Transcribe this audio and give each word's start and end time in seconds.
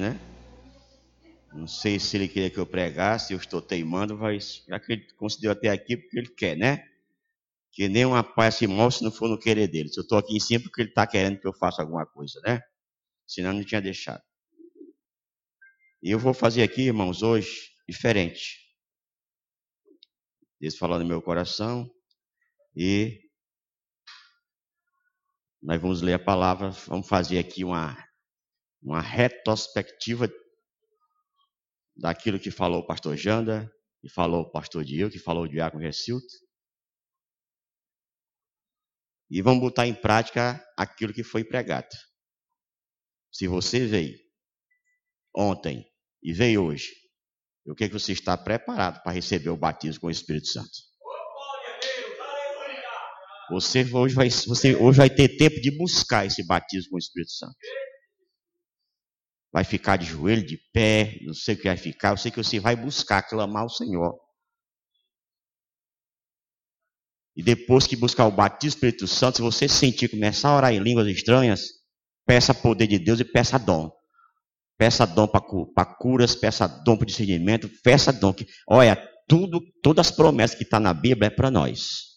né? 0.00 0.18
Não 1.52 1.66
sei 1.66 1.98
se 1.98 2.16
ele 2.16 2.28
queria 2.28 2.50
que 2.50 2.58
eu 2.58 2.66
pregasse, 2.66 3.32
eu 3.32 3.38
estou 3.38 3.60
teimando, 3.60 4.16
mas 4.16 4.64
já 4.68 4.78
que 4.78 4.92
ele 4.92 5.12
considerou 5.14 5.52
até 5.52 5.68
aqui, 5.68 5.96
porque 5.96 6.18
ele 6.18 6.28
quer, 6.28 6.56
né? 6.56 6.88
Que 7.72 7.88
nem 7.88 8.04
uma 8.04 8.22
paz 8.22 8.56
se 8.56 8.66
move 8.66 8.94
se 8.94 9.02
não 9.04 9.10
for 9.10 9.28
no 9.28 9.38
querer 9.38 9.68
dele. 9.68 9.88
Se 9.88 9.98
eu 9.98 10.02
estou 10.02 10.18
aqui 10.18 10.36
em 10.36 10.40
cima, 10.40 10.62
porque 10.62 10.82
ele 10.82 10.88
está 10.90 11.06
querendo 11.06 11.40
que 11.40 11.46
eu 11.46 11.52
faça 11.52 11.82
alguma 11.82 12.06
coisa, 12.06 12.40
né? 12.40 12.60
Senão 13.26 13.52
não 13.52 13.64
tinha 13.64 13.80
deixado. 13.80 14.22
E 16.02 16.10
eu 16.10 16.18
vou 16.18 16.32
fazer 16.32 16.62
aqui, 16.62 16.82
irmãos, 16.82 17.22
hoje, 17.22 17.70
diferente. 17.88 18.58
Deus 20.60 20.76
falou 20.76 20.98
no 20.98 21.04
meu 21.04 21.20
coração 21.20 21.90
e 22.76 23.20
nós 25.62 25.80
vamos 25.80 26.00
ler 26.00 26.14
a 26.14 26.18
palavra, 26.18 26.70
vamos 26.86 27.08
fazer 27.08 27.38
aqui 27.38 27.64
uma, 27.64 27.96
uma 28.82 29.00
retrospectiva 29.00 30.30
daquilo 31.96 32.40
que 32.40 32.50
falou 32.50 32.80
o 32.80 32.86
pastor 32.86 33.16
Janda, 33.16 33.70
que 34.00 34.08
falou 34.08 34.42
o 34.42 34.50
pastor 34.50 34.84
Diego, 34.84 35.10
que 35.10 35.18
falou 35.18 35.44
o 35.44 35.48
diácono 35.48 35.82
Recilto. 35.82 36.26
E 39.30 39.42
vamos 39.42 39.60
botar 39.60 39.86
em 39.86 39.94
prática 39.94 40.64
aquilo 40.76 41.12
que 41.12 41.22
foi 41.22 41.44
pregado. 41.44 41.94
Se 43.30 43.46
você 43.46 43.86
veio 43.86 44.18
ontem 45.36 45.86
e 46.22 46.32
veio 46.32 46.64
hoje, 46.64 46.90
o 47.66 47.74
que, 47.74 47.84
é 47.84 47.88
que 47.88 47.94
você 47.94 48.12
está 48.12 48.36
preparado 48.36 49.02
para 49.02 49.12
receber 49.12 49.50
o 49.50 49.56
batismo 49.56 50.00
com 50.00 50.06
o 50.08 50.10
Espírito 50.10 50.48
Santo? 50.48 50.90
Você 53.52 53.84
hoje, 53.92 54.14
vai, 54.14 54.30
você 54.30 54.74
hoje 54.74 54.98
vai 54.98 55.10
ter 55.10 55.36
tempo 55.36 55.60
de 55.60 55.76
buscar 55.76 56.24
esse 56.24 56.44
batismo 56.46 56.90
com 56.90 56.96
o 56.96 56.98
Espírito 56.98 57.32
Santo 57.32 57.54
vai 59.52 59.64
ficar 59.64 59.96
de 59.96 60.06
joelho, 60.06 60.46
de 60.46 60.56
pé, 60.72 61.18
não 61.22 61.34
sei 61.34 61.54
o 61.54 61.58
que 61.58 61.68
vai 61.68 61.76
ficar, 61.76 62.10
eu 62.10 62.16
sei 62.16 62.30
que 62.30 62.42
você 62.42 62.60
vai 62.60 62.76
buscar, 62.76 63.22
clamar 63.22 63.62
ao 63.62 63.68
Senhor. 63.68 64.18
E 67.36 67.42
depois 67.42 67.86
que 67.86 67.96
buscar 67.96 68.26
o 68.26 68.30
batismo 68.30 68.60
do 68.60 68.74
Espírito 68.74 69.06
Santo, 69.06 69.36
se 69.36 69.42
você 69.42 69.68
sentir 69.68 70.08
começar 70.08 70.50
a 70.50 70.56
orar 70.56 70.72
em 70.72 70.78
línguas 70.78 71.06
estranhas, 71.08 71.62
peça 72.26 72.52
poder 72.52 72.86
de 72.86 72.98
Deus 72.98 73.20
e 73.20 73.24
peça 73.24 73.58
dom. 73.58 73.90
Peça 74.78 75.06
dom 75.06 75.26
para 75.26 75.84
curas, 75.84 76.34
peça 76.34 76.66
dom 76.66 76.96
para 76.96 77.06
discernimento, 77.06 77.70
peça 77.82 78.12
dom. 78.12 78.32
Que, 78.32 78.46
olha, 78.68 78.96
tudo, 79.28 79.60
todas 79.82 80.08
as 80.08 80.16
promessas 80.16 80.56
que 80.56 80.64
estão 80.64 80.78
tá 80.78 80.82
na 80.82 80.94
Bíblia 80.94 81.28
é 81.28 81.30
para 81.30 81.50
nós. 81.50 82.10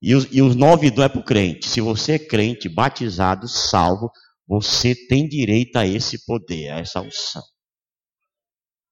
E 0.00 0.14
os, 0.14 0.28
e 0.30 0.40
os 0.40 0.54
nove 0.54 0.90
dons 0.90 1.04
é 1.04 1.08
para 1.08 1.20
o 1.20 1.24
crente. 1.24 1.68
Se 1.68 1.80
você 1.80 2.12
é 2.12 2.18
crente, 2.18 2.68
batizado, 2.68 3.48
salvo, 3.48 4.10
você 4.48 4.94
tem 4.94 5.28
direito 5.28 5.76
a 5.76 5.86
esse 5.86 6.24
poder, 6.24 6.70
a 6.70 6.78
essa 6.78 7.02
unção. 7.02 7.42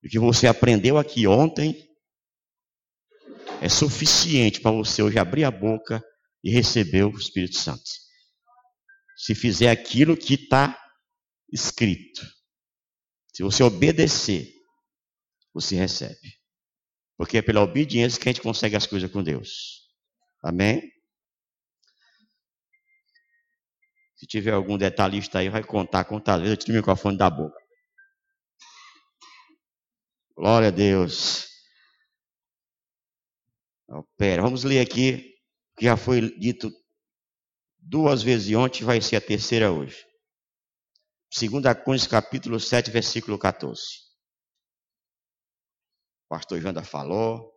O 0.05 0.09
que 0.09 0.19
você 0.19 0.47
aprendeu 0.47 0.99
aqui 0.99 1.27
ontem 1.27 1.83
é 3.63 3.69
suficiente 3.69 4.61
para 4.61 4.71
você 4.71 5.03
hoje 5.03 5.19
abrir 5.19 5.45
a 5.45 5.51
boca 5.51 6.05
e 6.45 6.51
receber 6.51 7.05
o 7.05 7.17
Espírito 7.17 7.57
Santo. 7.57 7.91
Se 9.17 9.35
fizer 9.35 9.71
aquilo 9.71 10.15
que 10.15 10.35
está 10.35 10.79
escrito, 11.51 12.21
se 13.33 13.43
você 13.43 13.63
obedecer, 13.63 14.47
você 15.55 15.75
recebe. 15.75 16.37
Porque 17.17 17.39
é 17.39 17.43
pela 17.43 17.63
obediência 17.63 18.21
que 18.21 18.29
a 18.29 18.33
gente 18.33 18.43
consegue 18.43 18.77
as 18.77 18.87
coisas 18.87 19.11
com 19.11 19.23
Deus. 19.23 19.89
Amém? 20.45 20.83
Se 24.17 24.27
tiver 24.27 24.53
algum 24.53 24.79
detalhista 24.79 25.39
aí, 25.39 25.51
vai 25.51 25.63
contar 25.63 26.05
quantas 26.05 26.41
vezes 26.41 26.53
eu 26.53 26.57
tiro 26.57 26.73
o 26.73 26.77
microfone 26.77 27.19
da 27.19 27.29
boca. 27.29 27.59
Glória 30.35 30.69
a 30.69 30.71
Deus. 30.71 31.47
pera, 34.17 34.43
vamos 34.43 34.65
ler 34.65 34.81
aqui, 34.81 35.35
que 35.77 35.85
já 35.85 35.97
foi 35.97 36.37
dito 36.39 36.71
duas 37.79 38.23
vezes 38.23 38.55
ontem, 38.57 38.85
vai 38.85 39.01
ser 39.01 39.17
a 39.17 39.21
terceira 39.21 39.71
hoje. 39.71 40.05
2 41.39 41.51
Coríntios 41.85 42.07
capítulo 42.07 42.59
7, 42.59 42.91
versículo 42.91 43.39
14. 43.39 43.83
O 46.25 46.29
pastor 46.29 46.61
Janda 46.61 46.83
falou, 46.83 47.53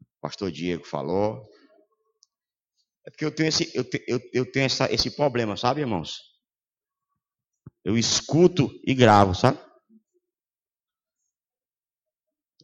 o 0.00 0.20
pastor 0.20 0.50
Diego 0.50 0.84
falou, 0.84 1.48
é 3.06 3.10
porque 3.10 3.24
eu 3.24 3.30
tenho 3.30 3.48
esse, 3.48 3.70
eu, 3.72 3.84
eu, 4.08 4.20
eu 4.32 4.50
tenho 4.50 4.66
essa, 4.66 4.92
esse 4.92 5.10
problema, 5.10 5.56
sabe, 5.56 5.80
irmãos? 5.80 6.20
Eu 7.84 7.96
escuto 7.96 8.68
e 8.84 8.92
gravo, 8.94 9.32
sabe? 9.32 9.58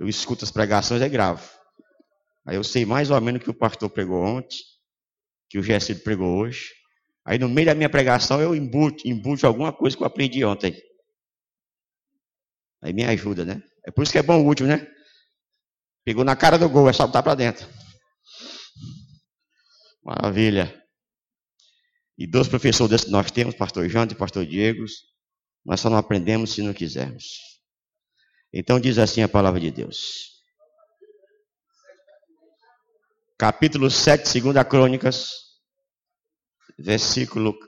Eu 0.00 0.08
escuto 0.08 0.44
as 0.44 0.50
pregações 0.50 1.00
e 1.00 1.08
gravo. 1.08 1.48
Aí 2.44 2.56
eu 2.56 2.64
sei 2.64 2.84
mais 2.84 3.08
ou 3.08 3.20
menos 3.20 3.41
o 3.41 3.44
que 3.44 3.50
o 3.50 3.54
pastor 3.54 3.88
pregou 3.88 4.20
ontem, 4.20 4.58
que 5.48 5.58
o 5.58 5.62
Gersido 5.62 6.00
pregou 6.00 6.38
hoje. 6.38 6.72
Aí 7.24 7.38
no 7.38 7.48
meio 7.48 7.66
da 7.69 7.74
minha 7.74 7.88
pregação 7.88 8.41
eu 8.41 8.53
embute, 8.53 9.09
embute 9.09 9.47
alguma 9.47 9.72
coisa 9.72 9.97
que 9.97 10.03
eu 10.03 10.06
aprendi 10.09 10.44
ontem. 10.44 10.76
Aí 12.82 12.92
me 12.92 13.04
ajuda, 13.04 13.44
né? 13.44 13.62
É 13.86 13.92
por 13.92 14.03
isso 14.03 14.10
que 14.10 14.19
é 14.19 14.22
bom 14.24 14.42
o 14.42 14.47
último, 14.47 14.69
né? 14.69 14.91
Pegou 16.04 16.24
na 16.24 16.34
cara 16.34 16.59
do 16.59 16.69
gol, 16.69 16.91
é 16.91 16.92
saltar 16.92 17.22
para 17.22 17.36
dentro. 17.36 17.69
Maravilha. 20.02 20.82
E 22.18 22.26
dois 22.26 22.48
professores 22.48 23.06
nós 23.06 23.30
temos, 23.30 23.54
pastor 23.54 23.88
Jante 23.88 24.14
e 24.14 24.16
pastor 24.18 24.44
Diego, 24.44 24.84
nós 25.64 25.80
só 25.80 25.88
não 25.88 25.96
aprendemos 25.96 26.52
se 26.52 26.62
não 26.62 26.74
quisermos. 26.74 27.24
Então 28.52 28.78
diz 28.78 28.98
assim 28.98 29.22
a 29.22 29.28
palavra 29.28 29.60
de 29.60 29.70
Deus. 29.70 30.32
Capítulo 33.38 33.91
7, 33.91 34.28
segunda 34.28 34.64
Crônicas, 34.64 35.30
versículo 36.78 37.58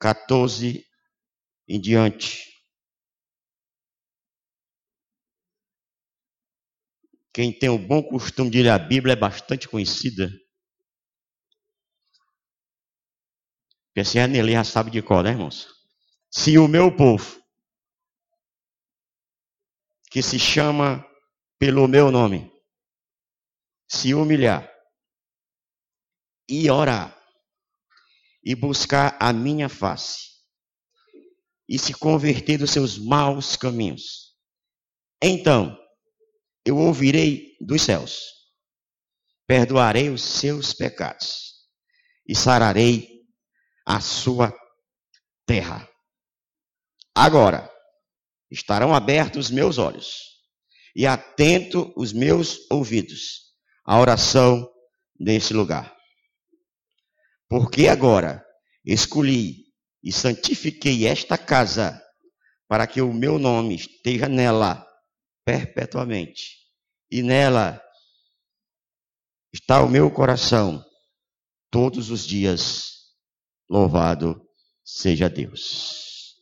14 0.00 0.84
em 1.68 1.80
diante. 1.80 2.50
Quem 7.32 7.56
tem 7.56 7.68
o 7.68 7.78
bom 7.78 8.02
costume 8.02 8.50
de 8.50 8.62
ler 8.62 8.70
a 8.70 8.78
Bíblia 8.78 9.12
é 9.12 9.16
bastante 9.16 9.68
conhecida. 9.68 10.28
Porque 13.90 14.04
se 14.04 14.20
a 14.20 14.26
Nelly 14.28 14.52
já 14.52 14.64
sabe 14.64 14.90
de 14.90 15.02
qual, 15.02 15.22
né, 15.22 15.30
irmãos? 15.30 15.68
Se 16.30 16.56
o 16.56 16.68
meu 16.68 16.94
povo, 16.94 17.42
que 20.10 20.22
se 20.22 20.38
chama 20.38 21.04
pelo 21.58 21.88
meu 21.88 22.10
nome, 22.10 22.50
se 23.88 24.14
humilhar 24.14 24.70
e 26.48 26.70
orar 26.70 27.16
e 28.44 28.54
buscar 28.54 29.16
a 29.20 29.32
minha 29.32 29.68
face 29.68 30.30
e 31.68 31.78
se 31.78 31.92
converter 31.92 32.58
dos 32.58 32.70
seus 32.70 32.96
maus 32.96 33.56
caminhos, 33.56 34.36
então 35.20 35.76
eu 36.64 36.76
ouvirei 36.76 37.56
dos 37.60 37.82
céus, 37.82 38.20
perdoarei 39.46 40.10
os 40.10 40.22
seus 40.22 40.72
pecados 40.72 41.68
e 42.26 42.36
sararei 42.36 43.09
a 43.90 44.00
sua 44.00 44.56
terra. 45.44 45.88
Agora, 47.12 47.68
estarão 48.48 48.94
abertos 48.94 49.46
os 49.46 49.50
meus 49.50 49.78
olhos 49.78 50.14
e 50.94 51.08
atento 51.08 51.92
os 51.96 52.12
meus 52.12 52.70
ouvidos 52.70 53.52
à 53.84 53.98
oração 53.98 54.70
nesse 55.18 55.52
lugar. 55.52 55.92
Porque 57.48 57.88
agora 57.88 58.46
escolhi 58.84 59.64
e 60.04 60.12
santifiquei 60.12 61.08
esta 61.08 61.36
casa 61.36 62.00
para 62.68 62.86
que 62.86 63.02
o 63.02 63.12
meu 63.12 63.40
nome 63.40 63.74
esteja 63.74 64.28
nela 64.28 64.86
perpetuamente. 65.44 66.58
E 67.10 67.22
nela 67.22 67.82
está 69.52 69.82
o 69.82 69.88
meu 69.88 70.12
coração 70.12 70.80
todos 71.72 72.08
os 72.08 72.24
dias 72.24 72.99
Louvado 73.70 74.42
seja 74.84 75.28
Deus. 75.28 76.34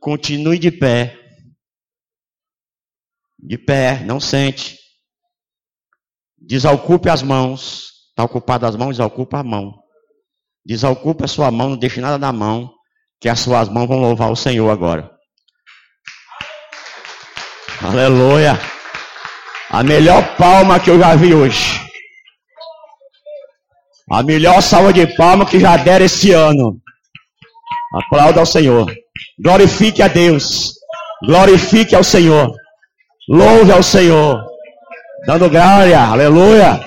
Continue 0.00 0.58
de 0.58 0.70
pé. 0.70 1.18
De 3.38 3.58
pé, 3.58 4.02
não 4.04 4.18
sente. 4.18 4.78
Desocupe 6.38 7.10
as 7.10 7.22
mãos. 7.22 7.90
Está 8.08 8.24
ocupado 8.24 8.64
as 8.64 8.74
mãos, 8.74 8.96
desocupa 8.96 9.40
a 9.40 9.44
mão. 9.44 9.74
Desocupe 10.64 11.24
a 11.24 11.28
sua 11.28 11.50
mão, 11.50 11.70
não 11.70 11.76
deixe 11.76 12.00
nada 12.00 12.18
na 12.18 12.32
mão, 12.32 12.72
que 13.20 13.28
as 13.28 13.38
suas 13.38 13.68
mãos 13.68 13.86
vão 13.86 14.00
louvar 14.00 14.32
o 14.32 14.36
Senhor 14.36 14.70
agora. 14.70 15.10
Aleluia. 17.82 18.58
A 19.70 19.82
melhor 19.84 20.36
palma 20.36 20.80
que 20.80 20.90
eu 20.90 20.98
já 20.98 21.14
vi 21.14 21.34
hoje. 21.34 21.87
A 24.10 24.22
melhor 24.22 24.62
salva 24.62 24.92
de 24.92 25.06
palmas 25.16 25.50
que 25.50 25.60
já 25.60 25.76
deram 25.76 26.06
esse 26.06 26.32
ano. 26.32 26.80
Aplauda 27.94 28.40
ao 28.40 28.46
Senhor. 28.46 28.90
Glorifique 29.38 30.02
a 30.02 30.08
Deus. 30.08 30.74
Glorifique 31.26 31.94
ao 31.94 32.02
Senhor. 32.02 32.52
Louve 33.28 33.70
ao 33.70 33.82
Senhor. 33.82 34.42
Dando 35.26 35.50
glória. 35.50 36.00
Aleluia. 36.00 36.80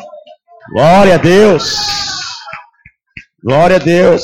Glória 0.74 1.16
a 1.16 1.18
Deus. 1.18 1.76
Glória 3.44 3.76
a 3.76 3.80
Deus. 3.80 4.24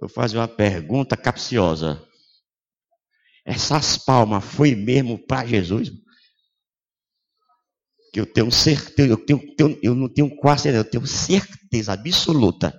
Eu 0.00 0.08
fazer 0.08 0.38
uma 0.38 0.46
pergunta 0.46 1.16
capciosa. 1.16 2.07
Essas 3.48 3.96
palmas 3.96 4.44
foi 4.44 4.74
mesmo 4.74 5.18
para 5.26 5.46
Jesus? 5.46 5.90
Que 8.12 8.20
eu 8.20 8.26
tenho 8.26 8.52
certeza, 8.52 9.08
eu, 9.08 9.24
tenho, 9.24 9.56
tenho, 9.56 9.78
eu 9.82 9.94
não 9.94 10.12
tenho 10.12 10.36
quase 10.36 10.64
certeza, 10.64 10.84
eu 10.84 10.90
tenho 10.90 11.06
certeza 11.06 11.94
absoluta 11.94 12.78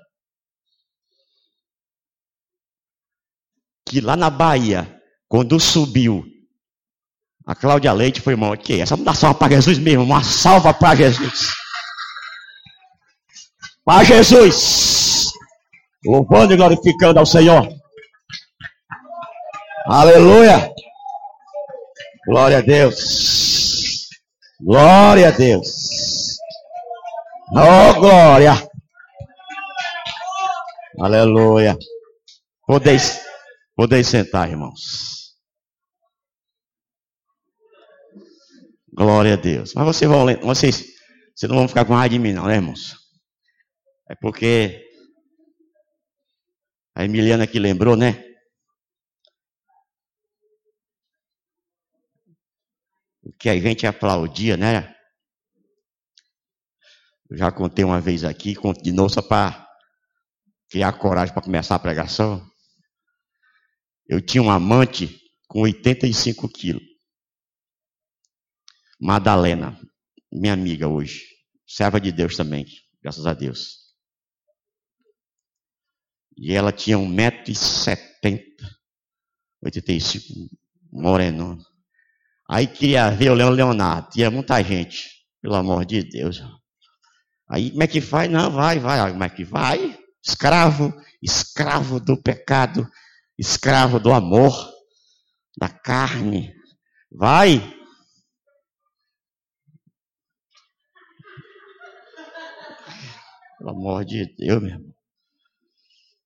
que 3.89 3.99
lá 3.99 4.15
na 4.15 4.29
Bahia, 4.29 5.01
quando 5.27 5.59
subiu, 5.59 6.23
a 7.45 7.55
Cláudia 7.55 7.91
Leite 7.91 8.21
foi 8.21 8.35
mal. 8.35 8.55
Que 8.55 8.79
essa 8.79 8.95
não 8.95 9.03
dá 9.03 9.15
salva 9.15 9.39
para 9.39 9.55
Jesus 9.55 9.79
mesmo, 9.79 10.03
uma 10.03 10.23
salva 10.23 10.71
para 10.71 10.95
Jesus. 10.95 11.49
Para 13.83 14.03
Jesus. 14.03 15.25
Louvando 16.05 16.53
e 16.53 16.57
glorificando 16.57 17.19
ao 17.19 17.25
Senhor. 17.25 17.78
Aleluia. 19.91 20.71
Glória 22.27 22.59
a 22.59 22.61
Deus. 22.61 24.07
Glória 24.61 25.29
a 25.29 25.31
Deus. 25.31 26.37
Oh, 27.51 27.99
glória. 27.99 28.53
Aleluia. 30.99 31.75
Podeis, 32.67 33.19
podeis 33.75 34.05
sentar, 34.05 34.47
irmãos. 34.47 35.33
Glória 38.93 39.33
a 39.33 39.37
Deus. 39.37 39.73
Mas 39.73 39.85
vocês 39.85 40.11
vão, 40.11 40.27
vocês, 40.43 40.85
vocês 41.35 41.49
não 41.49 41.57
vão 41.57 41.67
ficar 41.67 41.85
com 41.85 41.95
raiva 41.95 42.09
de 42.09 42.19
mim, 42.19 42.33
não, 42.33 42.45
né, 42.45 42.57
irmãos? 42.57 42.95
É 44.07 44.13
porque 44.13 44.85
a 46.93 47.03
Emiliana 47.03 47.45
aqui 47.45 47.57
lembrou, 47.57 47.95
né? 47.95 48.28
Que 53.37 53.49
a 53.49 53.59
gente 53.59 53.85
aplaudia, 53.85 54.55
né? 54.55 54.95
Eu 57.29 57.37
já 57.37 57.51
contei 57.51 57.85
uma 57.85 58.01
vez 58.01 58.23
aqui, 58.23 58.55
novo 58.91 59.09
só 59.09 59.21
para 59.21 59.67
criar 60.69 60.93
coragem 60.93 61.33
para 61.33 61.43
começar 61.43 61.75
a 61.75 61.79
pregação. 61.79 62.43
Eu 64.07 64.19
tinha 64.19 64.41
um 64.41 64.49
amante 64.49 65.19
com 65.47 65.61
85 65.61 66.49
quilos. 66.49 66.83
Madalena, 68.99 69.79
minha 70.31 70.53
amiga 70.53 70.87
hoje. 70.87 71.25
Serva 71.67 72.01
de 72.01 72.11
Deus 72.11 72.35
também, 72.35 72.65
graças 73.01 73.27
a 73.27 73.33
Deus. 73.33 73.77
E 76.35 76.53
ela 76.53 76.71
tinha 76.71 76.97
1,70m, 76.97 78.43
85, 79.61 80.49
moreno. 80.91 81.57
Aí 82.49 82.65
queria 82.65 83.11
ver 83.11 83.29
o 83.29 83.35
Leão 83.35 83.51
Leonardo, 83.51 84.09
tinha 84.09 84.31
muita 84.31 84.63
gente, 84.63 85.07
pelo 85.39 85.53
amor 85.53 85.85
de 85.85 86.03
Deus. 86.03 86.41
Aí 87.47 87.69
como 87.69 87.83
é 87.83 87.87
que 87.87 88.01
faz? 88.01 88.29
Não, 88.29 88.49
vai, 88.49 88.79
vai. 88.79 89.11
Como 89.11 89.23
é 89.23 89.29
que 89.29 89.43
vai? 89.43 89.99
Escravo, 90.25 90.91
escravo 91.21 91.99
do 91.99 92.19
pecado, 92.19 92.89
escravo 93.37 93.99
do 93.99 94.11
amor, 94.11 94.51
da 95.59 95.69
carne. 95.69 96.51
Vai. 97.11 97.59
Pelo 103.59 103.69
amor 103.69 104.03
de 104.05 104.25
Deus, 104.35 104.59
meu 104.59 104.71
irmão. 104.71 104.95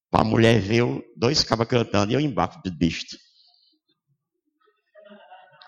Para 0.10 0.22
a 0.22 0.26
mulher 0.26 0.62
ver 0.62 0.84
dois 1.18 1.44
cabas 1.44 1.68
cantando 1.68 2.14
e 2.14 2.16
eu 2.16 2.22
embaixo 2.22 2.62
do 2.64 2.72
bicho. 2.72 3.18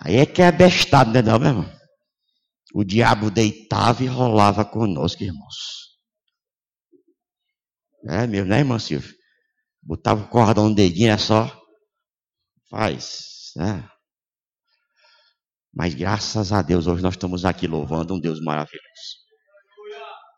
Aí 0.05 0.17
é 0.17 0.25
que 0.25 0.41
é 0.41 0.51
bestado, 0.51 1.11
né, 1.11 1.21
não, 1.21 1.39
meu 1.39 1.49
irmão? 1.49 1.79
O 2.73 2.83
diabo 2.83 3.31
deitava 3.31 4.03
e 4.03 4.07
rolava 4.07 4.63
conosco, 4.63 5.23
irmãos. 5.23 5.55
É 8.07 8.27
mesmo, 8.27 8.49
né, 8.49 8.59
irmão 8.59 8.77
Silvio? 8.77 9.13
Botava 9.81 10.23
o 10.23 10.29
cordão 10.29 10.69
no 10.69 10.75
dedinho, 10.75 11.11
é 11.11 11.17
só. 11.17 11.49
Faz, 12.69 13.51
né? 13.55 13.87
Mas 15.73 15.93
graças 15.93 16.51
a 16.51 16.61
Deus, 16.61 16.87
hoje 16.87 17.01
nós 17.01 17.15
estamos 17.15 17.43
aqui 17.43 17.67
louvando 17.67 18.13
um 18.13 18.19
Deus 18.19 18.39
maravilhoso 18.39 19.25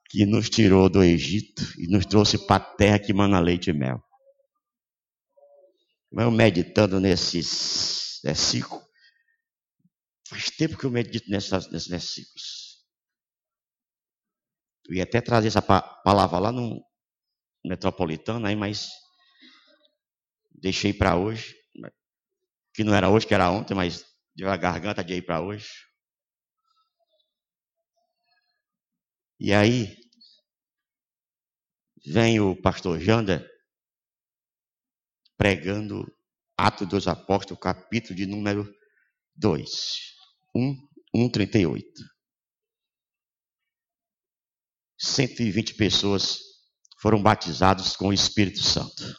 que 0.09 0.25
nos 0.25 0.49
tirou 0.49 0.89
do 0.89 1.03
Egito 1.03 1.63
e 1.77 1.87
nos 1.87 2.05
trouxe 2.05 2.37
para 2.37 2.55
a 2.55 2.75
terra 2.75 2.99
que 2.99 3.13
mana 3.13 3.39
leite 3.39 3.69
e 3.69 3.73
mel. 3.73 4.01
Eu 6.11 6.31
meditando 6.31 6.99
nesses 6.99 8.19
versículos, 8.23 8.86
faz 10.29 10.45
tempo 10.51 10.77
que 10.77 10.85
eu 10.85 10.91
medito 10.91 11.29
nessas, 11.29 11.69
nesses 11.71 11.87
versículos. 11.87 12.67
Eu 14.87 14.95
ia 14.95 15.03
até 15.03 15.21
trazer 15.21 15.47
essa 15.47 15.61
palavra 15.61 16.39
lá 16.39 16.51
no 16.51 16.81
Metropolitano, 17.65 18.45
aí, 18.47 18.55
mas 18.55 18.89
deixei 20.51 20.93
para 20.93 21.17
hoje, 21.17 21.55
que 22.73 22.83
não 22.83 22.95
era 22.95 23.09
hoje, 23.09 23.27
que 23.27 23.33
era 23.33 23.51
ontem, 23.51 23.73
mas 23.73 24.05
deu 24.35 24.49
a 24.49 24.55
garganta 24.55 25.03
de 25.03 25.15
ir 25.15 25.25
para 25.25 25.41
hoje. 25.41 25.67
E 29.39 29.53
aí, 29.53 29.95
vem 32.05 32.39
o 32.39 32.59
pastor 32.59 32.99
Jander 32.99 33.45
pregando 35.37 36.05
Atos 36.57 36.87
dos 36.87 37.07
Apóstolos, 37.07 37.61
capítulo 37.61 38.15
de 38.15 38.25
número 38.25 38.73
2, 39.35 40.16
1, 40.57 40.75
1, 41.13 41.29
38. 41.29 41.85
120 44.97 45.75
pessoas 45.75 46.39
foram 46.99 47.21
batizadas 47.21 47.95
com 47.95 48.07
o 48.07 48.13
Espírito 48.13 48.63
Santo. 48.63 49.15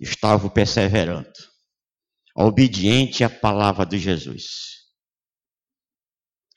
Estavam 0.00 0.50
perseverando, 0.50 1.30
obediente 2.34 3.22
à 3.22 3.30
palavra 3.30 3.86
de 3.86 3.98
Jesus. 3.98 4.44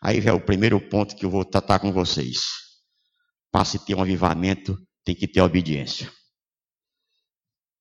Aí 0.01 0.19
é 0.25 0.33
o 0.33 0.43
primeiro 0.43 0.81
ponto 0.89 1.15
que 1.15 1.23
eu 1.23 1.29
vou 1.29 1.45
tratar 1.45 1.79
com 1.79 1.93
vocês. 1.93 2.39
Para 3.51 3.65
se 3.65 3.85
ter 3.85 3.93
um 3.93 4.01
avivamento, 4.01 4.75
tem 5.03 5.15
que 5.15 5.27
ter 5.27 5.41
obediência. 5.41 6.11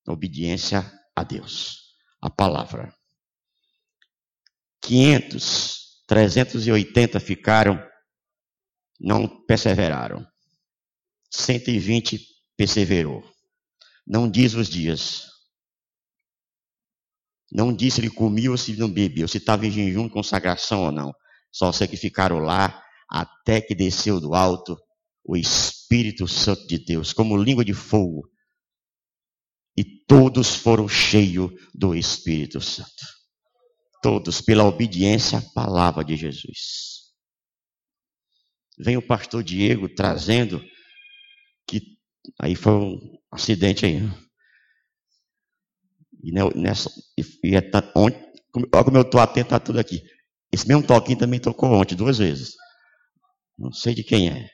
Obediência 0.06 0.80
a 1.16 1.24
Deus, 1.24 1.94
a 2.20 2.28
palavra. 2.28 2.97
500, 4.82 6.04
380 6.06 7.20
ficaram, 7.20 7.82
não 9.00 9.44
perseveraram. 9.44 10.26
120 11.30 12.20
perseverou. 12.56 13.22
Não 14.06 14.30
diz 14.30 14.54
os 14.54 14.68
dias. 14.68 15.26
Não 17.50 17.74
diz 17.74 17.94
se 17.94 18.00
ele 18.00 18.10
comia 18.10 18.50
ou 18.50 18.56
se 18.56 18.76
não 18.76 18.90
bebeu, 18.90 19.26
se 19.28 19.38
estava 19.38 19.66
em 19.66 19.70
jejum, 19.70 20.08
consagração 20.08 20.84
ou 20.84 20.92
não. 20.92 21.14
Só 21.50 21.72
sei 21.72 21.86
que 21.86 21.96
ficaram 21.96 22.38
lá 22.38 22.82
até 23.08 23.60
que 23.60 23.74
desceu 23.74 24.20
do 24.20 24.34
alto 24.34 24.76
o 25.24 25.36
Espírito 25.36 26.26
Santo 26.26 26.66
de 26.66 26.78
Deus, 26.78 27.12
como 27.12 27.36
língua 27.36 27.64
de 27.64 27.74
fogo. 27.74 28.28
E 29.76 29.84
todos 30.06 30.54
foram 30.54 30.88
cheios 30.88 31.50
do 31.74 31.94
Espírito 31.94 32.60
Santo. 32.60 33.17
Todos, 34.02 34.40
pela 34.40 34.64
obediência 34.64 35.38
à 35.38 35.42
palavra 35.54 36.04
de 36.04 36.16
Jesus. 36.16 36.98
Vem 38.78 38.96
o 38.96 39.06
pastor 39.06 39.42
Diego 39.42 39.88
trazendo 39.88 40.64
que 41.66 41.98
aí 42.40 42.54
foi 42.54 42.72
um 42.72 43.18
acidente 43.32 43.84
aí. 43.84 44.00
E 46.22 46.32
nessa 46.32 46.90
e 47.16 47.56
é, 47.56 47.70
olha 47.94 48.28
como 48.82 48.96
eu 48.96 49.02
estou 49.02 49.20
atento 49.20 49.54
a 49.54 49.60
tudo 49.60 49.78
aqui. 49.78 50.02
Esse 50.52 50.66
mesmo 50.66 50.86
toquinho 50.86 51.18
também 51.18 51.40
tocou 51.40 51.70
ontem, 51.70 51.94
duas 51.94 52.18
vezes. 52.18 52.54
Não 53.56 53.72
sei 53.72 53.94
de 53.94 54.04
quem 54.04 54.30
é. 54.30 54.48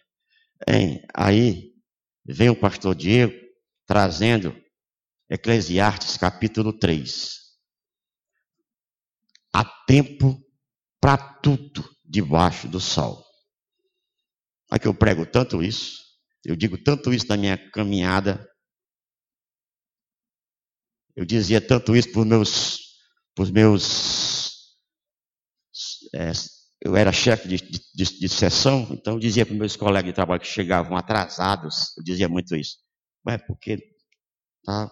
Hein? 0.66 1.02
Aí 1.14 1.72
vem 2.24 2.48
o 2.48 2.58
pastor 2.58 2.94
Diego 2.94 3.34
trazendo 3.86 4.56
Eclesiastes 5.28 6.16
capítulo 6.16 6.72
3. 6.72 7.43
Há 9.54 9.64
tempo 9.86 10.36
para 11.00 11.16
tudo 11.16 11.88
debaixo 12.04 12.66
do 12.66 12.80
sol. 12.80 13.24
Aqui 14.70 14.82
que 14.82 14.88
eu 14.88 14.94
prego 14.94 15.24
tanto 15.24 15.62
isso, 15.62 16.02
eu 16.44 16.56
digo 16.56 16.76
tanto 16.76 17.12
isso 17.12 17.28
na 17.28 17.36
minha 17.36 17.56
caminhada. 17.70 18.44
Eu 21.14 21.24
dizia 21.24 21.60
tanto 21.60 21.94
isso 21.94 22.10
para 22.10 22.20
os 22.22 22.26
meus, 22.26 22.78
pros 23.34 23.50
meus 23.52 24.44
é, 26.14 26.32
eu 26.80 26.96
era 26.96 27.12
chefe 27.12 27.48
de, 27.48 27.56
de, 27.56 28.18
de, 28.18 28.28
sessão, 28.28 28.86
então 28.90 29.14
eu 29.14 29.20
dizia 29.20 29.46
para 29.46 29.54
meus 29.54 29.76
colegas 29.76 30.10
de 30.10 30.14
trabalho 30.14 30.40
que 30.40 30.46
chegavam 30.46 30.96
atrasados, 30.96 31.96
eu 31.96 32.04
dizia 32.04 32.28
muito 32.28 32.54
isso. 32.56 32.78
Ué, 33.26 33.38
porque 33.38 33.78
tá, 34.64 34.90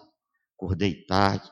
acordei 0.55 1.05
tarde, 1.05 1.49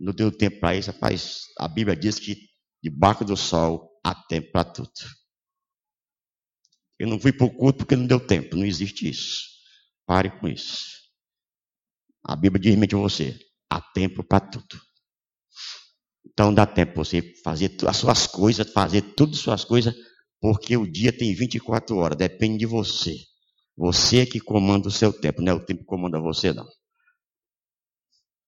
não 0.00 0.12
deu 0.12 0.30
tempo 0.30 0.60
para 0.60 0.76
isso. 0.76 0.90
Rapaz, 0.90 1.42
a 1.58 1.68
Bíblia 1.68 1.96
diz 1.96 2.18
que 2.18 2.36
debaixo 2.82 3.24
do 3.24 3.36
sol 3.36 3.90
há 4.04 4.14
tempo 4.14 4.52
para 4.52 4.64
tudo. 4.64 4.90
Eu 6.98 7.06
não 7.08 7.18
fui 7.18 7.32
para 7.32 7.46
o 7.46 7.54
culto 7.54 7.78
porque 7.78 7.96
não 7.96 8.06
deu 8.06 8.20
tempo, 8.20 8.56
não 8.56 8.64
existe 8.64 9.08
isso. 9.08 9.44
Pare 10.06 10.30
com 10.38 10.48
isso. 10.48 10.84
A 12.24 12.34
Bíblia 12.34 12.60
diz 12.60 12.76
mente 12.76 12.94
você, 12.94 13.38
há 13.70 13.80
tempo 13.80 14.24
para 14.24 14.40
tudo. 14.40 14.80
Então 16.26 16.52
dá 16.52 16.66
tempo 16.66 16.96
você 16.96 17.22
fazer 17.42 17.76
as 17.86 17.96
suas 17.96 18.26
coisas, 18.26 18.70
fazer 18.72 19.02
todas 19.14 19.36
as 19.36 19.42
suas 19.42 19.64
coisas, 19.64 19.94
porque 20.40 20.76
o 20.76 20.90
dia 20.90 21.16
tem 21.16 21.34
24 21.34 21.96
horas, 21.96 22.18
depende 22.18 22.58
de 22.58 22.66
você. 22.66 23.16
Você 23.76 24.20
é 24.20 24.26
que 24.26 24.40
comanda 24.40 24.88
o 24.88 24.90
seu 24.90 25.12
tempo, 25.12 25.42
não 25.42 25.52
é 25.52 25.54
o 25.54 25.64
tempo 25.64 25.80
que 25.80 25.86
comanda 25.86 26.18
você, 26.18 26.52
não. 26.52 26.66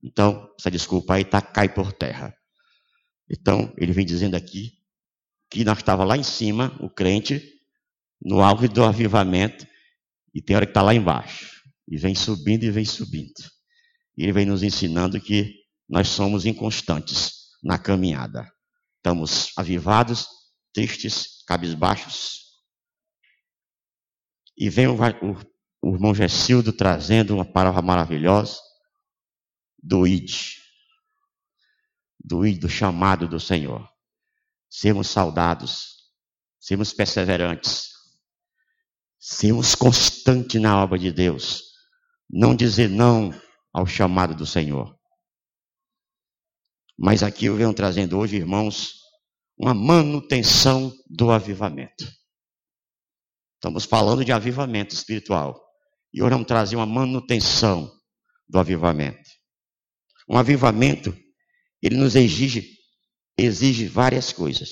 Então, 0.02 0.49
essa 0.59 0.71
desculpa 0.71 1.14
aí 1.14 1.25
tá, 1.25 1.40
cai 1.40 1.69
por 1.73 1.93
terra. 1.93 2.35
Então, 3.31 3.73
ele 3.76 3.93
vem 3.93 4.07
dizendo 4.07 4.37
aqui 4.37 4.73
que 5.50 5.64
nós 5.64 5.78
estava 5.78 6.05
lá 6.05 6.17
em 6.17 6.23
cima, 6.23 6.76
o 6.81 6.88
crente, 6.88 7.43
no 8.23 8.43
auge 8.43 8.69
do 8.69 8.85
avivamento, 8.85 9.67
e 10.35 10.43
tem 10.43 10.57
hora 10.57 10.67
que 10.67 10.71
está 10.71 10.83
lá 10.83 10.95
embaixo. 10.95 11.62
E 11.87 11.97
vem 11.97 12.14
subindo 12.14 12.64
e 12.64 12.71
vem 12.71 12.85
subindo. 12.85 13.33
E 14.17 14.23
ele 14.23 14.33
vem 14.33 14.47
nos 14.47 14.62
ensinando 14.62 15.21
que 15.21 15.55
nós 15.88 16.09
somos 16.09 16.45
inconstantes 16.45 17.33
na 17.62 17.78
caminhada. 17.78 18.50
Estamos 18.97 19.52
avivados, 19.57 20.26
tristes, 20.73 21.43
cabisbaixos. 21.47 22.49
E 24.57 24.69
vem 24.69 24.87
o, 24.87 24.95
o, 24.95 25.88
o 25.90 25.95
irmão 25.95 26.14
Gessildo 26.14 26.73
trazendo 26.73 27.35
uma 27.35 27.45
palavra 27.45 27.81
maravilhosa 27.81 28.67
do 29.82 30.06
id, 30.06 30.56
do 32.18 32.47
id, 32.47 32.61
do 32.61 32.68
chamado 32.68 33.28
do 33.28 33.38
Senhor. 33.38 33.88
Sermos 34.70 35.08
saudados, 35.08 36.11
sermos 36.61 36.92
perseverantes, 36.92 37.90
sermos 39.18 39.75
constantes 39.75 40.61
na 40.61 40.82
obra 40.82 40.99
de 40.99 41.11
Deus, 41.12 41.62
não 42.28 42.54
dizer 42.54 42.88
não 42.88 43.32
ao 43.73 43.87
chamado 43.87 44.35
do 44.35 44.47
Senhor. 44.47 44.99
Mas 46.99 47.23
aqui 47.23 47.47
eu 47.47 47.56
venho 47.56 47.73
trazendo 47.73 48.18
hoje, 48.18 48.37
irmãos, 48.37 48.94
uma 49.56 49.73
manutenção 49.73 50.92
do 51.08 51.30
avivamento. 51.30 52.04
Estamos 53.54 53.85
falando 53.85 54.25
de 54.25 54.32
avivamento 54.32 54.94
espiritual. 54.94 55.61
E 56.12 56.23
hoje 56.23 56.30
vamos 56.30 56.47
trazer 56.47 56.76
uma 56.76 56.87
manutenção 56.87 57.92
do 58.49 58.58
avivamento. 58.58 59.38
Um 60.28 60.37
avivamento, 60.37 61.16
ele 61.82 61.97
nos 61.97 62.14
exige, 62.14 62.76
exige 63.37 63.87
várias 63.87 64.32
coisas. 64.32 64.70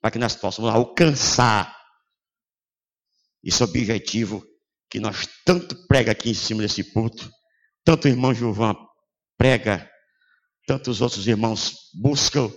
Para 0.00 0.12
que 0.12 0.18
nós 0.18 0.34
possamos 0.34 0.70
alcançar 0.70 1.76
esse 3.42 3.62
objetivo 3.62 4.44
que 4.90 4.98
nós 4.98 5.28
tanto 5.44 5.86
prega 5.86 6.12
aqui 6.12 6.30
em 6.30 6.34
cima 6.34 6.62
desse 6.62 6.92
púlpito, 6.92 7.30
tanto 7.84 8.06
o 8.06 8.08
irmão 8.08 8.32
Gilvan 8.32 8.74
prega, 9.36 9.88
tantos 10.66 11.00
outros 11.00 11.26
irmãos 11.26 11.74
buscam 11.94 12.50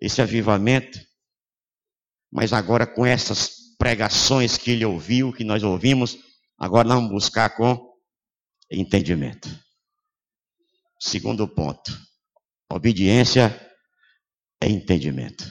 esse 0.00 0.20
avivamento, 0.20 0.98
mas 2.32 2.52
agora 2.52 2.86
com 2.86 3.06
essas 3.06 3.50
pregações 3.78 4.56
que 4.56 4.72
ele 4.72 4.84
ouviu, 4.84 5.32
que 5.32 5.44
nós 5.44 5.62
ouvimos, 5.62 6.18
agora 6.58 6.88
nós 6.88 6.98
vamos 6.98 7.12
buscar 7.12 7.56
com 7.56 7.78
entendimento. 8.70 9.48
Segundo 11.00 11.46
ponto, 11.46 11.96
obediência 12.70 13.54
é 14.60 14.68
entendimento. 14.68 15.44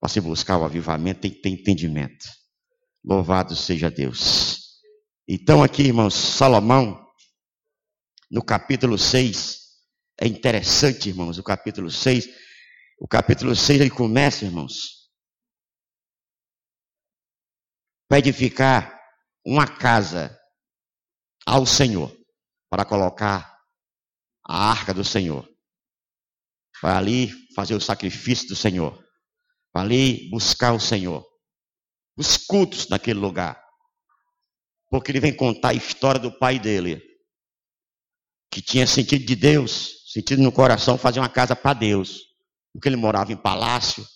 Para 0.00 0.08
se 0.08 0.20
buscar 0.20 0.58
o 0.58 0.64
avivamento 0.64 1.20
tem 1.20 1.30
que 1.30 1.42
ter 1.42 1.50
entendimento. 1.50 2.26
Louvado 3.04 3.54
seja 3.54 3.90
Deus. 3.90 4.80
Então, 5.28 5.62
aqui, 5.62 5.82
irmãos, 5.82 6.14
Salomão, 6.14 7.04
no 8.30 8.42
capítulo 8.42 8.96
6, 8.96 9.66
é 10.20 10.26
interessante, 10.26 11.08
irmãos, 11.08 11.38
o 11.38 11.42
capítulo 11.42 11.90
6. 11.90 12.28
O 12.98 13.06
capítulo 13.06 13.54
6 13.54 13.80
ele 13.80 13.90
começa, 13.90 14.44
irmãos, 14.44 15.10
para 18.08 18.18
edificar 18.18 18.98
uma 19.44 19.66
casa 19.66 20.36
ao 21.44 21.66
Senhor, 21.66 22.16
para 22.70 22.84
colocar 22.84 23.55
a 24.48 24.70
arca 24.70 24.94
do 24.94 25.04
Senhor. 25.04 25.48
Para 26.80 26.98
ali 26.98 27.32
fazer 27.54 27.74
o 27.74 27.80
sacrifício 27.80 28.48
do 28.48 28.56
Senhor. 28.56 29.02
Para 29.72 29.82
ali 29.82 30.30
buscar 30.30 30.72
o 30.72 30.80
Senhor. 30.80 31.26
Os 32.16 32.36
cultos 32.36 32.88
naquele 32.88 33.18
lugar. 33.18 33.60
Porque 34.88 35.10
ele 35.10 35.20
vem 35.20 35.34
contar 35.34 35.70
a 35.70 35.74
história 35.74 36.20
do 36.20 36.38
pai 36.38 36.58
dele. 36.58 37.02
Que 38.50 38.62
tinha 38.62 38.86
sentido 38.86 39.26
de 39.26 39.34
Deus, 39.34 40.10
sentido 40.12 40.42
no 40.42 40.52
coração 40.52 40.96
fazer 40.96 41.18
uma 41.18 41.28
casa 41.28 41.56
para 41.56 41.74
Deus. 41.74 42.20
Porque 42.72 42.88
ele 42.88 42.96
morava 42.96 43.32
em 43.32 43.36
palácio, 43.36 44.06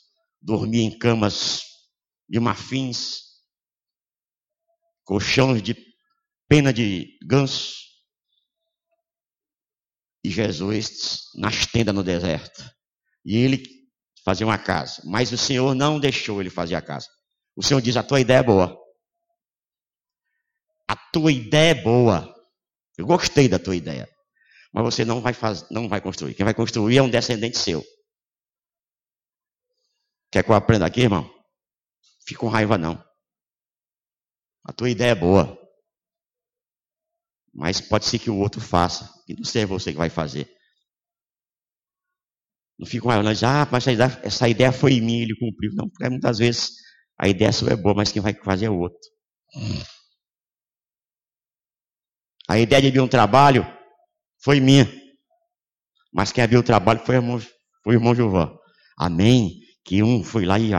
dormia 0.40 0.82
em 0.82 0.96
camas 0.96 1.62
de 2.28 2.38
marfins, 2.38 3.22
colchões 5.02 5.60
de 5.60 5.74
pena 6.48 6.72
de 6.72 7.18
ganso 7.26 7.89
e 10.22 10.30
Jesus 10.30 11.30
nas 11.34 11.66
tendas 11.66 11.94
no 11.94 12.02
deserto. 12.02 12.64
E 13.24 13.36
ele 13.36 13.62
fazia 14.24 14.46
uma 14.46 14.58
casa. 14.58 15.02
Mas 15.04 15.32
o 15.32 15.38
Senhor 15.38 15.74
não 15.74 15.98
deixou 15.98 16.40
ele 16.40 16.50
fazer 16.50 16.74
a 16.74 16.82
casa. 16.82 17.08
O 17.56 17.62
Senhor 17.62 17.80
diz: 17.80 17.96
A 17.96 18.02
tua 18.02 18.20
ideia 18.20 18.38
é 18.38 18.42
boa. 18.42 18.76
A 20.88 20.96
tua 20.96 21.32
ideia 21.32 21.70
é 21.70 21.82
boa. 21.82 22.34
Eu 22.98 23.06
gostei 23.06 23.48
da 23.48 23.58
tua 23.58 23.76
ideia. 23.76 24.08
Mas 24.72 24.84
você 24.84 25.04
não 25.04 25.20
vai, 25.20 25.32
não 25.70 25.88
vai 25.88 26.00
construir. 26.00 26.34
Quem 26.34 26.44
vai 26.44 26.54
construir 26.54 26.98
é 26.98 27.02
um 27.02 27.10
descendente 27.10 27.58
seu. 27.58 27.84
Quer 30.30 30.44
que 30.44 30.50
eu 30.50 30.54
aprenda 30.54 30.86
aqui, 30.86 31.00
irmão? 31.00 31.28
Fica 32.24 32.40
com 32.40 32.48
raiva, 32.48 32.78
não. 32.78 33.02
A 34.64 34.72
tua 34.72 34.90
ideia 34.90 35.12
é 35.12 35.14
boa. 35.14 35.59
Mas 37.52 37.80
pode 37.80 38.04
ser 38.06 38.18
que 38.18 38.30
o 38.30 38.38
outro 38.38 38.60
faça, 38.60 39.10
e 39.28 39.34
não 39.34 39.44
seja 39.44 39.66
você 39.66 39.92
que 39.92 39.98
vai 39.98 40.10
fazer. 40.10 40.48
Não 42.78 42.86
fica 42.86 43.02
com 43.02 43.12
ela, 43.12 43.30
ah, 43.30 43.68
mas 43.70 43.86
essa 43.86 43.92
ideia, 43.92 44.20
essa 44.22 44.48
ideia 44.48 44.72
foi 44.72 45.00
minha, 45.00 45.22
ele 45.22 45.36
cumpriu. 45.36 45.70
Não, 45.74 45.88
porque 45.88 46.08
muitas 46.08 46.38
vezes 46.38 46.72
a 47.18 47.28
ideia 47.28 47.52
sua 47.52 47.72
é 47.72 47.76
boa, 47.76 47.94
mas 47.94 48.10
quem 48.10 48.22
vai 48.22 48.32
fazer 48.32 48.66
é 48.66 48.70
o 48.70 48.78
outro. 48.78 48.98
A 52.48 52.58
ideia 52.58 52.80
de 52.80 52.88
abrir 52.88 53.00
um 53.00 53.08
trabalho 53.08 53.66
foi 54.42 54.60
minha. 54.60 54.90
Mas 56.12 56.32
quem 56.32 56.42
abriu 56.42 56.60
o 56.60 56.64
trabalho 56.64 57.00
foi 57.04 57.16
o 57.16 57.18
irmão, 57.18 57.38
foi 57.38 57.94
o 57.94 57.98
irmão 57.98 58.14
Gilvão. 58.14 58.58
Amém? 58.98 59.60
Que 59.84 60.02
um 60.02 60.24
foi 60.24 60.46
lá 60.46 60.58
e, 60.58 60.70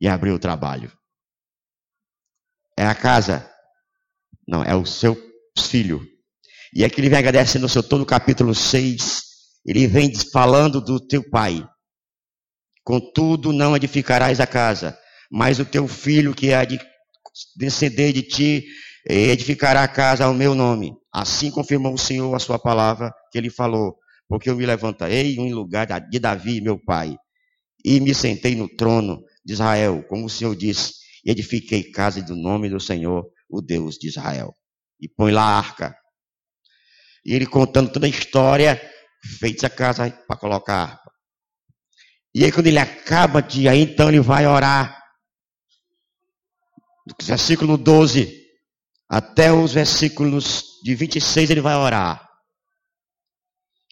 e 0.00 0.08
abriu 0.08 0.34
o 0.34 0.38
trabalho. 0.40 0.92
É 2.76 2.84
a 2.84 2.94
casa? 2.94 3.48
Não, 4.46 4.62
é 4.64 4.74
o 4.74 4.84
seu 4.84 5.16
filho. 5.56 6.04
E 6.76 6.84
aqui 6.84 7.00
ele 7.00 7.08
vem 7.08 7.20
agradecendo 7.20 7.66
o 7.66 7.68
seu 7.68 7.84
todo 7.84 8.04
capítulo 8.04 8.52
6. 8.52 9.22
Ele 9.64 9.86
vem 9.86 10.12
falando 10.32 10.80
do 10.80 10.98
teu 10.98 11.22
pai. 11.30 11.64
Contudo, 12.82 13.52
não 13.52 13.76
edificarás 13.76 14.40
a 14.40 14.46
casa, 14.46 14.98
mas 15.30 15.60
o 15.60 15.64
teu 15.64 15.86
filho 15.86 16.34
que 16.34 16.52
há 16.52 16.64
de 16.64 16.80
descender 17.56 18.12
de 18.12 18.22
ti 18.22 18.66
edificará 19.08 19.84
a 19.84 19.88
casa 19.88 20.24
ao 20.24 20.34
meu 20.34 20.52
nome. 20.52 20.92
Assim 21.12 21.48
confirmou 21.48 21.94
o 21.94 21.98
Senhor 21.98 22.34
a 22.34 22.40
sua 22.40 22.58
palavra 22.58 23.14
que 23.30 23.38
ele 23.38 23.50
falou. 23.50 23.96
Porque 24.28 24.50
eu 24.50 24.56
me 24.56 24.66
levantarei 24.66 25.36
em 25.36 25.54
lugar 25.54 25.86
de 26.10 26.18
Davi, 26.18 26.60
meu 26.60 26.76
pai, 26.76 27.16
e 27.84 28.00
me 28.00 28.12
sentei 28.12 28.56
no 28.56 28.68
trono 28.68 29.22
de 29.44 29.52
Israel, 29.52 30.02
como 30.08 30.24
o 30.24 30.30
Senhor 30.30 30.56
disse, 30.56 30.94
e 31.24 31.30
edifiquei 31.30 31.84
casa 31.84 32.20
do 32.20 32.34
nome 32.34 32.68
do 32.68 32.80
Senhor, 32.80 33.24
o 33.48 33.60
Deus 33.60 33.94
de 33.96 34.08
Israel. 34.08 34.56
E 35.00 35.08
põe 35.08 35.30
lá 35.30 35.42
a 35.42 35.58
arca 35.58 35.94
e 37.24 37.34
ele 37.34 37.46
contando 37.46 37.90
toda 37.90 38.06
a 38.06 38.08
história, 38.08 38.80
fez 39.38 39.64
a 39.64 39.70
casa 39.70 40.10
para 40.10 40.36
colocar. 40.36 41.00
E 42.34 42.44
aí 42.44 42.52
quando 42.52 42.66
ele 42.66 42.78
acaba 42.78 43.40
de 43.40 43.68
aí, 43.68 43.82
então 43.82 44.08
ele 44.08 44.20
vai 44.20 44.46
orar. 44.46 45.00
do 47.06 47.14
versículo 47.24 47.76
12 47.76 48.42
até 49.08 49.52
os 49.52 49.72
versículos 49.72 50.64
de 50.82 50.94
26, 50.94 51.50
ele 51.50 51.60
vai 51.60 51.76
orar. 51.76 52.28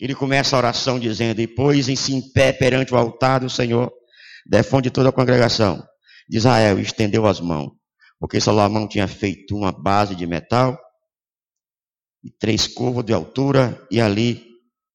Ele 0.00 0.14
começa 0.14 0.56
a 0.56 0.58
oração 0.58 0.98
dizendo: 0.98 1.40
E 1.40 1.46
pôs-se 1.46 2.12
em 2.12 2.32
pé 2.32 2.52
perante 2.52 2.92
o 2.92 2.96
altar 2.96 3.40
do 3.40 3.48
Senhor, 3.48 3.92
defronte 4.44 4.84
de 4.84 4.90
toda 4.90 5.10
a 5.10 5.12
congregação 5.12 5.86
de 6.28 6.38
Israel, 6.38 6.80
estendeu 6.80 7.26
as 7.26 7.40
mãos, 7.40 7.70
porque 8.18 8.40
Salomão 8.40 8.88
tinha 8.88 9.06
feito 9.06 9.54
uma 9.54 9.70
base 9.70 10.16
de 10.16 10.26
metal 10.26 10.76
e 12.22 12.30
três 12.30 12.66
curvas 12.66 13.04
de 13.04 13.12
altura, 13.12 13.86
e 13.90 14.00
ali 14.00 14.44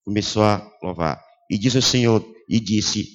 começou 0.04 0.44
a 0.44 0.66
louvar. 0.82 1.22
E 1.50 1.58
disse 1.58 1.78
o 1.78 1.82
Senhor, 1.82 2.26
e 2.48 2.60
disse: 2.60 3.06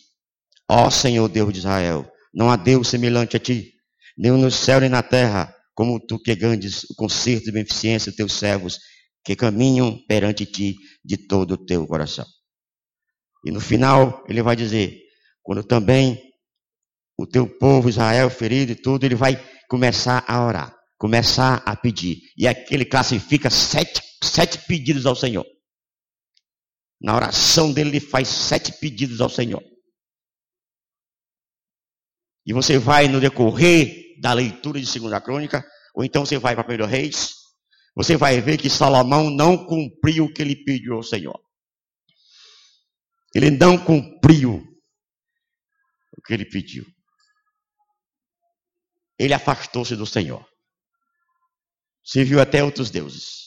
Ó 0.69 0.91
Senhor 0.91 1.29
Deus 1.29 1.53
de 1.53 1.59
Israel, 1.61 2.11
não 2.35 2.51
há 2.51 2.57
Deus 2.57 2.89
semelhante 2.89 3.37
a 3.37 3.41
ti, 3.41 3.73
nem 4.17 4.33
no 4.33 4.51
céu 4.51 4.81
nem 4.81 4.89
na 4.89 5.03
terra, 5.03 5.55
como 5.75 5.99
tu 5.99 6.19
que 6.19 6.35
gandes 6.35 6.85
o 6.85 6.95
conserto 6.95 7.49
e 7.49 7.53
beneficência 7.53 8.11
dos 8.11 8.17
teus 8.17 8.33
servos, 8.35 8.79
que 9.25 9.37
caminham 9.37 9.99
perante 10.07 10.45
ti 10.45 10.77
de 11.05 11.17
todo 11.17 11.53
o 11.53 11.65
teu 11.65 11.87
coração. 11.87 12.27
E 13.45 13.51
no 13.51 13.61
final, 13.61 14.25
ele 14.29 14.43
vai 14.43 14.55
dizer: 14.55 14.99
quando 15.43 15.65
também 15.65 16.21
o 17.19 17.27
teu 17.27 17.47
povo 17.47 17.89
Israel 17.89 18.31
ferido 18.31 18.73
e 18.73 18.77
tudo, 18.77 19.05
ele 19.05 19.15
vai 19.15 19.43
começar 19.69 20.25
a 20.27 20.45
orar, 20.45 20.75
começar 21.03 21.61
a 21.67 21.75
pedir. 21.75 22.31
E 22.37 22.47
aqui 22.47 22.73
ele 22.73 22.85
classifica 22.85 23.51
sete, 23.51 24.01
sete 24.23 24.57
pedidos 24.69 25.05
ao 25.05 25.17
Senhor. 25.17 25.45
Na 27.01 27.17
oração 27.17 27.73
dele, 27.73 27.91
ele 27.91 28.01
faz 28.01 28.29
sete 28.29 28.71
pedidos 28.79 29.21
ao 29.21 29.29
Senhor. 29.29 29.61
E 32.47 32.53
você 32.53 32.79
vai 32.79 33.09
no 33.09 33.19
decorrer 33.19 34.17
da 34.21 34.33
leitura 34.33 34.79
de 34.79 34.87
Segunda 34.87 35.21
Crônica, 35.21 35.69
ou 35.93 36.05
então 36.05 36.25
você 36.25 36.39
vai 36.39 36.55
para 36.55 36.63
Primeiro 36.63 36.87
Reis, 36.87 37.33
você 37.97 38.17
vai 38.17 38.41
ver 38.41 38.57
que 38.57 38.71
Salomão 38.71 39.29
não 39.29 39.67
cumpriu 39.67 40.27
o 40.27 40.33
que 40.33 40.41
ele 40.41 40.55
pediu 40.55 40.95
ao 40.95 41.03
Senhor. 41.03 41.37
Ele 43.35 43.51
não 43.51 43.77
cumpriu 43.77 44.63
o 46.17 46.23
que 46.23 46.33
ele 46.33 46.45
pediu. 46.45 46.87
Ele 49.19 49.35
afastou-se 49.35 49.97
do 49.97 50.07
Senhor. 50.07 50.52
Serviu 52.05 52.41
até 52.41 52.63
outros 52.63 52.91
deuses. 52.91 53.43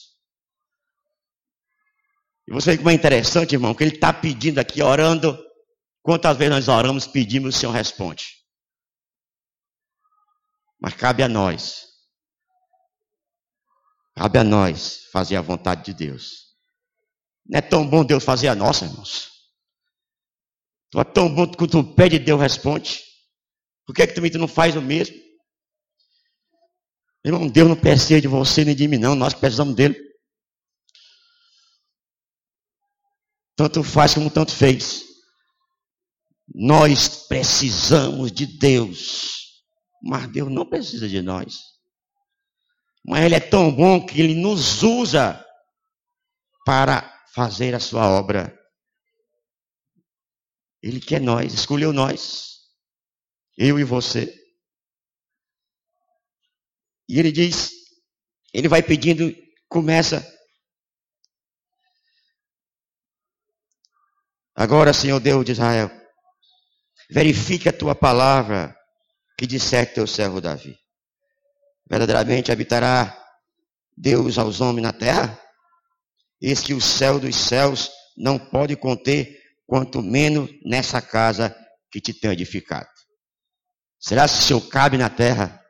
E 2.48 2.52
você 2.52 2.72
vê 2.72 2.76
como 2.78 2.90
é 2.90 2.94
interessante, 2.94 3.54
irmão, 3.54 3.74
que 3.74 3.82
ele 3.82 3.94
está 3.94 4.12
pedindo 4.12 4.58
aqui, 4.58 4.82
orando. 4.82 5.36
Quantas 6.02 6.36
vezes 6.36 6.54
nós 6.54 6.68
oramos, 6.68 7.06
pedimos, 7.06 7.56
o 7.56 7.58
Senhor 7.58 7.72
responde. 7.72 8.24
Mas 10.80 10.94
cabe 10.94 11.22
a 11.22 11.28
nós. 11.28 11.84
Cabe 14.14 14.38
a 14.38 14.44
nós 14.44 15.06
fazer 15.12 15.36
a 15.36 15.42
vontade 15.42 15.84
de 15.84 15.94
Deus. 15.94 16.46
Não 17.44 17.58
é 17.58 17.62
tão 17.62 17.88
bom 17.88 18.04
Deus 18.04 18.24
fazer 18.24 18.48
a 18.48 18.54
nossa, 18.54 18.84
irmãos. 18.84 19.30
Não 20.94 21.00
é 21.00 21.04
tão 21.04 21.32
bom 21.34 21.50
que 21.50 21.66
tu 21.66 21.84
pede 21.94 22.18
Deus 22.18 22.40
responde. 22.40 23.02
Por 23.84 23.94
que, 23.94 24.02
é 24.02 24.06
que 24.06 24.14
também 24.14 24.30
tu 24.30 24.38
não 24.38 24.48
faz 24.48 24.74
o 24.76 24.82
mesmo? 24.82 25.16
Irmão, 27.26 27.48
Deus 27.48 27.68
não 27.68 27.74
precisa 27.74 28.20
de 28.20 28.28
você 28.28 28.64
nem 28.64 28.76
de 28.76 28.86
mim, 28.86 28.98
não. 28.98 29.16
Nós 29.16 29.34
precisamos 29.34 29.74
dele. 29.74 30.00
Tanto 33.56 33.82
faz 33.82 34.14
como 34.14 34.30
tanto 34.30 34.54
fez. 34.54 35.02
Nós 36.54 37.26
precisamos 37.26 38.30
de 38.30 38.46
Deus. 38.46 39.64
Mas 40.00 40.30
Deus 40.30 40.52
não 40.52 40.64
precisa 40.64 41.08
de 41.08 41.20
nós. 41.20 41.58
Mas 43.04 43.24
Ele 43.24 43.34
é 43.34 43.40
tão 43.40 43.74
bom 43.74 44.06
que 44.06 44.20
Ele 44.20 44.36
nos 44.36 44.84
usa 44.84 45.44
para 46.64 47.12
fazer 47.34 47.74
a 47.74 47.80
sua 47.80 48.08
obra. 48.08 48.56
Ele 50.80 51.00
quer 51.00 51.20
nós, 51.20 51.52
escolheu 51.52 51.92
nós. 51.92 52.60
Eu 53.58 53.80
e 53.80 53.84
você. 53.84 54.45
E 57.08 57.18
ele 57.18 57.30
diz, 57.30 57.70
ele 58.52 58.68
vai 58.68 58.82
pedindo, 58.82 59.34
começa. 59.68 60.26
Agora, 64.54 64.92
Senhor 64.92 65.20
Deus 65.20 65.44
de 65.44 65.52
Israel, 65.52 65.90
verifique 67.10 67.68
a 67.68 67.72
tua 67.72 67.94
palavra 67.94 68.76
que 69.38 69.46
disseste 69.46 69.94
teu 69.94 70.06
servo 70.06 70.40
Davi. 70.40 70.76
Verdadeiramente 71.88 72.50
habitará 72.50 73.16
Deus 73.96 74.38
aos 74.38 74.60
homens 74.60 74.82
na 74.82 74.92
terra? 74.92 75.40
Eis 76.40 76.60
que 76.60 76.74
o 76.74 76.80
céu 76.80 77.20
dos 77.20 77.36
céus 77.36 77.90
não 78.16 78.38
pode 78.38 78.76
conter, 78.76 79.38
quanto 79.66 80.02
menos 80.02 80.50
nessa 80.64 81.00
casa 81.00 81.54
que 81.90 82.00
te 82.00 82.12
tenho 82.12 82.32
edificado. 82.32 82.88
Será 83.98 84.26
que 84.28 84.34
o 84.34 84.38
Senhor 84.38 84.60
cabe 84.68 84.96
na 84.98 85.10
terra? 85.10 85.62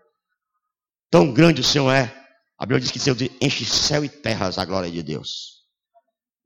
Tão 1.10 1.32
grande 1.32 1.60
o 1.60 1.64
Senhor 1.64 1.90
é. 1.90 2.14
A 2.58 2.64
Bíblia 2.64 2.80
diz 2.80 2.90
que 2.90 2.98
o 2.98 3.00
Senhor 3.00 3.16
enche 3.40 3.64
céu 3.64 4.04
e 4.04 4.08
terras 4.08 4.58
a 4.58 4.64
glória 4.64 4.90
de 4.90 5.02
Deus. 5.02 5.64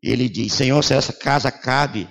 E 0.02 0.10
ele 0.10 0.28
diz: 0.28 0.52
Senhor, 0.52 0.82
se 0.82 0.94
essa 0.94 1.12
casa 1.12 1.50
cabe. 1.50 2.08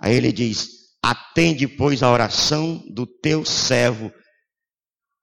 Aí 0.00 0.14
ele 0.14 0.32
diz: 0.32 0.68
Atende, 1.02 1.66
pois, 1.66 2.02
a 2.02 2.10
oração 2.10 2.84
do 2.88 3.06
teu 3.06 3.44
servo 3.44 4.12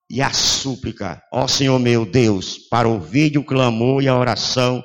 e 0.10 0.22
a 0.22 0.32
súplica, 0.32 1.22
ó 1.32 1.48
Senhor 1.48 1.80
meu 1.80 2.06
Deus, 2.06 2.58
para 2.70 2.88
ouvir 2.88 3.38
o 3.38 3.44
clamor 3.44 4.04
e 4.04 4.08
a 4.08 4.18
oração 4.18 4.84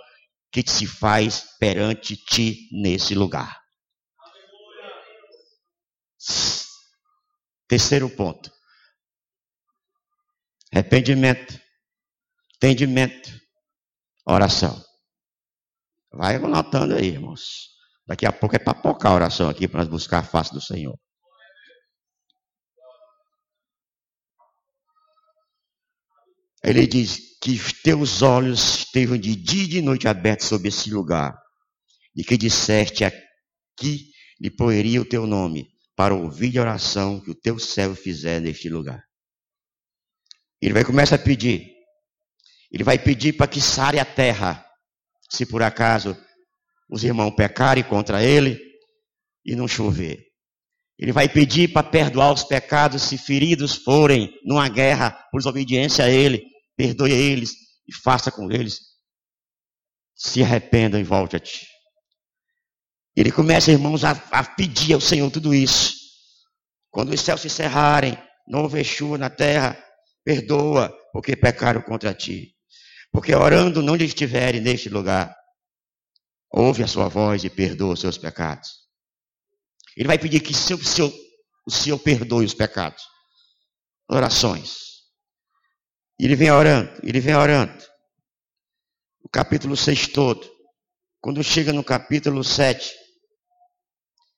que 0.51 0.62
se 0.66 0.87
faz 0.87 1.44
perante 1.59 2.16
ti 2.16 2.68
nesse 2.73 3.14
lugar. 3.14 3.61
Terceiro 7.68 8.09
ponto. 8.09 8.51
Arrependimento, 10.72 11.59
entendimento, 12.57 13.31
oração. 14.26 14.83
Vai 16.12 16.37
anotando 16.37 16.94
aí, 16.94 17.09
irmãos. 17.09 17.68
Daqui 18.07 18.26
a 18.26 18.33
pouco 18.33 18.57
é 18.57 18.59
papocar 18.59 19.12
a 19.12 19.14
oração 19.14 19.48
aqui 19.48 19.68
para 19.68 19.81
nós 19.81 19.88
buscar 19.88 20.18
a 20.18 20.22
face 20.22 20.52
do 20.52 20.61
Senhor. 20.61 20.98
Ele 26.62 26.87
diz 26.87 27.38
que 27.40 27.59
teus 27.83 28.20
olhos 28.20 28.81
estejam 28.81 29.16
de 29.16 29.35
dia 29.37 29.64
e 29.64 29.68
de 29.68 29.81
noite 29.81 30.09
abertos 30.09 30.48
sobre 30.48 30.68
esse 30.68 30.90
lugar, 30.90 31.35
e 32.16 32.24
que 32.24 32.37
disseste 32.37 33.04
aqui 33.04 34.11
lhe 34.40 34.50
poeria 34.50 35.00
o 35.00 35.04
teu 35.04 35.26
nome, 35.26 35.68
para 35.96 36.14
ouvir 36.14 36.59
a 36.59 36.62
oração 36.62 37.20
que 37.20 37.31
o 37.31 37.35
teu 37.35 37.59
servo 37.59 37.94
fizer 37.94 38.40
neste 38.40 38.68
lugar. 38.68 39.08
Ele 40.61 40.75
vai 40.75 40.85
começar 40.85 41.16
a 41.16 41.18
pedir. 41.18 41.73
Ele 42.71 42.85
vai 42.85 42.99
pedir 42.99 43.35
para 43.35 43.47
que 43.47 43.61
sare 43.61 43.99
a 43.99 44.05
terra, 44.05 44.64
se 45.31 45.47
por 45.47 45.62
acaso 45.62 46.16
os 46.90 47.05
irmãos 47.05 47.31
pecarem 47.31 47.85
contra 47.85 48.23
ele 48.23 48.59
e 49.44 49.55
não 49.55 49.68
chover. 49.68 50.29
Ele 50.99 51.12
vai 51.12 51.29
pedir 51.29 51.73
para 51.73 51.88
perdoar 51.88 52.33
os 52.33 52.42
pecados 52.42 53.03
se 53.03 53.16
feridos 53.16 53.77
forem 53.77 54.35
numa 54.44 54.68
guerra 54.68 55.12
por 55.31 55.38
desobediência 55.38 56.05
a 56.05 56.11
ele. 56.11 56.42
Perdoe 56.77 57.12
eles 57.12 57.53
e 57.87 57.94
faça 57.94 58.33
com 58.33 58.51
eles. 58.51 58.81
Se 60.16 60.42
arrependam 60.42 61.01
e 61.01 61.05
volte 61.05 61.37
a 61.37 61.40
ti. 61.40 61.66
Ele 63.16 63.31
começa, 63.31 63.71
irmãos, 63.71 64.05
a, 64.05 64.11
a 64.31 64.44
pedir 64.44 64.94
ao 64.94 65.01
Senhor 65.01 65.31
tudo 65.31 65.55
isso. 65.55 65.94
Quando 66.90 67.12
os 67.12 67.21
céus 67.21 67.40
se 67.40 67.51
cerrarem, 67.51 68.18
não 68.47 68.62
houver 68.62 68.85
chuva 68.85 69.16
na 69.16 69.31
terra, 69.31 69.77
perdoa, 70.29 70.95
porque 71.11 71.35
pecaram 71.35 71.81
contra 71.81 72.12
ti. 72.12 72.55
Porque 73.11 73.35
orando 73.35 73.81
não 73.81 73.97
estiverem 73.97 74.61
neste 74.61 74.91
lugar, 74.91 75.35
ouve 76.51 76.83
a 76.83 76.87
sua 76.87 77.09
voz 77.09 77.45
e 77.45 77.49
perdoa 77.49 77.95
os 77.95 78.01
seus 78.01 78.19
pecados. 78.19 78.69
Ele 79.97 80.07
vai 80.07 80.19
pedir 80.19 80.41
que 80.41 80.53
seu, 80.53 80.77
seu, 80.85 81.11
o 81.67 81.71
Senhor 81.71 81.99
perdoe 81.99 82.45
os 82.45 82.53
pecados. 82.53 83.03
Orações. 84.07 84.99
Ele 86.21 86.37
vem 86.37 86.51
orando, 86.51 86.93
ele 87.03 87.21
vem 87.21 87.35
orando. 87.35 87.83
O 89.25 89.31
capítulo 89.31 89.79
6 89.79 90.09
todo. 90.09 90.47
Quando 91.23 91.43
chega 91.43 91.73
no 91.73 91.83
capítulo 91.83 92.45
7, 92.45 92.93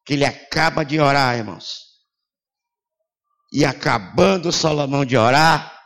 que 0.07 0.13
ele 0.13 0.25
acaba 0.25 0.85
de 0.85 1.01
orar, 1.01 1.37
irmãos. 1.37 1.81
E 3.53 3.65
acabando 3.65 4.53
Salomão 4.53 5.05
de 5.05 5.17
orar, 5.17 5.80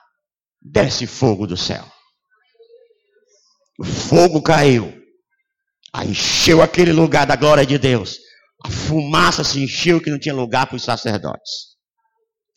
desce 0.65 1.07
fogo 1.07 1.47
do 1.47 1.57
céu. 1.57 1.85
O 3.79 3.85
fogo 3.85 4.43
caiu. 4.43 4.93
Aí 5.93 6.11
encheu 6.11 6.63
aquele 6.63 6.93
lugar 6.93 7.27
da 7.27 7.37
glória 7.37 7.67
de 7.67 7.79
Deus. 7.79 8.19
A 8.65 8.71
fumaça 8.71 9.45
se 9.45 9.63
encheu 9.63 10.01
que 10.01 10.11
não 10.11 10.19
tinha 10.19 10.35
lugar 10.35 10.67
para 10.67 10.77
os 10.77 10.83
sacerdotes. 10.83 11.77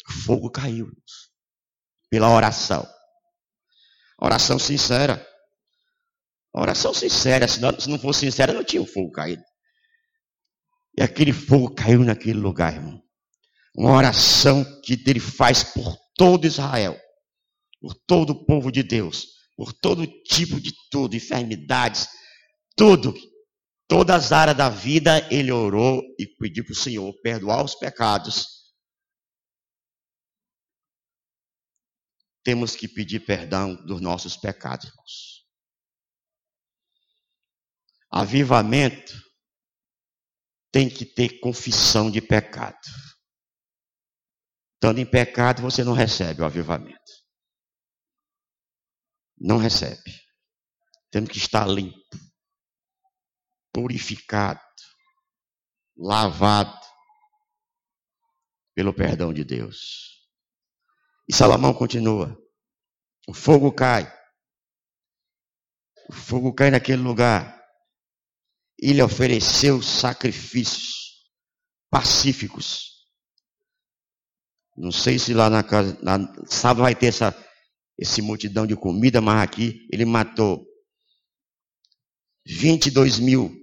O 0.07 0.13
fogo 0.23 0.49
caiu. 0.49 0.87
pela 2.09 2.29
oração. 2.29 2.87
Oração 4.19 4.57
sincera. 4.57 5.27
Oração 6.53 6.93
sincera, 6.93 7.47
se 7.47 7.59
não, 7.59 7.77
se 7.77 7.89
não 7.89 7.99
fosse 7.99 8.21
sincera, 8.21 8.53
não 8.53 8.63
tinha 8.63 8.81
o 8.81 8.87
fogo 8.87 9.11
caído. 9.11 9.43
E 10.97 11.03
aquele 11.03 11.33
fogo 11.33 11.75
caiu 11.75 12.03
naquele 12.03 12.39
lugar, 12.39 12.73
irmão. 12.73 12.99
Uma 13.75 13.91
oração 13.91 14.65
que 14.81 14.93
ele 15.05 15.19
faz 15.19 15.63
por 15.63 15.95
todo 16.15 16.47
Israel, 16.47 16.99
por 17.79 17.93
todo 17.93 18.31
o 18.31 18.45
povo 18.45 18.71
de 18.71 18.83
Deus, 18.83 19.27
por 19.55 19.73
todo 19.73 20.05
tipo 20.23 20.59
de 20.59 20.71
tudo, 20.89 21.15
enfermidades, 21.15 22.07
tudo, 22.75 23.13
todas 23.87 24.25
as 24.25 24.31
áreas 24.31 24.57
da 24.57 24.69
vida, 24.69 25.27
ele 25.33 25.51
orou 25.51 26.01
e 26.19 26.27
pediu 26.37 26.63
para 26.63 26.73
o 26.73 26.75
Senhor 26.75 27.13
perdoar 27.21 27.63
os 27.63 27.75
pecados. 27.75 28.45
Temos 32.43 32.75
que 32.75 32.87
pedir 32.87 33.25
perdão 33.25 33.75
dos 33.85 33.99
nossos 33.99 34.37
pecados, 34.37 34.87
irmãos. 34.87 35.45
Avivamento 38.09 39.13
tem 40.71 40.89
que 40.89 41.05
ter 41.05 41.39
confissão 41.39 42.09
de 42.09 42.21
pecado. 42.21 42.77
Estando 44.75 44.99
em 44.99 45.05
pecado, 45.05 45.61
você 45.61 45.83
não 45.83 45.93
recebe 45.93 46.41
o 46.41 46.45
avivamento. 46.45 47.26
Não 49.39 49.57
recebe. 49.57 50.21
Temos 51.11 51.29
que 51.29 51.37
estar 51.37 51.67
limpo, 51.67 52.17
purificado, 53.71 54.59
lavado 55.95 56.77
pelo 58.75 58.93
perdão 58.93 59.33
de 59.33 59.43
Deus. 59.43 60.27
E 61.27 61.33
Salomão 61.33 61.73
continua: 61.73 62.37
o 63.27 63.33
fogo 63.33 63.71
cai. 63.71 64.11
O 66.09 66.13
fogo 66.13 66.53
cai 66.53 66.71
naquele 66.71 67.01
lugar. 67.01 67.55
Ele 68.79 69.01
ofereceu 69.01 69.81
sacrifícios 69.81 71.25
pacíficos 71.89 72.97
não 74.77 74.91
sei 74.91 75.17
se 75.17 75.33
lá 75.33 75.49
na 75.49 75.63
casa, 75.63 75.97
na, 76.03 76.19
sábado 76.45 76.83
vai 76.83 76.93
ter 76.93 77.07
essa 77.07 77.31
esse 77.97 78.21
multidão 78.21 78.67
de 78.67 78.75
comida, 78.75 79.19
mas 79.21 79.41
aqui 79.41 79.87
ele 79.91 80.05
matou 80.05 80.65
22 82.45 83.19
mil. 83.19 83.55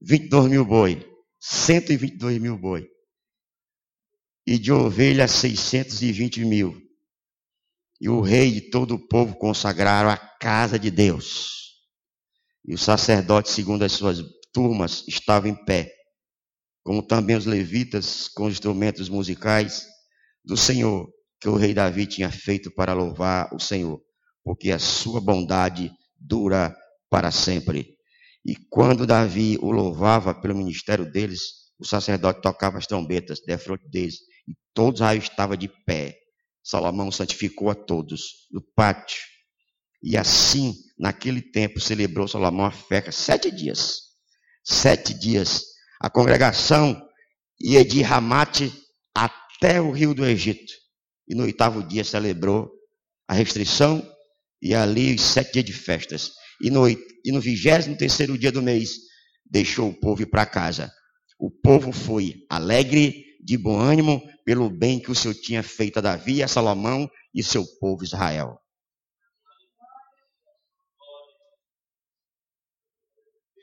22 0.00 0.50
mil 0.50 0.64
boi. 0.64 1.04
122 1.40 2.38
mil 2.38 2.56
boi. 2.56 2.88
E 4.46 4.58
de 4.58 4.72
ovelhas 4.72 5.30
620 5.32 6.44
mil. 6.44 6.80
E 8.00 8.08
o 8.08 8.20
rei 8.20 8.56
e 8.56 8.70
todo 8.70 8.94
o 8.94 9.08
povo 9.08 9.36
consagraram 9.36 10.10
a 10.10 10.16
casa 10.16 10.78
de 10.78 10.90
Deus. 10.90 11.74
E 12.64 12.74
o 12.74 12.78
sacerdote, 12.78 13.50
segundo 13.50 13.82
as 13.82 13.92
suas 13.92 14.22
turmas, 14.52 15.04
estava 15.08 15.48
em 15.48 15.64
pé 15.64 15.94
como 16.84 17.02
também 17.02 17.34
os 17.34 17.46
levitas 17.46 18.28
com 18.28 18.44
os 18.44 18.52
instrumentos 18.52 19.08
musicais 19.08 19.86
do 20.44 20.56
Senhor, 20.56 21.08
que 21.40 21.48
o 21.48 21.56
rei 21.56 21.74
Davi 21.74 22.06
tinha 22.06 22.30
feito 22.30 22.70
para 22.70 22.92
louvar 22.92 23.48
o 23.54 23.60
Senhor, 23.60 24.00
porque 24.42 24.70
a 24.70 24.78
sua 24.78 25.20
bondade 25.20 25.90
dura 26.18 26.74
para 27.10 27.30
sempre. 27.30 27.94
E 28.44 28.54
quando 28.70 29.06
Davi 29.06 29.58
o 29.60 29.70
louvava 29.70 30.34
pelo 30.34 30.54
ministério 30.54 31.10
deles, 31.10 31.42
o 31.78 31.84
sacerdote 31.84 32.42
tocava 32.42 32.78
as 32.78 32.86
trombetas 32.86 33.40
defronte 33.46 33.88
deles, 33.88 34.16
e 34.46 34.54
todos 34.74 35.00
aí 35.02 35.18
estavam 35.18 35.56
de 35.56 35.68
pé. 35.86 36.16
Salomão 36.62 37.10
santificou 37.10 37.70
a 37.70 37.74
todos 37.74 38.48
no 38.50 38.62
pátio. 38.74 39.22
E 40.02 40.16
assim, 40.16 40.74
naquele 40.98 41.40
tempo, 41.40 41.80
celebrou 41.80 42.28
Salomão 42.28 42.66
a 42.66 42.70
festa 42.70 43.10
sete 43.12 43.50
dias. 43.50 44.00
Sete 44.62 45.14
dias 45.14 45.74
a 46.04 46.10
congregação 46.10 47.00
ia 47.58 47.82
de 47.82 48.02
Ramate 48.02 48.70
até 49.14 49.43
o 49.80 49.90
rio 49.90 50.14
do 50.14 50.24
Egito. 50.24 50.72
E 51.28 51.34
no 51.34 51.44
oitavo 51.44 51.82
dia 51.82 52.04
celebrou 52.04 52.70
a 53.28 53.34
restrição 53.34 54.06
e 54.60 54.74
ali 54.74 55.14
os 55.14 55.22
sete 55.22 55.54
dias 55.54 55.64
de 55.64 55.72
festas. 55.72 56.32
E 56.60 56.70
no, 56.70 56.88
e 56.88 57.32
no 57.32 57.40
vigésimo 57.40 57.96
terceiro 57.96 58.38
dia 58.38 58.52
do 58.52 58.62
mês, 58.62 58.96
deixou 59.44 59.88
o 59.88 60.00
povo 60.00 60.22
ir 60.22 60.26
para 60.26 60.46
casa. 60.46 60.92
O 61.38 61.50
povo 61.50 61.92
foi 61.92 62.34
alegre, 62.48 63.24
de 63.44 63.58
bom 63.58 63.78
ânimo, 63.78 64.22
pelo 64.44 64.70
bem 64.70 65.00
que 65.00 65.10
o 65.10 65.14
Senhor 65.14 65.34
tinha 65.34 65.62
feito 65.62 65.98
a 65.98 66.02
Davi, 66.02 66.42
a 66.42 66.48
Salomão 66.48 67.10
e 67.34 67.42
seu 67.42 67.64
povo 67.78 68.04
Israel. 68.04 68.58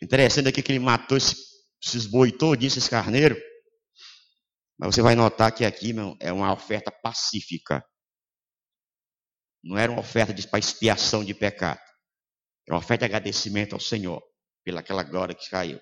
Interessante 0.03 0.49
aqui 0.49 0.61
que 0.61 0.71
ele 0.71 0.79
matou 0.79 1.17
esse 1.17 1.51
esses 1.83 2.05
boi 2.05 2.31
todinhos, 2.31 2.77
esses 2.77 2.87
carneiros. 2.87 3.37
Mas 4.81 4.95
você 4.95 5.01
vai 5.03 5.13
notar 5.13 5.51
que 5.51 5.63
aqui, 5.63 5.93
meu, 5.93 6.17
é 6.19 6.33
uma 6.33 6.51
oferta 6.51 6.91
pacífica. 6.91 7.85
Não 9.63 9.77
era 9.77 9.91
uma 9.91 10.01
oferta 10.01 10.33
para 10.47 10.57
expiação 10.57 11.23
de 11.23 11.35
pecado. 11.35 11.79
É 12.67 12.73
uma 12.73 12.79
oferta 12.79 13.05
de 13.07 13.13
agradecimento 13.13 13.73
ao 13.73 13.79
Senhor 13.79 14.19
pela 14.63 14.79
aquela 14.79 15.03
glória 15.03 15.35
que 15.35 15.47
caiu. 15.51 15.79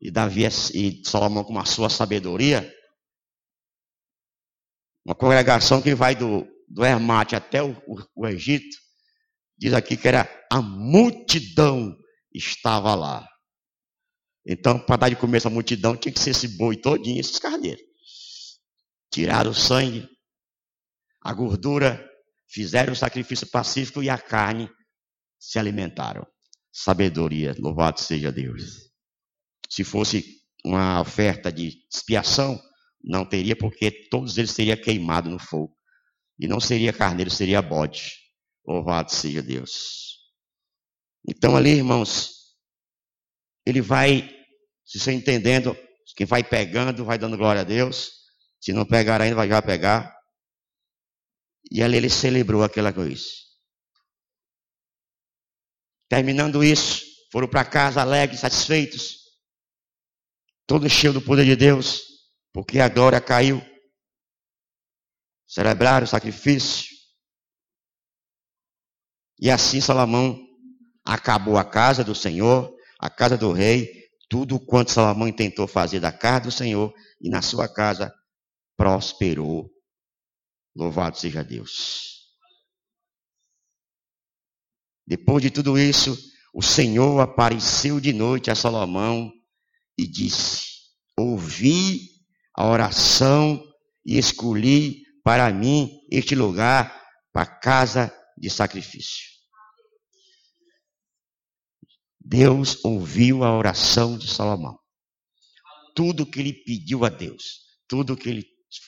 E 0.00 0.08
Davi 0.08 0.44
e 0.72 1.02
Salomão, 1.04 1.42
com 1.42 1.58
a 1.58 1.64
sua 1.64 1.90
sabedoria, 1.90 2.72
uma 5.04 5.16
congregação 5.16 5.82
que 5.82 5.96
vai 5.96 6.14
do, 6.14 6.46
do 6.68 6.84
Hermate 6.84 7.34
até 7.34 7.60
o, 7.60 7.72
o, 7.88 8.06
o 8.14 8.26
Egito, 8.28 8.76
diz 9.58 9.72
aqui 9.72 9.96
que 9.96 10.06
era 10.06 10.28
a 10.48 10.62
multidão 10.62 11.92
estava 12.32 12.94
lá. 12.94 13.28
Então, 14.46 14.78
para 14.78 14.96
dar 14.96 15.08
de 15.08 15.16
comer 15.16 15.38
essa 15.38 15.50
multidão, 15.50 15.96
tinha 15.96 16.12
que 16.12 16.20
ser 16.20 16.30
esse 16.30 16.48
boi 16.48 16.76
todinho, 16.76 17.18
esses 17.18 17.38
carneiros. 17.38 17.82
Tiraram 19.10 19.50
o 19.50 19.54
sangue, 19.54 20.08
a 21.22 21.32
gordura, 21.32 22.04
fizeram 22.48 22.92
o 22.92 22.96
sacrifício 22.96 23.46
pacífico 23.46 24.02
e 24.02 24.10
a 24.10 24.18
carne 24.18 24.68
se 25.38 25.58
alimentaram. 25.58 26.26
Sabedoria, 26.72 27.54
louvado 27.58 28.00
seja 28.00 28.30
Deus. 28.30 28.90
Se 29.70 29.84
fosse 29.84 30.42
uma 30.64 31.00
oferta 31.00 31.50
de 31.50 31.86
expiação, 31.92 32.60
não 33.02 33.24
teria, 33.24 33.54
porque 33.54 33.90
todos 34.08 34.38
eles 34.38 34.50
seriam 34.50 34.76
queimados 34.76 35.30
no 35.30 35.38
fogo. 35.38 35.76
E 36.38 36.48
não 36.48 36.58
seria 36.58 36.92
carneiro, 36.92 37.30
seria 37.30 37.62
bode. 37.62 38.16
Louvado 38.66 39.12
seja 39.12 39.42
Deus. 39.42 40.18
Então, 41.28 41.54
ali, 41.54 41.70
irmãos, 41.70 42.56
ele 43.66 43.80
vai, 43.80 44.28
se 44.84 44.98
você 44.98 45.12
entendendo, 45.12 45.76
quem 46.16 46.26
vai 46.26 46.44
pegando, 46.44 47.04
vai 47.04 47.18
dando 47.18 47.36
glória 47.36 47.62
a 47.62 47.64
Deus. 47.64 48.12
Se 48.60 48.72
não 48.72 48.84
pegar 48.84 49.20
ainda, 49.20 49.36
vai 49.36 49.48
já 49.48 49.60
pegar. 49.60 50.14
E 51.70 51.82
ali 51.82 51.96
ele 51.96 52.10
celebrou 52.10 52.62
aquela 52.62 52.92
coisa. 52.92 53.24
Terminando 56.08 56.62
isso, 56.62 57.04
foram 57.32 57.48
para 57.48 57.64
casa 57.64 58.00
alegres, 58.00 58.40
satisfeitos, 58.40 59.16
todos 60.66 60.92
cheios 60.92 61.14
do 61.14 61.22
poder 61.22 61.44
de 61.44 61.56
Deus, 61.56 62.02
porque 62.52 62.78
a 62.78 62.88
glória 62.88 63.20
caiu. 63.20 63.60
Celebraram 65.46 66.04
o 66.04 66.08
sacrifício. 66.08 66.94
E 69.40 69.50
assim 69.50 69.80
Salomão 69.80 70.38
acabou 71.04 71.56
a 71.58 71.64
casa 71.64 72.04
do 72.04 72.14
Senhor, 72.14 72.72
a 72.98 73.10
casa 73.10 73.36
do 73.36 73.52
rei, 73.52 74.03
tudo 74.28 74.58
quanto 74.58 74.90
Salomão 74.90 75.30
tentou 75.32 75.66
fazer 75.66 76.00
da 76.00 76.12
casa 76.12 76.44
do 76.44 76.50
Senhor 76.50 76.92
e 77.20 77.28
na 77.28 77.42
sua 77.42 77.68
casa 77.68 78.12
prosperou. 78.76 79.70
Louvado 80.74 81.16
seja 81.16 81.42
Deus. 81.42 82.14
Depois 85.06 85.42
de 85.42 85.50
tudo 85.50 85.78
isso, 85.78 86.18
o 86.52 86.62
Senhor 86.62 87.20
apareceu 87.20 88.00
de 88.00 88.12
noite 88.12 88.50
a 88.50 88.54
Salomão 88.54 89.30
e 89.98 90.06
disse: 90.06 90.66
Ouvi 91.16 92.00
a 92.56 92.66
oração 92.66 93.62
e 94.04 94.18
escolhi 94.18 95.02
para 95.22 95.52
mim 95.52 95.90
este 96.10 96.34
lugar 96.34 97.02
para 97.32 97.46
casa 97.46 98.14
de 98.36 98.50
sacrifício. 98.50 99.33
Deus 102.24 102.82
ouviu 102.84 103.44
a 103.44 103.56
oração 103.56 104.16
de 104.16 104.26
Salomão. 104.26 104.78
Tudo 105.94 106.24
que 106.24 106.40
ele 106.40 106.52
pediu 106.52 107.04
a 107.04 107.08
Deus, 107.08 107.60
tudo 107.86 108.16
que 108.16 108.28
ele 108.28 108.44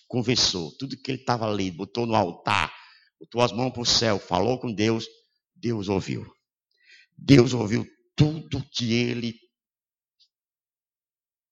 conversou, 0.09 0.75
tudo 0.79 0.96
que 0.96 1.11
ele 1.11 1.20
estava 1.20 1.46
ali, 1.46 1.70
botou 1.70 2.07
no 2.07 2.14
altar, 2.14 2.75
botou 3.20 3.42
as 3.42 3.53
mãos 3.53 3.70
para 3.72 3.83
o 3.83 3.87
céu, 3.87 4.18
falou 4.18 4.59
com 4.59 4.72
Deus, 4.72 5.07
Deus 5.55 5.88
ouviu. 5.88 6.27
Deus 7.16 7.53
ouviu 7.53 7.87
tudo 8.16 8.64
que 8.72 8.94
ele 8.94 9.38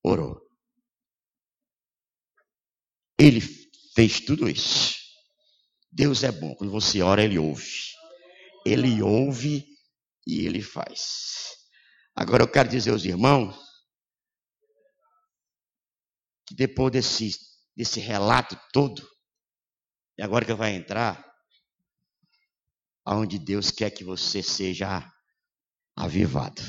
orou. 0.03 0.41
Ele 3.19 3.41
fez 3.95 4.21
tudo 4.21 4.49
isso. 4.49 4.95
Deus 5.93 6.25
é 6.25 6.33
bom. 6.33 6.55
Quando 6.57 6.73
você 6.73 7.01
ora, 7.03 7.23
Ele 7.23 7.39
ouve. 7.39 7.71
Ele 8.67 9.01
ouve 9.01 9.65
e 10.27 10.45
Ele 10.47 10.61
faz. 10.61 11.64
Agora 12.15 12.45
eu 12.45 12.51
quero 12.51 12.69
dizer 12.69 12.91
aos 12.91 13.05
irmãos 13.05 13.57
que 16.47 16.55
depois 16.55 16.93
desse, 16.93 17.31
desse 17.77 17.99
relato 17.99 18.57
todo, 18.73 19.07
e 20.17 20.23
agora 20.23 20.45
que 20.45 20.55
vai 20.55 20.75
entrar 20.75 21.25
aonde 23.05 23.39
Deus 23.39 23.71
quer 23.71 23.91
que 23.91 24.05
você 24.05 24.43
seja 24.43 25.11
avivado. 25.97 26.63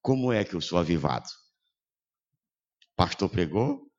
Como 0.00 0.32
é 0.32 0.44
que 0.44 0.54
eu 0.54 0.60
sou 0.60 0.78
avivado? 0.78 1.28
O 2.92 2.96
pastor 2.96 3.28
pregou, 3.28 3.90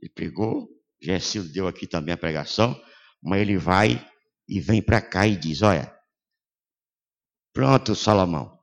ele 0.00 0.12
pregou, 0.12 0.68
Gersildo 1.00 1.52
deu 1.52 1.66
aqui 1.66 1.86
também 1.86 2.14
a 2.14 2.18
pregação, 2.18 2.78
mas 3.22 3.40
ele 3.40 3.56
vai 3.56 4.06
e 4.46 4.60
vem 4.60 4.82
para 4.82 5.00
cá 5.00 5.26
e 5.26 5.36
diz: 5.36 5.62
Olha, 5.62 5.94
pronto, 7.52 7.94
Salomão. 7.94 8.53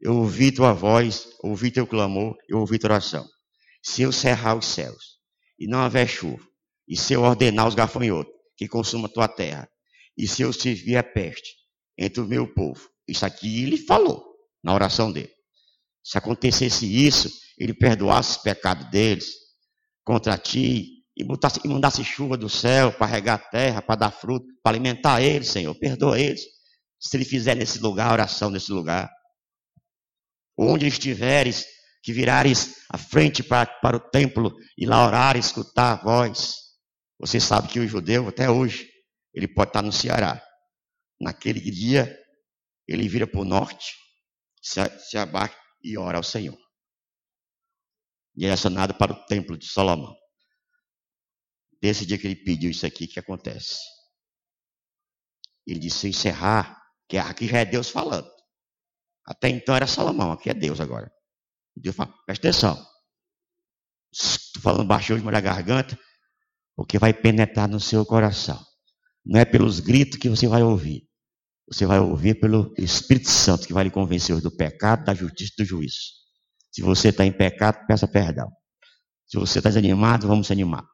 Eu 0.00 0.16
ouvi 0.16 0.50
tua 0.50 0.72
voz, 0.72 1.28
ouvi 1.42 1.70
teu 1.70 1.86
clamor, 1.86 2.36
eu 2.48 2.58
ouvi 2.58 2.78
tua 2.78 2.88
oração. 2.88 3.28
Se 3.82 4.02
eu 4.02 4.12
cerrar 4.12 4.56
os 4.56 4.66
céus 4.66 5.18
e 5.58 5.66
não 5.66 5.80
haver 5.80 6.08
chuva, 6.08 6.44
e 6.88 6.96
se 6.96 7.12
eu 7.12 7.22
ordenar 7.22 7.68
os 7.68 7.74
gafanhotos 7.74 8.32
que 8.56 8.66
consumam 8.66 9.08
tua 9.08 9.28
terra, 9.28 9.68
e 10.16 10.26
se 10.26 10.42
eu 10.42 10.52
servir 10.52 10.96
a 10.96 11.02
peste 11.02 11.50
entre 11.98 12.20
o 12.20 12.26
meu 12.26 12.52
povo, 12.52 12.88
isso 13.06 13.24
aqui 13.26 13.62
ele 13.62 13.76
falou 13.76 14.24
na 14.62 14.74
oração 14.74 15.12
dele. 15.12 15.32
Se 16.02 16.16
acontecesse 16.16 16.86
isso, 16.86 17.30
ele 17.58 17.74
perdoasse 17.74 18.38
os 18.38 18.42
pecados 18.42 18.90
deles 18.90 19.34
contra 20.04 20.36
ti 20.38 21.04
e, 21.16 21.24
botasse, 21.24 21.60
e 21.62 21.68
mandasse 21.68 22.02
chuva 22.02 22.36
do 22.36 22.48
céu 22.48 22.92
para 22.92 23.06
regar 23.06 23.38
a 23.38 23.50
terra, 23.50 23.82
para 23.82 23.96
dar 23.96 24.10
fruto, 24.10 24.46
para 24.62 24.72
alimentar 24.72 25.20
eles, 25.20 25.48
Senhor. 25.48 25.74
Perdoa 25.74 26.18
eles. 26.18 26.42
Se 26.98 27.16
ele 27.16 27.24
fizer 27.24 27.54
nesse 27.54 27.78
lugar, 27.78 28.12
oração 28.12 28.50
nesse 28.50 28.72
lugar. 28.72 29.10
Onde 30.62 30.86
estiveres, 30.86 31.66
que 32.02 32.12
virares 32.12 32.84
a 32.90 32.98
frente 32.98 33.42
para, 33.42 33.66
para 33.80 33.96
o 33.96 34.10
templo 34.10 34.54
e 34.76 34.84
lá 34.84 35.06
orar 35.06 35.36
escutar 35.36 35.92
a 35.92 36.02
voz. 36.02 36.56
Você 37.18 37.40
sabe 37.40 37.68
que 37.68 37.80
o 37.80 37.88
judeu, 37.88 38.28
até 38.28 38.50
hoje, 38.50 38.86
ele 39.32 39.48
pode 39.48 39.70
estar 39.70 39.82
no 39.82 39.92
Ceará. 39.92 40.42
Naquele 41.18 41.60
dia, 41.60 42.14
ele 42.86 43.08
vira 43.08 43.26
para 43.26 43.40
o 43.40 43.44
norte, 43.44 43.94
se, 44.62 44.80
se 44.98 45.16
abate 45.16 45.56
e 45.82 45.96
ora 45.96 46.18
ao 46.18 46.22
Senhor. 46.22 46.58
Direcionado 48.34 48.94
para 48.94 49.12
o 49.12 49.26
templo 49.26 49.56
de 49.56 49.66
Salomão. 49.66 50.14
Desse 51.80 52.04
dia 52.04 52.18
que 52.18 52.26
ele 52.26 52.36
pediu 52.36 52.70
isso 52.70 52.84
aqui, 52.84 53.06
que 53.06 53.18
acontece? 53.18 53.78
Ele 55.66 55.78
disse 55.78 56.08
encerrar, 56.08 56.78
que 57.08 57.16
aqui 57.16 57.46
já 57.46 57.58
é 57.58 57.64
Deus 57.64 57.88
falando. 57.88 58.30
Até 59.26 59.48
então 59.48 59.74
era 59.74 59.86
Salomão, 59.86 60.32
aqui 60.32 60.50
é 60.50 60.54
Deus 60.54 60.80
agora. 60.80 61.10
Deus 61.76 61.94
fala, 61.94 62.12
presta 62.26 62.48
atenção. 62.48 62.86
Estou 64.12 64.62
falando 64.62 64.86
baixo 64.86 65.14
hoje, 65.14 65.24
a 65.26 65.40
garganta, 65.40 65.98
porque 66.76 66.98
vai 66.98 67.12
penetrar 67.12 67.68
no 67.68 67.78
seu 67.78 68.04
coração. 68.04 68.60
Não 69.24 69.38
é 69.38 69.44
pelos 69.44 69.80
gritos 69.80 70.18
que 70.18 70.28
você 70.28 70.48
vai 70.48 70.62
ouvir, 70.62 71.08
você 71.70 71.86
vai 71.86 72.00
ouvir 72.00 72.40
pelo 72.40 72.74
Espírito 72.76 73.30
Santo 73.30 73.66
que 73.66 73.72
vai 73.72 73.84
lhe 73.84 73.90
convencer 73.90 74.40
do 74.40 74.50
pecado, 74.50 75.04
da 75.04 75.14
justiça 75.14 75.52
e 75.56 75.62
do 75.62 75.64
juízo. 75.64 75.98
Se 76.72 76.82
você 76.82 77.08
está 77.08 77.24
em 77.24 77.32
pecado, 77.32 77.86
peça 77.86 78.08
perdão. 78.08 78.50
Se 79.26 79.38
você 79.38 79.60
está 79.60 79.70
desanimado, 79.70 80.26
vamos 80.26 80.48
se 80.48 80.52
animar. 80.52 80.84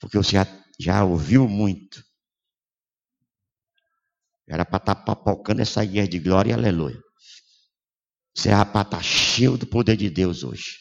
Porque 0.00 0.16
você 0.16 0.32
já, 0.32 0.46
já 0.80 1.04
ouviu 1.04 1.48
muito. 1.48 2.02
Era 4.52 4.66
para 4.66 4.76
estar 4.76 4.94
tá 4.94 5.00
papocando 5.00 5.62
essa 5.62 5.82
guerra 5.82 6.06
de 6.06 6.18
glória 6.18 6.50
e 6.50 6.52
aleluia. 6.52 7.02
Você 8.36 8.50
era 8.50 8.66
para 8.66 8.82
estar 8.82 9.02
cheio 9.02 9.56
do 9.56 9.66
poder 9.66 9.96
de 9.96 10.10
Deus 10.10 10.44
hoje. 10.44 10.76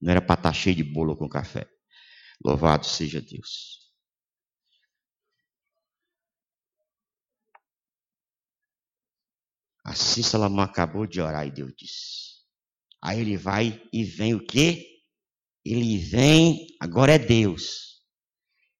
Não 0.00 0.10
era 0.12 0.22
para 0.22 0.32
estar 0.32 0.50
tá 0.50 0.52
cheio 0.54 0.74
de 0.74 0.82
bolo 0.82 1.14
com 1.14 1.28
café. 1.28 1.68
Louvado 2.42 2.86
seja 2.86 3.20
Deus. 3.20 3.92
Assim 9.84 10.22
Salomão 10.22 10.64
acabou 10.64 11.06
de 11.06 11.20
orar 11.20 11.46
e 11.46 11.50
Deus 11.50 11.74
disse. 11.76 12.44
Aí 13.02 13.20
ele 13.20 13.36
vai 13.36 13.86
e 13.92 14.04
vem 14.04 14.34
o 14.34 14.42
quê? 14.42 15.02
Ele 15.62 15.98
vem, 15.98 16.66
agora 16.80 17.12
é 17.12 17.18
Deus. 17.18 18.02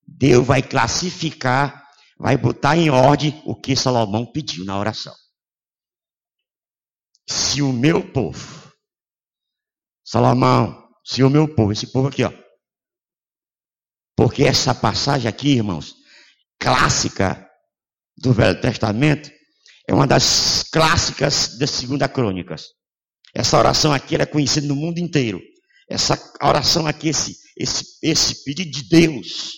Deus 0.06 0.46
vai 0.46 0.62
classificar, 0.62 1.83
vai 2.18 2.36
botar 2.36 2.76
em 2.76 2.90
ordem 2.90 3.42
o 3.44 3.54
que 3.54 3.76
Salomão 3.76 4.24
pediu 4.24 4.64
na 4.64 4.78
oração. 4.78 5.14
Se 7.28 7.62
o 7.62 7.72
meu 7.72 8.12
povo, 8.12 8.72
Salomão, 10.04 10.88
se 11.04 11.22
o 11.22 11.30
meu 11.30 11.52
povo, 11.52 11.72
esse 11.72 11.86
povo 11.86 12.08
aqui, 12.08 12.22
ó. 12.22 12.32
Porque 14.16 14.44
essa 14.44 14.74
passagem 14.74 15.28
aqui, 15.28 15.56
irmãos, 15.56 15.94
clássica 16.60 17.48
do 18.16 18.32
Velho 18.32 18.60
Testamento, 18.60 19.30
é 19.88 19.92
uma 19.92 20.06
das 20.06 20.62
clássicas 20.64 21.58
da 21.58 21.66
Segunda 21.66 22.08
Crônicas. 22.08 22.68
Essa 23.34 23.58
oração 23.58 23.92
aqui 23.92 24.14
é 24.14 24.24
conhecida 24.24 24.66
no 24.66 24.76
mundo 24.76 24.98
inteiro. 24.98 25.40
Essa 25.88 26.16
oração 26.42 26.86
aqui, 26.86 27.08
esse, 27.08 27.36
esse, 27.56 27.98
esse 28.02 28.44
pedido 28.44 28.70
de 28.70 28.88
Deus, 28.88 29.52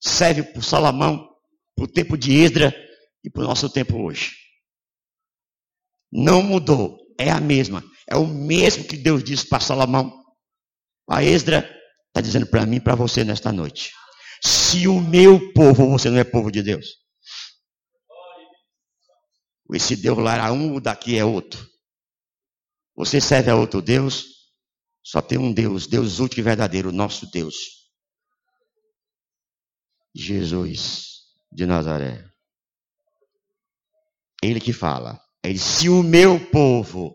serve 0.00 0.42
para 0.42 0.60
Salomão, 0.60 1.31
para 1.74 1.84
o 1.84 1.88
tempo 1.88 2.16
de 2.16 2.32
Esdra 2.32 2.74
e 3.24 3.30
para 3.30 3.42
o 3.42 3.46
nosso 3.46 3.68
tempo 3.68 4.02
hoje. 4.02 4.32
Não 6.10 6.42
mudou, 6.42 6.98
é 7.18 7.30
a 7.30 7.40
mesma. 7.40 7.82
É 8.08 8.16
o 8.16 8.26
mesmo 8.26 8.84
que 8.84 8.96
Deus 8.96 9.22
disse 9.24 9.48
para 9.48 9.60
Salomão. 9.60 10.12
A 11.08 11.22
Esdra 11.22 11.60
está 12.08 12.20
dizendo 12.20 12.46
para 12.46 12.66
mim 12.66 12.76
e 12.76 12.80
para 12.80 12.94
você 12.94 13.24
nesta 13.24 13.52
noite. 13.52 13.90
Se 14.44 14.86
o 14.88 15.00
meu 15.00 15.52
povo, 15.52 15.88
você 15.90 16.10
não 16.10 16.18
é 16.18 16.24
povo 16.24 16.50
de 16.50 16.62
Deus. 16.62 16.86
Esse 19.72 19.96
Deus 19.96 20.18
lá 20.18 20.34
era 20.34 20.52
um, 20.52 20.74
o 20.74 20.80
daqui 20.80 21.16
é 21.16 21.24
outro. 21.24 21.66
Você 22.94 23.20
serve 23.20 23.50
a 23.50 23.56
outro 23.56 23.80
Deus? 23.80 24.26
Só 25.02 25.22
tem 25.22 25.38
um 25.38 25.52
Deus, 25.52 25.86
Deus 25.86 26.18
único 26.18 26.38
e 26.38 26.42
verdadeiro, 26.42 26.92
nosso 26.92 27.30
Deus. 27.30 27.54
Jesus 30.14 31.11
de 31.52 31.66
Nazaré. 31.66 32.24
Ele 34.42 34.60
que 34.60 34.72
fala. 34.72 35.20
Ele, 35.44 35.58
se 35.58 35.88
o 35.88 36.02
meu 36.02 36.38
povo, 36.50 37.14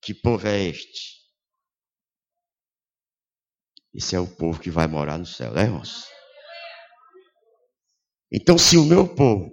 que 0.00 0.14
povo 0.14 0.46
é 0.46 0.62
este? 0.64 1.22
Esse 3.94 4.16
é 4.16 4.20
o 4.20 4.26
povo 4.26 4.58
que 4.60 4.70
vai 4.70 4.86
morar 4.86 5.18
no 5.18 5.26
céu, 5.26 5.52
né, 5.52 5.64
irmãos? 5.64 6.06
Então, 8.32 8.56
se 8.56 8.78
o 8.78 8.84
meu 8.84 9.14
povo, 9.14 9.50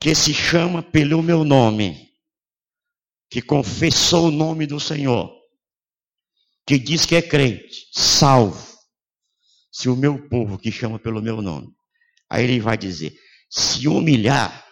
que 0.00 0.14
se 0.14 0.32
chama 0.32 0.82
pelo 0.82 1.20
meu 1.22 1.44
nome, 1.44 2.08
que 3.28 3.42
confessou 3.42 4.28
o 4.28 4.30
nome 4.30 4.66
do 4.66 4.78
Senhor, 4.78 5.28
que 6.64 6.78
diz 6.78 7.04
que 7.04 7.16
é 7.16 7.22
crente, 7.22 7.88
salvo, 7.92 8.78
se 9.72 9.88
o 9.88 9.96
meu 9.96 10.28
povo 10.28 10.58
que 10.58 10.70
chama 10.70 10.98
pelo 10.98 11.20
meu 11.20 11.42
nome, 11.42 11.74
aí 12.30 12.44
ele 12.44 12.60
vai 12.60 12.76
dizer, 12.76 13.18
se 13.50 13.88
humilhar, 13.88 14.66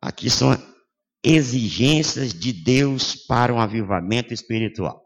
aqui 0.00 0.30
são 0.30 0.50
exigências 1.24 2.32
de 2.32 2.52
Deus 2.52 3.14
para 3.14 3.52
um 3.54 3.60
avivamento 3.60 4.34
espiritual. 4.34 5.02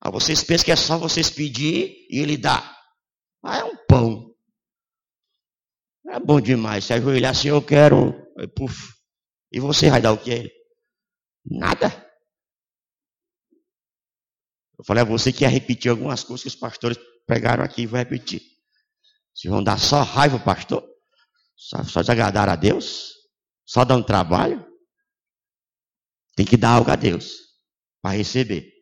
Ah, 0.00 0.10
vocês 0.10 0.42
pensam 0.42 0.64
que 0.64 0.72
é 0.72 0.76
só 0.76 0.98
vocês 0.98 1.30
pedir 1.30 1.94
e 2.10 2.18
ele 2.18 2.36
dá. 2.36 2.76
Ah, 3.44 3.58
é 3.58 3.64
um 3.64 3.76
pão. 3.88 4.34
É 6.08 6.18
bom 6.18 6.40
demais. 6.40 6.84
Se 6.84 6.92
ajoelhar 6.92 7.30
assim, 7.30 7.48
eu 7.48 7.62
quero. 7.62 8.12
Puf. 8.56 8.92
E 9.52 9.60
você 9.60 9.90
vai 9.90 10.02
dar 10.02 10.12
o 10.12 10.18
que 10.18 10.50
Nada. 11.44 12.01
Eu 14.82 14.84
falei 14.84 15.02
a 15.02 15.06
você 15.06 15.32
que 15.32 15.44
ia 15.44 15.48
repetir 15.48 15.92
algumas 15.92 16.24
coisas 16.24 16.42
que 16.42 16.48
os 16.48 16.56
pastores 16.56 16.98
pregaram 17.24 17.62
aqui. 17.62 17.86
Vou 17.86 17.96
repetir. 17.96 18.42
Vocês 19.32 19.48
vão 19.48 19.62
dar 19.62 19.78
só 19.78 20.02
raiva, 20.02 20.40
pastor? 20.40 20.84
Só, 21.54 21.84
só 21.84 22.00
desagradar 22.00 22.48
a 22.48 22.56
Deus? 22.56 23.12
Só 23.64 23.84
dando 23.84 24.04
trabalho? 24.04 24.66
Tem 26.34 26.44
que 26.44 26.56
dar 26.56 26.70
algo 26.70 26.90
a 26.90 26.96
Deus 26.96 27.36
para 28.02 28.16
receber. 28.16 28.72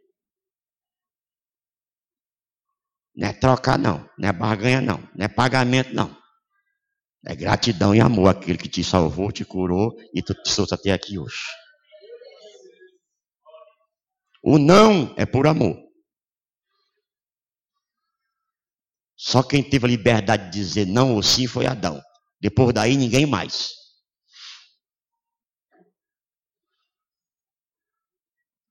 Não 3.15 3.29
é 3.29 3.35
trocar, 3.35 3.79
não. 3.79 4.09
Não 4.19 4.29
é 4.31 4.33
barganha, 4.33 4.81
não. 4.81 5.07
Não 5.15 5.27
é 5.27 5.29
pagamento, 5.29 5.93
não. 5.93 6.17
É 7.27 7.37
gratidão 7.37 7.95
e 7.95 8.01
amor 8.01 8.31
aquele 8.31 8.57
que 8.57 8.71
te 8.71 8.83
salvou, 8.83 9.31
te 9.31 9.45
curou 9.45 9.95
e 10.15 10.23
tu 10.23 10.33
te 10.33 10.75
até 10.75 10.93
aqui 10.93 11.19
hoje. 11.19 11.45
O 14.43 14.57
não 14.57 15.15
é 15.19 15.27
por 15.27 15.47
amor. 15.47 15.90
Só 19.23 19.43
quem 19.43 19.63
teve 19.63 19.85
a 19.85 19.89
liberdade 19.91 20.45
de 20.45 20.59
dizer 20.59 20.87
não 20.87 21.15
ou 21.15 21.23
sim 21.23 21.47
foi 21.47 21.67
Adão. 21.67 22.03
Depois 22.41 22.73
daí, 22.73 22.97
ninguém 22.97 23.27
mais. 23.27 23.69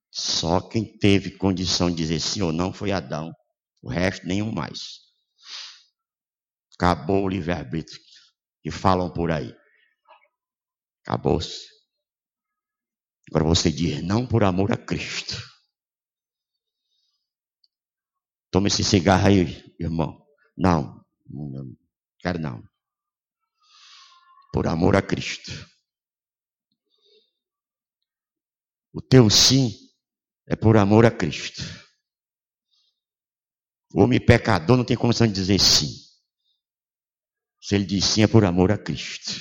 Só 0.09 0.59
quem 0.59 0.97
teve 0.97 1.37
condição 1.37 1.87
de 1.91 1.97
dizer 1.97 2.19
sim 2.19 2.41
ou 2.41 2.51
não 2.51 2.73
foi 2.73 2.91
Adão. 2.91 3.31
O 3.79 3.89
resto, 3.91 4.25
nenhum 4.25 4.51
mais. 4.51 5.01
Acabou 6.79 7.25
o 7.25 7.29
livre-arbítrio 7.29 8.01
que 8.63 8.71
falam 8.71 9.13
por 9.13 9.29
aí. 9.29 9.55
Acabou-se. 11.05 11.67
Agora 13.29 13.45
você 13.45 13.71
diz 13.71 14.01
não 14.01 14.25
por 14.25 14.43
amor 14.43 14.71
a 14.71 14.77
Cristo. 14.77 15.35
Toma 18.49 18.67
esse 18.67 18.83
cigarro 18.83 19.27
aí, 19.27 19.75
irmão. 19.79 20.27
Não, 20.59 21.05
não 21.25 21.73
quero 22.19 22.37
não. 22.37 22.61
Por 24.51 24.67
amor 24.67 24.97
a 24.97 25.01
Cristo. 25.01 25.51
O 28.91 29.01
teu 29.01 29.29
sim 29.29 29.71
é 30.45 30.57
por 30.57 30.75
amor 30.75 31.05
a 31.05 31.11
Cristo. 31.11 31.61
O 33.93 34.01
homem 34.01 34.23
pecador 34.23 34.75
não 34.75 34.83
tem 34.83 34.97
condição 34.97 35.27
de 35.27 35.33
dizer 35.33 35.59
sim. 35.59 35.87
Se 37.61 37.75
ele 37.75 37.85
diz 37.85 38.03
sim 38.03 38.23
é 38.23 38.27
por 38.27 38.43
amor 38.43 38.69
a 38.69 38.77
Cristo. 38.77 39.31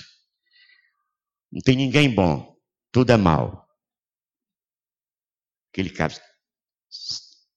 Não 1.51 1.61
tem 1.63 1.75
ninguém 1.75 2.15
bom, 2.15 2.57
tudo 2.93 3.11
é 3.11 3.17
mal. 3.17 3.69
Aquele 5.73 5.91
cara, 5.91 6.15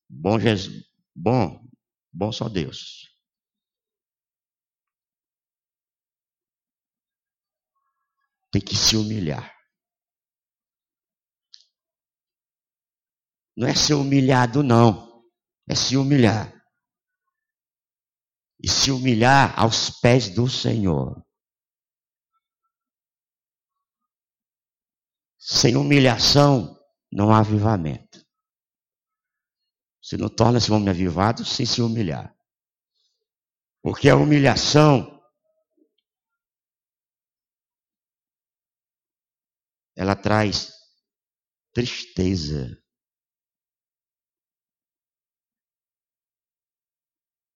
bom 0.09 0.39
Jesus, 0.39 0.83
bom, 1.15 1.63
bom 2.11 2.31
só 2.31 2.49
Deus. 2.49 3.10
Tem 8.51 8.61
que 8.61 8.75
se 8.75 8.97
humilhar. 8.97 9.55
Não 13.55 13.67
é 13.67 13.73
ser 13.73 13.93
humilhado, 13.93 14.63
não. 14.63 15.23
É 15.69 15.75
se 15.75 15.95
humilhar. 15.95 16.53
E 18.59 18.69
se 18.69 18.91
humilhar 18.91 19.57
aos 19.57 19.89
pés 20.01 20.29
do 20.29 20.49
Senhor. 20.49 21.25
Sem 25.39 25.75
humilhação, 25.75 26.77
não 27.11 27.31
há 27.31 27.39
avivamento. 27.39 28.23
Você 30.01 30.17
não 30.17 30.29
torna 30.29 30.57
esse 30.57 30.71
homem 30.71 30.89
avivado 30.89 31.45
sem 31.45 31.65
se 31.65 31.81
humilhar. 31.81 32.35
Porque 33.81 34.09
a 34.09 34.15
humilhação 34.15 35.20
ela 39.95 40.15
traz 40.15 40.69
tristeza. 41.73 42.67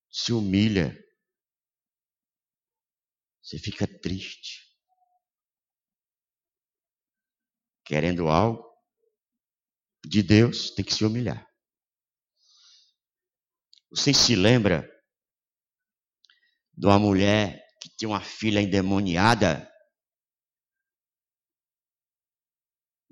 Se 0.10 0.32
humilha. 0.32 0.98
Você 3.42 3.60
fica 3.60 3.86
triste. 4.02 4.66
Querendo 7.86 8.28
algo 8.28 8.64
de 10.04 10.24
Deus, 10.24 10.72
tem 10.72 10.84
que 10.84 10.94
se 10.94 11.06
humilhar. 11.06 11.48
Você 13.92 14.14
se 14.14 14.36
lembra 14.36 14.84
de 16.74 16.88
uma 16.88 16.98
mulher 17.00 17.64
que 17.80 17.90
tinha 17.96 18.10
uma 18.10 18.22
filha 18.22 18.60
endemoniada 18.60 19.72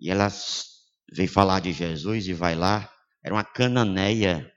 E 0.03 0.11
ela 0.11 0.27
veio 1.09 1.31
falar 1.31 1.61
de 1.61 1.71
Jesus 1.71 2.27
e 2.27 2.33
vai 2.33 2.55
lá. 2.55 2.93
Era 3.23 3.33
uma 3.33 3.45
cananeia. 3.45 4.53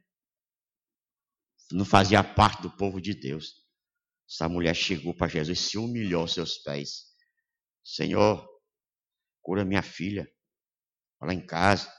Não 1.71 1.85
fazia 1.85 2.25
parte 2.25 2.63
do 2.63 2.77
povo 2.77 3.01
de 3.01 3.15
Deus. 3.15 3.65
Essa 4.29 4.49
mulher 4.49 4.75
chegou 4.75 5.15
para 5.15 5.29
Jesus 5.29 5.57
e 5.57 5.63
se 5.63 5.79
humilhou 5.79 6.23
aos 6.23 6.35
seus 6.35 6.59
pés. 6.59 7.15
Senhor, 7.85 8.45
cura 9.41 9.65
minha 9.65 9.83
filha. 9.83 10.29
Lá 11.23 11.33
em 11.33 11.47
casa. 11.47 11.95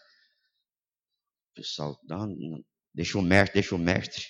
Pessoal, 1.56 1.98
não, 2.04 2.28
não, 2.28 2.62
deixa 2.94 3.18
o 3.18 3.22
mestre, 3.22 3.54
deixa 3.54 3.76
o 3.76 3.80
mestre. 3.80 4.26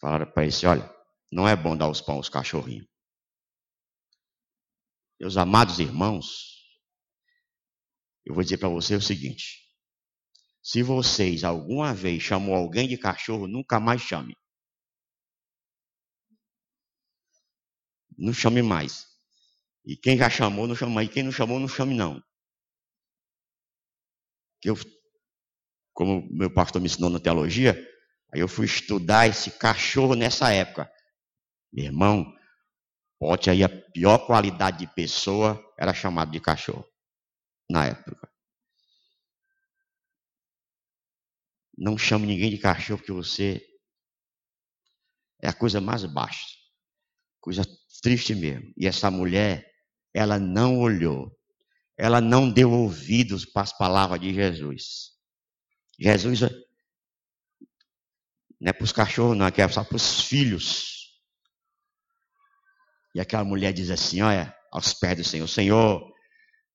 Falaram 0.00 0.30
para 0.30 0.44
ele 0.44 0.66
olha, 0.66 0.96
não 1.32 1.48
é 1.48 1.56
bom 1.56 1.76
dar 1.76 1.88
os 1.88 2.00
pão 2.00 2.14
aos 2.14 2.28
cachorrinhos. 2.28 2.86
Meus 5.20 5.36
amados 5.36 5.80
irmãos, 5.80 6.61
eu 8.24 8.34
vou 8.34 8.42
dizer 8.42 8.58
para 8.58 8.68
você 8.68 8.94
o 8.94 9.00
seguinte: 9.00 9.62
se 10.62 10.82
vocês 10.82 11.42
alguma 11.42 11.92
vez 11.92 12.22
chamou 12.22 12.54
alguém 12.54 12.88
de 12.88 12.96
cachorro, 12.96 13.48
nunca 13.48 13.80
mais 13.80 14.00
chame. 14.00 14.36
Não 18.16 18.32
chame 18.32 18.62
mais. 18.62 19.06
E 19.84 19.96
quem 19.96 20.16
já 20.16 20.30
chamou, 20.30 20.68
não 20.68 20.76
chama. 20.76 21.02
E 21.02 21.08
quem 21.08 21.24
não 21.24 21.32
chamou, 21.32 21.58
não 21.58 21.66
chame 21.66 21.94
não. 21.94 22.22
Que 24.60 24.70
eu, 24.70 24.76
como 25.92 26.28
meu 26.30 26.52
pastor 26.52 26.80
me 26.80 26.86
ensinou 26.86 27.10
na 27.10 27.18
teologia, 27.18 27.74
aí 28.32 28.40
eu 28.40 28.46
fui 28.46 28.66
estudar 28.66 29.26
esse 29.26 29.50
cachorro 29.58 30.14
nessa 30.14 30.52
época. 30.52 30.88
Meu 31.72 31.86
irmão, 31.86 32.32
pode 33.18 33.50
aí 33.50 33.64
a 33.64 33.68
pior 33.68 34.18
qualidade 34.26 34.78
de 34.78 34.94
pessoa 34.94 35.60
era 35.76 35.92
chamado 35.92 36.30
de 36.30 36.38
cachorro 36.38 36.91
na 37.72 37.86
época. 37.86 38.30
Não 41.76 41.96
chame 41.96 42.26
ninguém 42.26 42.50
de 42.50 42.58
cachorro 42.58 42.98
porque 42.98 43.12
você 43.12 43.66
é 45.40 45.48
a 45.48 45.54
coisa 45.54 45.80
mais 45.80 46.04
baixa. 46.04 46.46
Coisa 47.40 47.62
triste 48.02 48.34
mesmo. 48.34 48.72
E 48.76 48.86
essa 48.86 49.10
mulher, 49.10 49.68
ela 50.14 50.38
não 50.38 50.78
olhou. 50.78 51.36
Ela 51.96 52.20
não 52.20 52.50
deu 52.50 52.70
ouvidos 52.70 53.44
para 53.46 53.62
as 53.62 53.76
palavras 53.76 54.20
de 54.20 54.34
Jesus. 54.34 55.12
Jesus 55.98 56.40
não 58.60 58.68
é 58.68 58.72
para 58.72 58.84
os 58.84 58.92
cachorros, 58.92 59.36
não, 59.36 59.46
é 59.46 59.68
só 59.68 59.82
para 59.82 59.96
os 59.96 60.20
filhos. 60.22 61.20
E 63.14 63.20
aquela 63.20 63.44
mulher 63.44 63.72
diz 63.72 63.90
assim: 63.90 64.20
olha, 64.20 64.54
aos 64.70 64.94
pés 64.94 65.16
do 65.16 65.24
Senhor, 65.24 65.48
Senhor, 65.48 66.11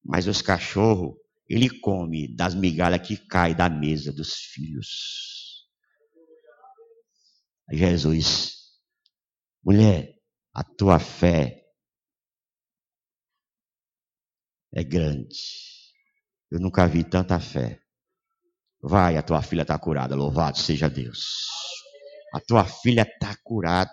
mas 0.04 0.28
os 0.28 0.42
cachorros, 0.42 1.16
ele 1.50 1.70
come 1.70 2.34
das 2.36 2.54
migalhas 2.56 3.06
que 3.06 3.18
caem 3.18 3.56
da 3.56 3.70
mesa 3.70 4.12
dos 4.12 4.34
filhos. 4.34 5.68
Jesus, 7.72 8.56
mulher, 9.64 10.16
a 10.54 10.64
tua 10.64 11.00
fé 11.00 11.64
é 14.74 14.84
grande. 14.84 15.38
Eu 16.50 16.60
nunca 16.60 16.88
vi 16.88 17.04
tanta 17.04 17.40
fé. 17.40 17.82
Vai, 18.82 19.18
a 19.18 19.24
tua 19.24 19.42
filha 19.42 19.64
está 19.64 19.78
curada. 19.78 20.16
Louvado 20.16 20.58
seja 20.58 20.90
Deus. 20.90 21.48
A 22.34 22.40
tua 22.40 22.66
filha 22.66 23.02
está 23.02 23.36
curada. 23.44 23.92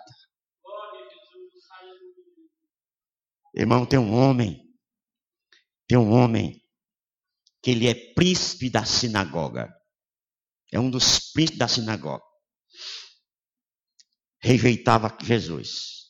Irmão, 3.53 3.85
tem 3.85 3.99
um 3.99 4.13
homem 4.13 4.64
tem 5.87 5.97
um 5.97 6.11
homem 6.11 6.61
que 7.61 7.71
ele 7.71 7.87
é 7.87 8.13
príncipe 8.13 8.69
da 8.69 8.85
sinagoga. 8.85 9.73
É 10.71 10.79
um 10.79 10.89
dos 10.89 11.31
príncipes 11.31 11.59
da 11.59 11.67
sinagoga. 11.67 12.23
Rejeitava 14.39 15.15
Jesus. 15.23 16.05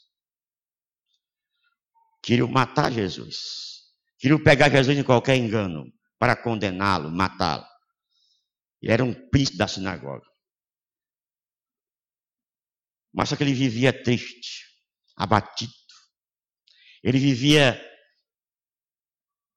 Queria 2.22 2.48
matar 2.48 2.92
Jesus. 2.92 3.84
Queria 4.18 4.42
pegar 4.44 4.70
Jesus 4.70 4.98
em 4.98 5.04
qualquer 5.04 5.38
engano 5.38 5.86
para 6.18 6.36
condená-lo, 6.36 7.12
matá-lo. 7.12 7.66
Ele 8.82 8.92
era 8.92 9.04
um 9.04 9.14
príncipe 9.30 9.58
da 9.58 9.68
sinagoga. 9.68 10.26
Mas 13.14 13.30
só 13.30 13.36
que 13.36 13.44
ele 13.44 13.54
vivia 13.54 13.94
triste, 13.94 14.66
abatido. 15.16 15.72
Ele 17.02 17.18
vivia 17.18 17.80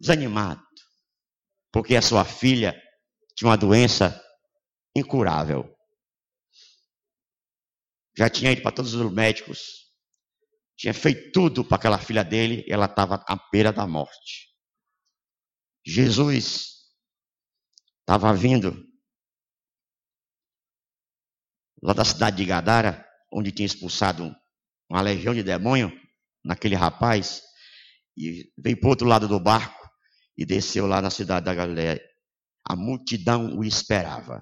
desanimado, 0.00 0.62
porque 1.72 1.96
a 1.96 2.02
sua 2.02 2.24
filha 2.24 2.72
tinha 3.36 3.48
uma 3.50 3.56
doença 3.56 4.20
incurável. 4.96 5.74
Já 8.16 8.28
tinha 8.28 8.52
ido 8.52 8.62
para 8.62 8.72
todos 8.72 8.94
os 8.94 9.12
médicos, 9.12 9.88
tinha 10.76 10.94
feito 10.94 11.32
tudo 11.32 11.64
para 11.64 11.76
aquela 11.76 11.98
filha 11.98 12.24
dele, 12.24 12.64
ela 12.68 12.86
estava 12.86 13.24
à 13.28 13.36
beira 13.50 13.72
da 13.72 13.86
morte. 13.86 14.48
Jesus 15.84 16.78
estava 18.00 18.34
vindo 18.34 18.84
lá 21.82 21.92
da 21.92 22.04
cidade 22.04 22.36
de 22.36 22.44
Gadara, 22.44 23.06
onde 23.32 23.52
tinha 23.52 23.66
expulsado 23.66 24.34
uma 24.90 25.00
legião 25.00 25.34
de 25.34 25.42
demônio 25.42 25.92
naquele 26.44 26.74
rapaz, 26.74 27.42
e 28.16 28.52
veio 28.58 28.78
para 28.80 28.86
o 28.86 28.90
outro 28.90 29.06
lado 29.06 29.28
do 29.28 29.38
barco 29.38 29.77
e 30.38 30.46
desceu 30.46 30.86
lá 30.86 31.02
na 31.02 31.10
cidade 31.10 31.46
da 31.46 31.54
Galiléia. 31.54 32.00
A 32.64 32.76
multidão 32.76 33.58
o 33.58 33.64
esperava. 33.64 34.40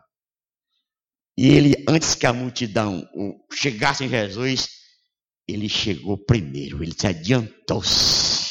E 1.39 1.49
ele, 1.49 1.75
antes 1.89 2.15
que 2.15 2.27
a 2.27 2.33
multidão 2.35 3.09
chegasse 3.51 4.05
em 4.05 4.09
Jesus, 4.09 4.69
ele 5.49 5.69
chegou 5.69 6.19
primeiro, 6.19 6.83
ele 6.83 6.93
se 6.93 7.07
adiantou-se. 7.07 8.51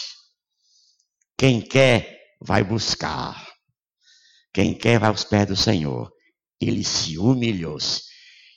Quem 1.37 1.61
quer, 1.61 2.19
vai 2.41 2.63
buscar. 2.63 3.47
Quem 4.51 4.73
quer, 4.75 4.99
vai 4.99 5.09
aos 5.09 5.23
pés 5.23 5.47
do 5.47 5.55
Senhor. 5.55 6.11
Ele 6.59 6.83
se 6.83 7.17
humilhou-se. 7.17 8.01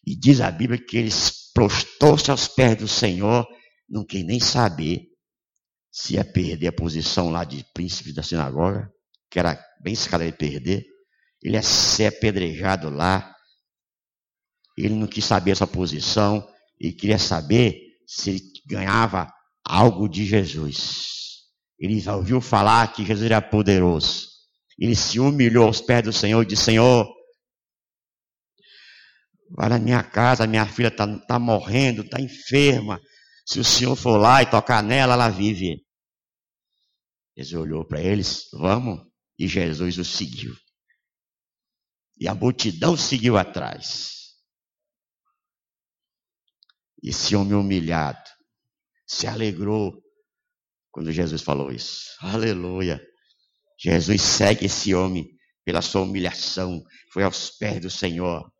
E 0.06 0.16
diz 0.16 0.40
a 0.40 0.50
Bíblia 0.50 0.82
que 0.82 0.96
ele 0.96 1.10
prostou-se 1.52 2.30
aos 2.30 2.48
pés 2.48 2.76
do 2.76 2.88
Senhor, 2.88 3.46
não 3.88 4.06
quer 4.06 4.22
nem 4.22 4.38
saber 4.40 5.07
se 5.90 6.14
ia 6.14 6.24
perder 6.24 6.68
a 6.68 6.72
posição 6.72 7.30
lá 7.30 7.44
de 7.44 7.64
príncipe 7.74 8.12
da 8.12 8.22
sinagoga, 8.22 8.90
que 9.30 9.38
era 9.38 9.58
bem 9.82 9.94
escada 9.94 10.24
de 10.24 10.36
perder. 10.36 10.84
Ele 11.42 11.54
ia 11.54 11.62
ser 11.62 12.06
apedrejado 12.06 12.90
lá. 12.90 13.34
Ele 14.76 14.94
não 14.94 15.06
quis 15.06 15.24
saber 15.24 15.52
essa 15.52 15.66
posição 15.66 16.46
e 16.80 16.92
queria 16.92 17.18
saber 17.18 17.80
se 18.06 18.30
ele 18.30 18.42
ganhava 18.66 19.32
algo 19.64 20.08
de 20.08 20.24
Jesus. 20.24 21.18
Ele 21.78 22.02
ouviu 22.10 22.40
falar 22.40 22.92
que 22.92 23.04
Jesus 23.04 23.30
era 23.30 23.40
poderoso. 23.40 24.28
Ele 24.78 24.94
se 24.94 25.18
humilhou 25.18 25.66
aos 25.66 25.80
pés 25.80 26.02
do 26.02 26.12
Senhor 26.12 26.42
e 26.42 26.46
disse: 26.46 26.64
Senhor, 26.64 27.08
vai 29.50 29.68
na 29.68 29.78
minha 29.78 30.02
casa, 30.02 30.46
minha 30.46 30.66
filha 30.66 30.88
está 30.88 31.06
tá 31.20 31.38
morrendo, 31.38 32.02
está 32.02 32.20
enferma. 32.20 33.00
Se 33.48 33.58
o 33.58 33.64
Senhor 33.64 33.96
for 33.96 34.18
lá 34.18 34.42
e 34.42 34.50
tocar 34.50 34.82
nela, 34.82 35.14
ela 35.14 35.30
vive. 35.30 35.82
Jesus 37.34 37.62
olhou 37.62 37.82
para 37.82 37.98
eles, 37.98 38.46
vamos, 38.52 39.00
e 39.38 39.48
Jesus 39.48 39.96
o 39.96 40.04
seguiu. 40.04 40.54
E 42.20 42.28
a 42.28 42.34
multidão 42.34 42.94
seguiu 42.94 43.38
atrás. 43.38 44.34
Esse 47.02 47.34
homem 47.34 47.54
humilhado 47.54 48.28
se 49.06 49.26
alegrou 49.26 49.98
quando 50.90 51.10
Jesus 51.10 51.40
falou 51.40 51.72
isso. 51.72 52.18
Aleluia. 52.20 53.00
Jesus 53.80 54.20
segue 54.20 54.66
esse 54.66 54.94
homem 54.94 55.26
pela 55.64 55.80
sua 55.80 56.02
humilhação, 56.02 56.84
foi 57.14 57.22
aos 57.22 57.48
pés 57.48 57.80
do 57.80 57.88
Senhor. 57.88 58.52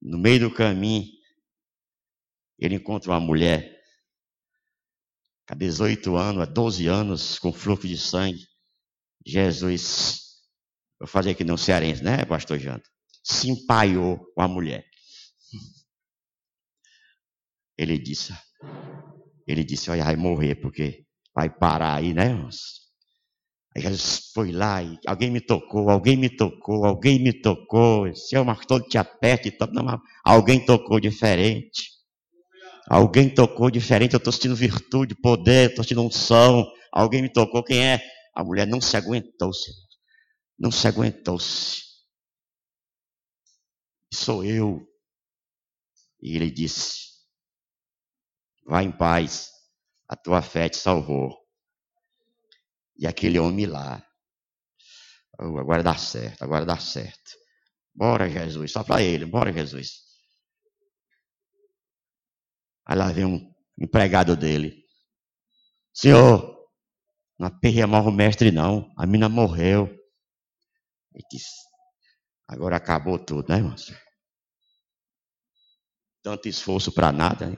No 0.00 0.18
meio 0.18 0.40
do 0.40 0.54
caminho, 0.54 1.06
ele 2.58 2.76
encontra 2.76 3.10
uma 3.10 3.20
mulher, 3.20 3.80
há 5.48 5.54
18 5.54 6.16
anos, 6.16 6.42
há 6.42 6.46
12 6.46 6.86
anos, 6.86 7.38
com 7.38 7.52
fluxo 7.52 7.88
de 7.88 7.98
sangue. 7.98 8.46
Jesus, 9.26 10.40
vou 10.98 11.08
fazer 11.08 11.30
aqui 11.30 11.44
no 11.44 11.58
cearense, 11.58 12.02
né, 12.02 12.24
pastor 12.24 12.58
Janta? 12.58 12.88
se 13.22 13.50
empaiou 13.50 14.18
com 14.34 14.42
a 14.42 14.48
mulher. 14.48 14.84
Ele 17.76 17.98
disse, 17.98 18.32
ele 19.46 19.64
disse, 19.64 19.90
olha, 19.90 20.04
vai 20.04 20.16
morrer, 20.16 20.56
porque 20.56 21.06
vai 21.34 21.48
parar 21.48 21.96
aí, 21.96 22.12
né, 22.12 22.26
irmãos? 22.26 22.89
Aí 23.74 23.82
Jesus 23.82 24.30
foi 24.34 24.50
lá 24.50 24.82
e 24.82 24.98
alguém 25.06 25.30
me 25.30 25.40
tocou, 25.40 25.90
alguém 25.90 26.16
me 26.16 26.28
tocou, 26.28 26.84
alguém 26.84 27.22
me 27.22 27.32
tocou. 27.32 28.12
Se 28.14 28.34
eu 28.34 28.44
todo 28.66 28.88
te 28.88 28.98
e 29.48 29.50
não, 29.72 30.00
alguém 30.24 30.64
tocou 30.64 30.98
diferente. 30.98 31.90
Alguém 32.88 33.32
tocou 33.32 33.70
diferente, 33.70 34.14
eu 34.14 34.18
estou 34.18 34.32
sentindo 34.32 34.56
virtude, 34.56 35.14
poder, 35.14 35.70
estou 35.70 35.84
sentindo 35.84 36.02
unção. 36.02 36.66
Alguém 36.92 37.22
me 37.22 37.32
tocou, 37.32 37.62
quem 37.62 37.78
é? 37.86 38.00
A 38.34 38.42
mulher 38.42 38.66
não 38.66 38.80
se 38.80 38.96
aguentou, 38.96 39.52
Senhor. 39.52 39.78
Não 40.58 40.72
se 40.72 40.88
aguentou-se 40.88 41.90
sou 44.12 44.44
eu. 44.44 44.86
E 46.20 46.36
ele 46.36 46.50
disse: 46.50 47.10
Vá 48.66 48.82
em 48.82 48.92
paz, 48.92 49.50
a 50.08 50.16
tua 50.16 50.42
fé 50.42 50.68
te 50.68 50.76
salvou. 50.76 51.39
E 53.00 53.06
aquele 53.06 53.38
homem 53.38 53.64
lá, 53.64 54.06
oh, 55.40 55.58
agora 55.58 55.82
dá 55.82 55.96
certo, 55.96 56.42
agora 56.42 56.66
dá 56.66 56.78
certo. 56.78 57.30
Bora, 57.94 58.28
Jesus, 58.28 58.72
só 58.72 58.84
para 58.84 59.02
ele, 59.02 59.24
bora, 59.24 59.50
Jesus. 59.50 60.02
Aí 62.84 62.96
lá 62.96 63.10
vem 63.10 63.24
um 63.24 63.54
empregado 63.78 64.36
dele. 64.36 64.84
Senhor, 65.94 66.68
não 67.38 67.46
aperreia 67.48 67.86
mal 67.86 68.04
o 68.06 68.12
mestre, 68.12 68.50
não. 68.50 68.92
A 68.98 69.06
mina 69.06 69.30
morreu. 69.30 69.86
Ele 71.14 71.24
disse, 71.32 71.70
Agora 72.46 72.76
acabou 72.76 73.18
tudo, 73.18 73.48
né, 73.48 73.58
irmãos? 73.58 73.90
Tanto 76.22 76.48
esforço 76.48 76.92
para 76.92 77.10
nada, 77.10 77.46
né? 77.46 77.56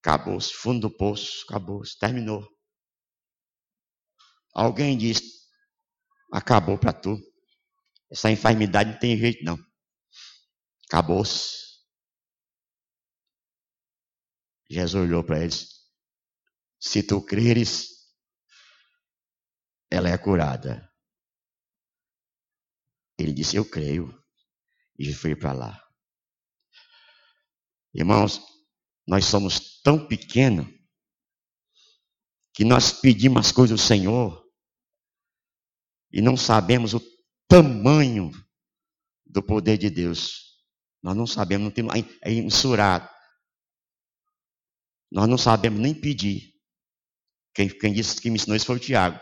Acabou-se, 0.00 0.52
fundo 0.52 0.88
do 0.88 0.96
poço, 0.96 1.44
acabou-se, 1.48 1.96
terminou. 1.98 2.55
Alguém 4.56 4.96
disse, 4.96 5.50
acabou 6.32 6.78
para 6.78 6.90
tu. 6.90 7.20
Essa 8.10 8.30
enfermidade 8.30 8.92
não 8.92 8.98
tem 8.98 9.14
jeito, 9.18 9.44
não. 9.44 9.58
Acabou-se. 10.88 11.76
Jesus 14.70 15.04
olhou 15.04 15.22
para 15.22 15.42
eles. 15.42 15.68
Se 16.80 17.02
tu 17.02 17.22
creres, 17.22 17.88
ela 19.90 20.08
é 20.08 20.16
curada. 20.16 20.90
Ele 23.18 23.34
disse: 23.34 23.56
Eu 23.56 23.68
creio. 23.68 24.10
E 24.98 25.12
foi 25.12 25.36
para 25.36 25.52
lá. 25.52 25.86
Irmãos, 27.92 28.40
nós 29.06 29.26
somos 29.26 29.82
tão 29.82 30.08
pequenos 30.08 30.66
que 32.54 32.64
nós 32.64 32.90
pedimos 32.90 33.46
as 33.46 33.52
coisas 33.52 33.78
do 33.78 33.86
Senhor 33.86 34.45
e 36.12 36.20
não 36.20 36.36
sabemos 36.36 36.94
o 36.94 37.00
tamanho 37.48 38.30
do 39.24 39.42
poder 39.42 39.78
de 39.78 39.90
Deus. 39.90 40.56
Nós 41.02 41.16
não 41.16 41.26
sabemos, 41.26 41.64
não 41.64 41.70
temos, 41.70 41.94
é 42.22 42.30
mensurado. 42.30 43.08
Nós 45.10 45.28
não 45.28 45.38
sabemos 45.38 45.80
nem 45.80 45.94
pedir. 45.94 46.52
Quem, 47.54 47.68
quem 47.68 47.92
disse 47.92 48.20
que 48.20 48.30
me 48.30 48.36
ensinou 48.36 48.56
isso 48.56 48.66
foi 48.66 48.76
o 48.76 48.80
Tiago. 48.80 49.20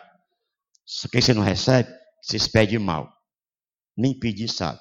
Só 0.86 1.08
que 1.08 1.20
você 1.20 1.32
não 1.32 1.42
recebe, 1.42 1.90
vocês 2.22 2.48
pedem 2.48 2.78
mal 2.78 3.14
nem 3.96 4.18
pedir 4.18 4.48
sabe. 4.48 4.80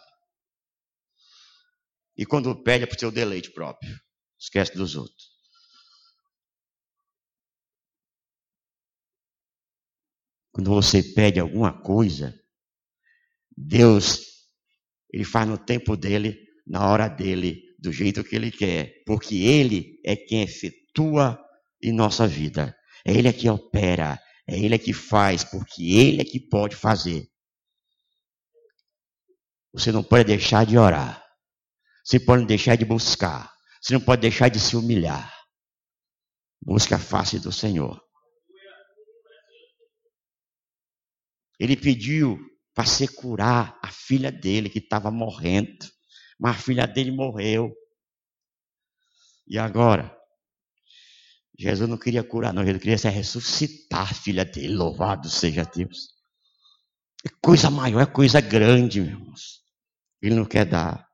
E 2.17 2.25
quando 2.25 2.63
pede 2.63 2.83
é 2.83 2.87
para 2.87 2.95
o 2.95 2.99
seu 2.99 3.11
deleite 3.11 3.51
próprio. 3.51 3.95
Esquece 4.39 4.75
dos 4.75 4.95
outros. 4.95 5.32
Quando 10.53 10.69
você 10.69 11.01
pede 11.01 11.39
alguma 11.39 11.73
coisa, 11.73 12.39
Deus, 13.57 14.21
Ele 15.11 15.23
faz 15.23 15.49
no 15.49 15.57
tempo 15.57 15.97
dele, 15.97 16.37
na 16.65 16.87
hora 16.87 17.07
dele, 17.07 17.59
do 17.79 17.91
jeito 17.91 18.23
que 18.23 18.35
Ele 18.35 18.51
quer. 18.51 19.03
Porque 19.03 19.35
Ele 19.35 19.99
é 20.05 20.15
quem 20.15 20.43
efetua 20.43 21.43
em 21.81 21.91
nossa 21.91 22.27
vida. 22.27 22.77
É 23.03 23.11
Ele 23.11 23.27
é 23.27 23.33
que 23.33 23.49
opera. 23.49 24.19
É 24.47 24.57
Ele 24.59 24.75
é 24.75 24.77
que 24.77 24.93
faz, 24.93 25.43
porque 25.43 25.83
Ele 25.83 26.21
é 26.21 26.25
que 26.25 26.39
pode 26.39 26.75
fazer. 26.75 27.27
Você 29.73 29.91
não 29.91 30.03
pode 30.03 30.25
deixar 30.25 30.67
de 30.67 30.77
orar. 30.77 31.25
Você 32.05 32.19
pode 32.19 32.45
deixar 32.45 32.75
de 32.75 32.85
buscar. 32.85 33.51
Você 33.81 33.93
não 33.93 34.01
pode 34.01 34.21
deixar 34.21 34.49
de 34.49 34.59
se 34.59 34.75
humilhar. 34.75 35.33
Busca 36.61 36.97
a 36.97 36.99
face 36.99 37.39
do 37.39 37.51
Senhor. 37.51 38.02
Ele 41.63 41.77
pediu 41.77 42.37
para 42.73 42.85
se 42.85 43.07
curar 43.07 43.79
a 43.81 43.87
filha 43.87 44.29
dele 44.29 44.69
que 44.69 44.79
estava 44.79 45.09
morrendo. 45.09 45.85
Mas 46.37 46.57
a 46.57 46.59
filha 46.59 46.85
dele 46.85 47.09
morreu. 47.09 47.73
E 49.47 49.57
agora? 49.57 50.13
Jesus 51.57 51.89
não 51.89 51.97
queria 51.97 52.21
curar, 52.21 52.53
não. 52.53 52.63
Ele 52.63 52.79
queria 52.79 52.97
se 52.97 53.07
ressuscitar 53.07 54.11
a 54.11 54.13
filha 54.13 54.43
dele. 54.43 54.75
Louvado 54.75 55.29
seja 55.29 55.63
Deus. 55.63 56.09
É 57.25 57.29
coisa 57.41 57.69
maior, 57.69 58.01
é 58.01 58.05
coisa 58.05 58.41
grande, 58.41 58.99
meus 58.99 59.13
irmãos. 59.13 59.61
Ele 60.21 60.35
não 60.35 60.43
quer 60.43 60.65
dar. 60.65 61.07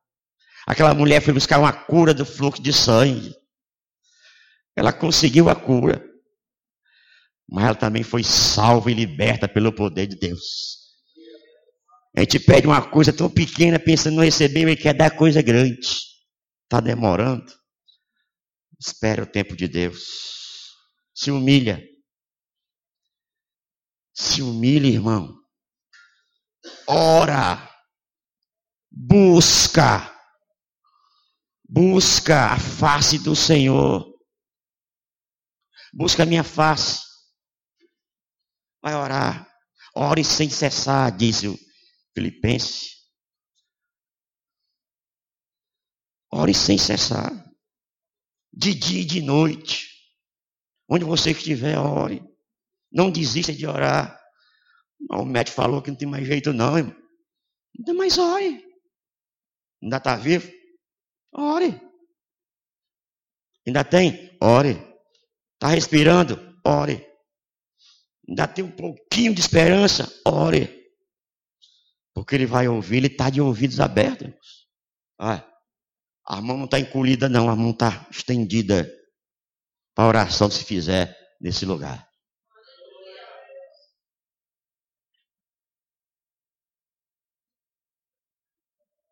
Aquela 0.66 0.92
mulher 0.94 1.22
foi 1.22 1.32
buscar 1.32 1.60
uma 1.60 1.72
cura 1.72 2.12
do 2.12 2.26
fluxo 2.26 2.60
de 2.60 2.72
sangue. 2.72 3.36
Ela 4.74 4.92
conseguiu 4.92 5.48
a 5.48 5.54
cura. 5.54 6.09
Mas 7.50 7.64
ela 7.64 7.74
também 7.74 8.04
foi 8.04 8.22
salva 8.22 8.92
e 8.92 8.94
liberta 8.94 9.48
pelo 9.48 9.72
poder 9.72 10.06
de 10.06 10.16
Deus. 10.16 10.78
A 12.16 12.20
gente 12.20 12.38
pede 12.38 12.66
uma 12.66 12.88
coisa 12.90 13.12
tão 13.12 13.28
pequena, 13.28 13.78
pensando 13.78 14.22
em 14.22 14.26
receber, 14.26 14.68
e 14.68 14.76
quer 14.76 14.94
dar 14.94 15.16
coisa 15.16 15.42
grande. 15.42 15.80
Está 16.64 16.80
demorando. 16.80 17.52
Espere 18.78 19.22
o 19.22 19.26
tempo 19.26 19.56
de 19.56 19.66
Deus. 19.66 20.76
Se 21.12 21.32
humilha. 21.32 21.82
Se 24.14 24.42
humilha, 24.42 24.86
irmão. 24.86 25.34
Ora. 26.86 27.68
Busca. 28.90 30.16
Busca 31.68 32.52
a 32.52 32.58
face 32.58 33.18
do 33.18 33.34
Senhor. 33.34 34.06
Busca 35.92 36.22
a 36.22 36.26
minha 36.26 36.44
face. 36.44 37.09
Vai 38.82 38.94
orar. 38.94 39.48
Ore 39.94 40.24
sem 40.24 40.48
cessar, 40.48 41.14
diz 41.16 41.42
o 41.42 41.58
Filipenses. 42.14 43.00
Ore 46.32 46.54
sem 46.54 46.78
cessar. 46.78 47.30
De 48.52 48.74
dia 48.74 49.02
e 49.02 49.04
de 49.04 49.20
noite. 49.20 49.88
Onde 50.88 51.04
você 51.04 51.32
estiver, 51.32 51.78
ore. 51.78 52.22
Não 52.90 53.10
desista 53.10 53.52
de 53.52 53.66
orar. 53.66 54.18
O 55.10 55.24
médico 55.24 55.56
falou 55.56 55.82
que 55.82 55.90
não 55.90 55.96
tem 55.96 56.08
mais 56.08 56.26
jeito, 56.26 56.52
não, 56.52 56.78
irmão. 56.78 56.96
Não 57.76 57.84
tem 57.84 57.94
mais 57.94 58.18
ore. 58.18 58.64
Ainda 59.82 59.96
está 59.96 60.16
vivo? 60.16 60.50
Ore. 61.32 61.80
Ainda 63.66 63.84
tem? 63.84 64.36
Ore. 64.42 64.72
Está 65.54 65.68
respirando? 65.68 66.38
Ore. 66.64 67.09
Ainda 68.30 68.46
tem 68.46 68.64
um 68.64 68.70
pouquinho 68.70 69.34
de 69.34 69.40
esperança? 69.40 70.08
Ore. 70.24 70.88
Porque 72.14 72.36
ele 72.36 72.46
vai 72.46 72.68
ouvir, 72.68 72.98
ele 72.98 73.08
está 73.08 73.28
de 73.28 73.40
ouvidos 73.40 73.80
abertos. 73.80 74.68
A 75.18 76.40
mão 76.40 76.56
não 76.56 76.66
está 76.66 76.78
encolhida, 76.78 77.28
não, 77.28 77.50
a 77.50 77.56
mão 77.56 77.72
está 77.72 78.06
estendida 78.08 78.88
para 79.96 80.04
a 80.04 80.08
oração 80.08 80.48
se 80.48 80.64
fizer 80.64 81.18
nesse 81.40 81.66
lugar. 81.66 82.08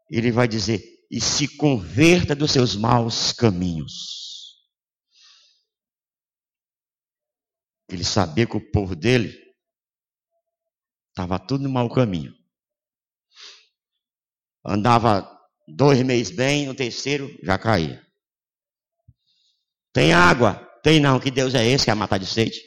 Ele 0.09 0.31
vai 0.31 0.47
dizer: 0.47 0.81
e 1.11 1.21
se 1.21 1.57
converta 1.57 2.37
dos 2.37 2.53
seus 2.53 2.77
maus 2.77 3.33
caminhos. 3.33 4.28
Ele 7.89 8.05
sabia 8.05 8.47
que 8.47 8.57
o 8.57 8.71
povo 8.71 8.95
dele 8.95 9.35
estava 11.09 11.39
tudo 11.39 11.65
no 11.65 11.71
mau 11.71 11.89
caminho. 11.89 12.35
Andava 14.65 15.27
dois 15.67 16.03
meses 16.03 16.35
bem, 16.35 16.67
no 16.67 16.75
terceiro 16.75 17.35
já 17.43 17.59
caía. 17.59 18.07
Tem 19.93 20.13
água? 20.13 20.55
Tem 20.83 21.01
não. 21.01 21.19
Que 21.19 21.31
Deus 21.31 21.55
é 21.55 21.67
esse 21.67 21.85
que 21.85 21.91
é 21.91 21.95
matar 21.95 22.19
de 22.19 22.27
sede? 22.27 22.61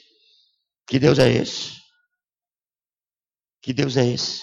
Que 0.86 0.98
Deus 0.98 1.18
é 1.18 1.30
esse? 1.30 1.80
Que 3.62 3.72
Deus 3.72 3.96
é 3.96 4.06
esse? 4.06 4.42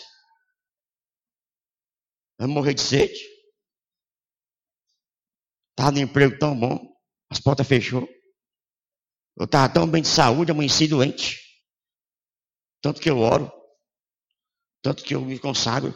Vai 2.38 2.48
morrer 2.48 2.74
de 2.74 2.82
sede? 2.82 3.20
Estava 5.72 5.92
no 5.92 6.00
emprego 6.00 6.38
tão 6.40 6.58
bom, 6.58 6.80
as 7.30 7.40
portas 7.40 7.68
fechou. 7.68 8.08
Eu 9.40 9.46
estava 9.46 9.74
tão 9.74 9.90
bem 9.90 10.02
de 10.02 10.10
saúde, 10.10 10.52
amanheci 10.52 10.86
doente. 10.86 11.40
Tanto 12.82 13.00
que 13.00 13.10
eu 13.10 13.20
oro, 13.20 13.50
tanto 14.82 15.02
que 15.02 15.16
eu 15.16 15.22
me 15.22 15.40
consagro. 15.40 15.94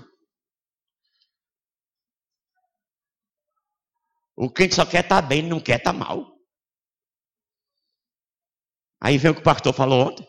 O 4.36 4.50
crente 4.50 4.76
só 4.76 4.86
quer 4.86 5.04
estar 5.04 5.22
tá 5.22 5.28
bem, 5.28 5.44
não 5.44 5.62
quer 5.62 5.78
estar 5.78 5.91
tá 5.91 6.00
mal. 6.00 6.34
Aí 9.02 9.18
vem 9.18 9.32
o 9.32 9.36
que 9.36 9.41
o 9.41 9.44
pastor 9.44 9.74
falou 9.74 10.08
ontem. 10.08 10.26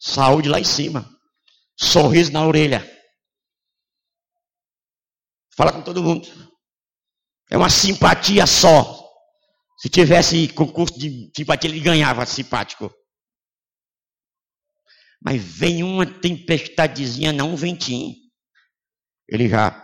Saúde 0.00 0.48
lá 0.48 0.58
em 0.58 0.64
cima. 0.64 1.08
Sorriso 1.76 2.32
na 2.32 2.44
orelha. 2.44 2.82
Fala 5.56 5.72
com 5.72 5.82
todo 5.82 6.02
mundo. 6.02 6.26
É 7.48 7.56
uma 7.56 7.70
simpatia 7.70 8.46
só. 8.48 9.01
Se 9.82 9.88
tivesse 9.88 10.52
concurso 10.54 10.96
de 10.96 11.32
simpatia, 11.36 11.68
ele 11.68 11.80
ganhava 11.80 12.24
simpático. 12.24 12.88
Mas 15.20 15.42
vem 15.42 15.82
uma 15.82 16.06
tempestadezinha, 16.06 17.32
não 17.32 17.54
um 17.54 17.56
ventinho. 17.56 18.14
Ele 19.28 19.48
já 19.48 19.82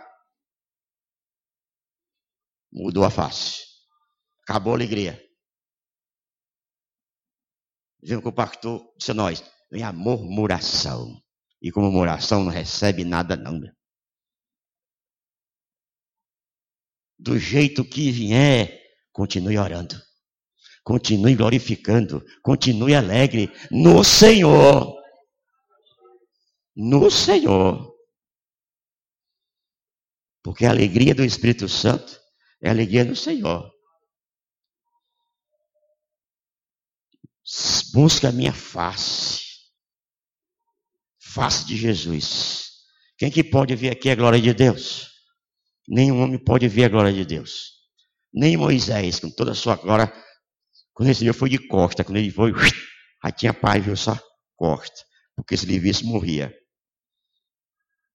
Mudou 2.71 3.03
a 3.03 3.09
face. 3.09 3.63
Acabou 4.43 4.73
a 4.73 4.75
alegria. 4.75 5.19
Vem 8.01 8.21
com 8.21 8.29
o 8.29 8.33
pastor 8.33 8.93
disse 8.97 9.13
nós, 9.13 9.43
vem 9.71 9.83
a 9.83 9.91
murmuração. 9.91 11.21
E 11.61 11.71
como 11.71 11.87
murmuração 11.87 12.43
não 12.43 12.51
recebe 12.51 13.03
nada 13.03 13.35
não. 13.35 13.59
Do 17.17 17.37
jeito 17.37 17.83
que 17.83 18.11
vier, 18.11 18.78
continue 19.19 19.57
orando. 19.57 20.01
Continue 20.81 21.35
glorificando. 21.35 22.23
Continue 22.41 22.95
alegre 22.95 23.51
no 23.69 24.01
Senhor. 24.01 24.95
No 26.73 27.11
Senhor. 27.11 27.93
Porque 30.41 30.65
a 30.65 30.69
alegria 30.69 31.13
do 31.13 31.25
Espírito 31.25 31.67
Santo 31.67 32.17
é 32.61 32.69
a 32.69 32.71
alegria 32.71 33.03
do 33.03 33.13
Senhor. 33.13 33.69
Busca 37.93 38.29
a 38.29 38.31
minha 38.31 38.53
face. 38.53 39.43
Face 41.19 41.65
de 41.65 41.75
Jesus. 41.75 42.85
Quem 43.17 43.29
que 43.29 43.43
pode 43.43 43.75
ver 43.75 43.89
aqui 43.89 44.09
a 44.09 44.15
glória 44.15 44.39
de 44.39 44.53
Deus? 44.53 45.09
Nenhum 45.85 46.21
homem 46.21 46.41
pode 46.41 46.69
ver 46.69 46.85
a 46.85 46.89
glória 46.89 47.11
de 47.11 47.25
Deus. 47.25 47.78
Nem 48.33 48.57
Moisés, 48.57 49.19
com 49.19 49.29
toda 49.29 49.51
a 49.51 49.55
sua 49.55 49.75
glória, 49.75 50.11
quando 50.93 51.07
recebeu 51.07 51.33
foi 51.33 51.49
de 51.49 51.57
costa. 51.67 52.03
Quando 52.03 52.17
ele 52.17 52.31
foi, 52.31 52.51
aí 53.23 53.31
tinha 53.31 53.53
paz, 53.53 53.83
viu 53.83 53.95
só? 53.95 54.19
Costa. 54.55 55.05
Porque 55.35 55.55
se 55.55 55.65
ele 55.65 55.79
visse, 55.79 56.03
morria. 56.03 56.53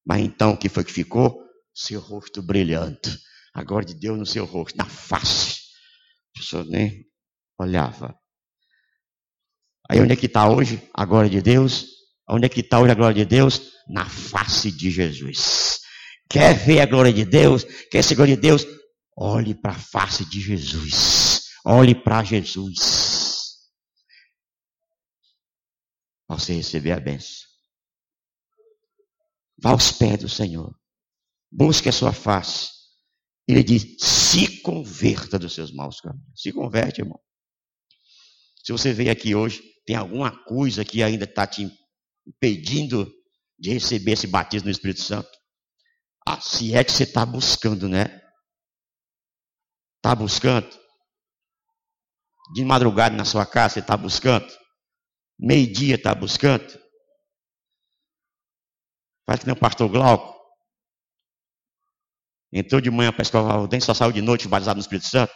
Mas 0.07 0.21
então 0.21 0.53
o 0.53 0.57
que 0.57 0.69
foi 0.69 0.85
que 0.85 0.93
ficou? 0.93 1.43
Seu 1.75 1.99
rosto 1.99 2.43
brilhando 2.43 2.99
a 3.55 3.63
glória 3.63 3.87
de 3.87 3.95
Deus 3.95 4.19
no 4.19 4.27
seu 4.27 4.45
rosto, 4.45 4.77
na 4.77 4.85
face. 4.85 5.61
A 6.35 6.39
pessoa 6.39 6.65
nem 6.65 7.07
olhava. 7.59 8.15
Aí 9.89 10.01
onde 10.01 10.13
é 10.13 10.17
que 10.17 10.27
está 10.27 10.49
hoje 10.49 10.83
a 10.93 11.05
glória 11.05 11.31
de 11.31 11.41
Deus? 11.41 11.87
Onde 12.29 12.47
é 12.47 12.49
que 12.49 12.61
está 12.61 12.81
hoje 12.81 12.91
a 12.91 12.95
glória 12.95 13.15
de 13.15 13.25
Deus? 13.25 13.73
Na 13.89 14.09
face 14.09 14.73
de 14.73 14.91
Jesus. 14.91 15.81
Quer 16.29 16.55
ver 16.55 16.81
a 16.81 16.87
glória 16.87 17.13
de 17.13 17.25
Deus? 17.25 17.65
Quer 17.91 18.03
ser 18.03 18.15
glória 18.15 18.35
de 18.35 18.43
Deus? 18.43 18.67
Olhe 19.17 19.55
para 19.55 19.73
a 19.73 19.79
face 19.79 20.25
de 20.25 20.41
Jesus. 20.41 21.45
Olhe 21.65 21.95
para 21.95 22.25
Jesus. 22.25 23.71
Para 26.27 26.39
você 26.39 26.55
receber 26.55 26.93
a 26.93 27.01
benção. 27.01 27.49
Vá 29.63 29.71
aos 29.71 29.93
pés 29.93 30.19
do 30.19 30.29
Senhor. 30.29 30.77
Busque 31.51 31.89
a 31.89 31.93
sua 31.93 32.13
face. 32.13 32.71
Ele 33.47 33.63
diz: 33.63 33.97
se 34.01 34.61
converta 34.63 35.39
dos 35.39 35.55
seus 35.55 35.73
maus 35.73 36.01
caminhos. 36.01 36.41
Se 36.41 36.53
converte, 36.53 37.01
irmão. 37.01 37.21
Se 38.65 38.73
você 38.73 38.93
veio 38.93 39.13
aqui 39.13 39.35
hoje, 39.35 39.63
tem 39.87 39.95
alguma 39.95 40.31
coisa 40.45 40.85
que 40.85 41.03
ainda 41.03 41.25
está 41.25 41.47
te 41.47 41.71
impedindo 42.27 43.13
de 43.59 43.71
receber 43.71 44.13
esse 44.13 44.27
batismo 44.27 44.67
no 44.67 44.73
Espírito 44.73 45.03
Santo? 45.03 45.31
Ah, 46.27 46.41
se 46.41 46.75
é 46.75 46.83
que 46.83 46.91
você 46.91 47.05
está 47.05 47.25
buscando, 47.25 47.89
né? 47.89 48.24
Está 50.05 50.15
buscando? 50.15 50.69
De 52.53 52.63
madrugada 52.63 53.17
na 53.17 53.25
sua 53.25 53.47
casa, 53.47 53.73
você 53.73 53.81
está 53.81 53.97
buscando? 53.97 54.47
Meio-dia 55.39 55.95
está 55.95 56.15
buscando? 56.15 56.79
Faz 59.27 59.41
que 59.41 59.47
nem 59.47 59.55
o 59.55 59.59
pastor 59.59 59.89
Glauco. 59.89 60.39
Entrou 62.53 62.83
de 62.83 62.91
manhã 62.91 63.13
para 63.13 63.23
escovar 63.23 63.59
o 63.59 63.67
dente, 63.67 63.87
só 63.87 63.95
saiu 63.95 64.13
de 64.13 64.21
noite 64.21 64.47
batizado 64.47 64.77
no 64.77 64.83
Espírito 64.83 65.09
Santo. 65.09 65.33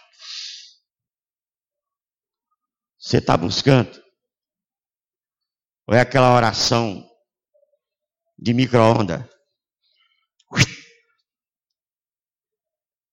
Você 2.99 3.16
está 3.16 3.39
buscando? 3.39 4.05
Ou 5.87 5.95
é 5.95 6.03
aquela 6.03 6.37
oração 6.37 7.11
de 8.37 8.53
micro-onda? 8.53 9.27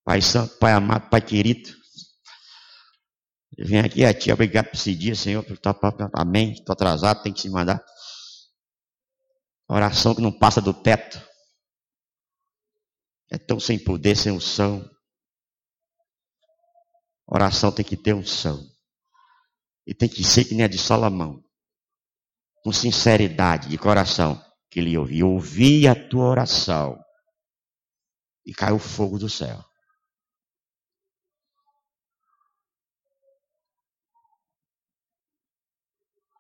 Pai 0.05 0.21
Santo, 0.21 0.55
Pai 0.59 0.71
amado, 0.71 1.09
Pai 1.09 1.19
querido. 1.19 1.75
Vem 3.57 3.79
aqui 3.79 4.05
a 4.05 4.13
tia, 4.13 4.35
obrigado 4.35 4.67
por 4.67 4.75
esse 4.75 4.93
dia, 4.93 5.15
Senhor. 5.15 5.43
Por 5.43 5.53
estar, 5.53 5.75
amém. 6.13 6.51
Estou 6.51 6.73
atrasado, 6.73 7.23
tem 7.23 7.33
que 7.33 7.41
se 7.41 7.49
mandar. 7.49 7.83
Oração 9.67 10.13
que 10.13 10.21
não 10.21 10.31
passa 10.31 10.61
do 10.61 10.73
teto. 10.73 11.19
É 13.31 13.37
tão 13.39 13.59
sem 13.59 13.83
poder, 13.83 14.15
sem 14.15 14.31
unção. 14.31 14.87
Oração 17.25 17.71
tem 17.71 17.83
que 17.83 17.97
ter 17.97 18.13
unção. 18.13 18.63
E 19.87 19.95
tem 19.95 20.07
que 20.07 20.23
ser 20.23 20.45
que 20.45 20.53
nem 20.53 20.65
a 20.65 20.67
de 20.67 20.77
Salomão. 20.77 21.43
Com 22.63 22.71
sinceridade 22.71 23.69
de 23.69 23.77
coração. 23.79 24.39
Que 24.69 24.79
ele 24.79 24.95
ouviu. 24.95 25.31
Ouvi 25.31 25.87
a 25.87 25.95
tua 25.95 26.25
oração. 26.25 26.95
E 28.45 28.53
caiu 28.53 28.77
fogo 28.77 29.17
do 29.17 29.27
céu. 29.27 29.65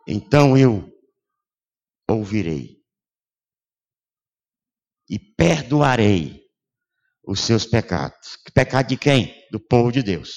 Então 0.07 0.57
eu 0.57 0.87
ouvirei 2.07 2.75
e 5.09 5.17
perdoarei 5.19 6.45
os 7.23 7.39
seus 7.39 7.65
pecados. 7.65 8.37
Pecado 8.53 8.87
de 8.87 8.97
quem? 8.97 9.33
Do 9.51 9.59
povo 9.59 9.91
de 9.91 10.03
Deus. 10.03 10.29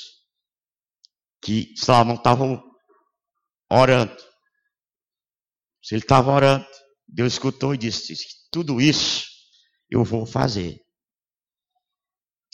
Que 1.43 1.75
Salomão 1.77 2.16
estava 2.16 2.45
orando. 3.71 4.16
Se 5.83 5.95
ele 5.95 6.03
estava 6.03 6.31
orando, 6.31 6.66
Deus 7.07 7.35
escutou 7.35 7.75
e 7.75 7.79
disse: 7.79 8.14
Tudo 8.51 8.81
isso 8.81 9.27
eu 9.91 10.05
vou 10.05 10.27
fazer. 10.27 10.81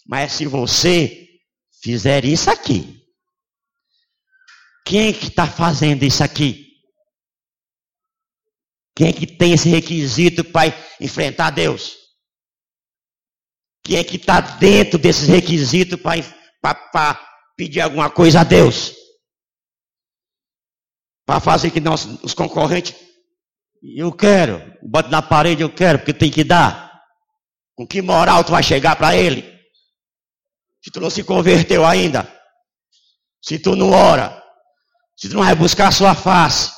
Mas 0.07 0.33
se 0.33 0.47
você 0.47 1.27
fizer 1.83 2.25
isso 2.25 2.51
aqui, 2.51 3.03
quem 4.87 5.09
é 5.09 5.12
que 5.12 5.29
está 5.29 5.47
fazendo 5.47 6.05
isso 6.05 6.23
aqui? 6.23 6.64
Quem 8.97 9.09
é 9.09 9.12
que 9.12 9.26
tem 9.26 9.53
esse 9.53 9.68
requisito 9.68 10.45
para 10.45 10.72
enfrentar 11.01 11.51
Deus? 11.51 11.97
Quem 13.82 13.97
é 13.99 14.05
que 14.05 14.16
está 14.16 14.40
dentro 14.40 14.99
desses 14.99 15.28
requisitos 15.28 16.01
para 16.01 17.20
pedir 17.57 17.80
alguma 17.80 18.09
coisa 18.09 18.40
a 18.40 18.45
Deus? 18.45 18.95
Para 21.26 21.40
fazer 21.40 21.70
que 21.70 21.80
nós, 21.80 22.05
os 22.22 22.34
concorrentes, 22.34 22.95
eu 23.82 24.12
quero, 24.12 24.62
bote 24.82 25.11
na 25.11 25.20
parede, 25.20 25.62
eu 25.62 25.74
quero, 25.74 25.99
porque 25.99 26.14
tem 26.14 26.30
que 26.30 26.45
dar. 26.45 27.03
Com 27.74 27.86
que 27.86 28.01
moral 28.01 28.45
tu 28.45 28.53
vai 28.53 28.62
chegar 28.62 28.95
para 28.95 29.16
ele? 29.16 29.42
Se 30.82 30.90
tu 30.90 31.01
não 31.01 31.11
se 31.11 31.24
converteu 31.24 31.84
ainda, 31.84 32.30
se 33.42 33.59
tu 33.59 33.74
não 33.74 33.90
ora, 33.90 34.40
se 35.16 35.28
tu 35.28 35.34
não 35.34 35.45
vai 35.45 35.55
buscar 35.55 35.88
a 35.88 35.92
sua 35.92 36.14
face, 36.14 36.72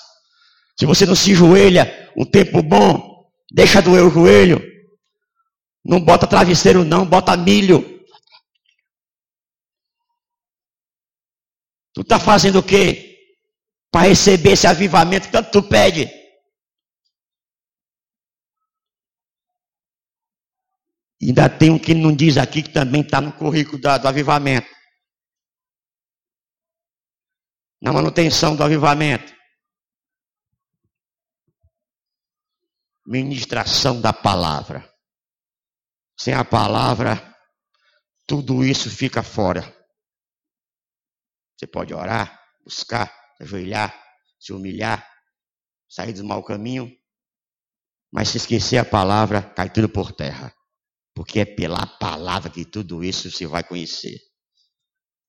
se 0.78 0.86
você 0.86 1.04
não 1.04 1.14
se 1.14 1.34
joelha 1.34 2.05
um 2.16 2.24
tempo 2.24 2.62
bom, 2.62 3.30
deixa 3.52 3.82
doer 3.82 4.04
o 4.04 4.10
joelho. 4.10 4.60
Não 5.84 6.00
bota 6.00 6.26
travesseiro, 6.26 6.84
não, 6.84 7.04
bota 7.06 7.36
milho. 7.36 7.96
Tu 11.92 12.00
está 12.00 12.18
fazendo 12.18 12.58
o 12.58 12.62
quê? 12.62 13.16
Para 13.90 14.08
receber 14.08 14.52
esse 14.52 14.66
avivamento 14.66 15.30
tanto 15.30 15.50
tu 15.50 15.68
pede. 15.68 16.10
Ainda 21.22 21.48
tem 21.48 21.70
um 21.70 21.78
que 21.78 21.94
não 21.94 22.14
diz 22.14 22.36
aqui 22.36 22.62
que 22.62 22.72
também 22.72 23.00
está 23.02 23.20
no 23.20 23.32
currículo 23.32 23.78
do, 23.78 23.98
do 23.98 24.08
avivamento. 24.08 24.68
Na 27.80 27.92
manutenção 27.92 28.56
do 28.56 28.62
avivamento. 28.62 29.35
Ministração 33.06 34.00
da 34.00 34.12
palavra. 34.12 34.88
Sem 36.18 36.34
a 36.34 36.44
palavra, 36.44 37.34
tudo 38.26 38.64
isso 38.64 38.90
fica 38.90 39.22
fora. 39.22 39.62
Você 41.56 41.66
pode 41.66 41.94
orar, 41.94 42.38
buscar, 42.64 43.12
ajoelhar, 43.40 43.94
se 44.38 44.52
humilhar, 44.52 45.08
sair 45.88 46.12
do 46.12 46.24
mau 46.24 46.42
caminho, 46.42 46.90
mas 48.12 48.28
se 48.28 48.38
esquecer 48.38 48.78
a 48.78 48.84
palavra, 48.84 49.42
cai 49.42 49.70
tudo 49.70 49.88
por 49.88 50.12
terra. 50.12 50.52
Porque 51.14 51.40
é 51.40 51.44
pela 51.44 51.86
palavra 51.86 52.50
que 52.50 52.64
tudo 52.64 53.02
isso 53.04 53.30
se 53.30 53.46
vai 53.46 53.62
conhecer. 53.62 54.18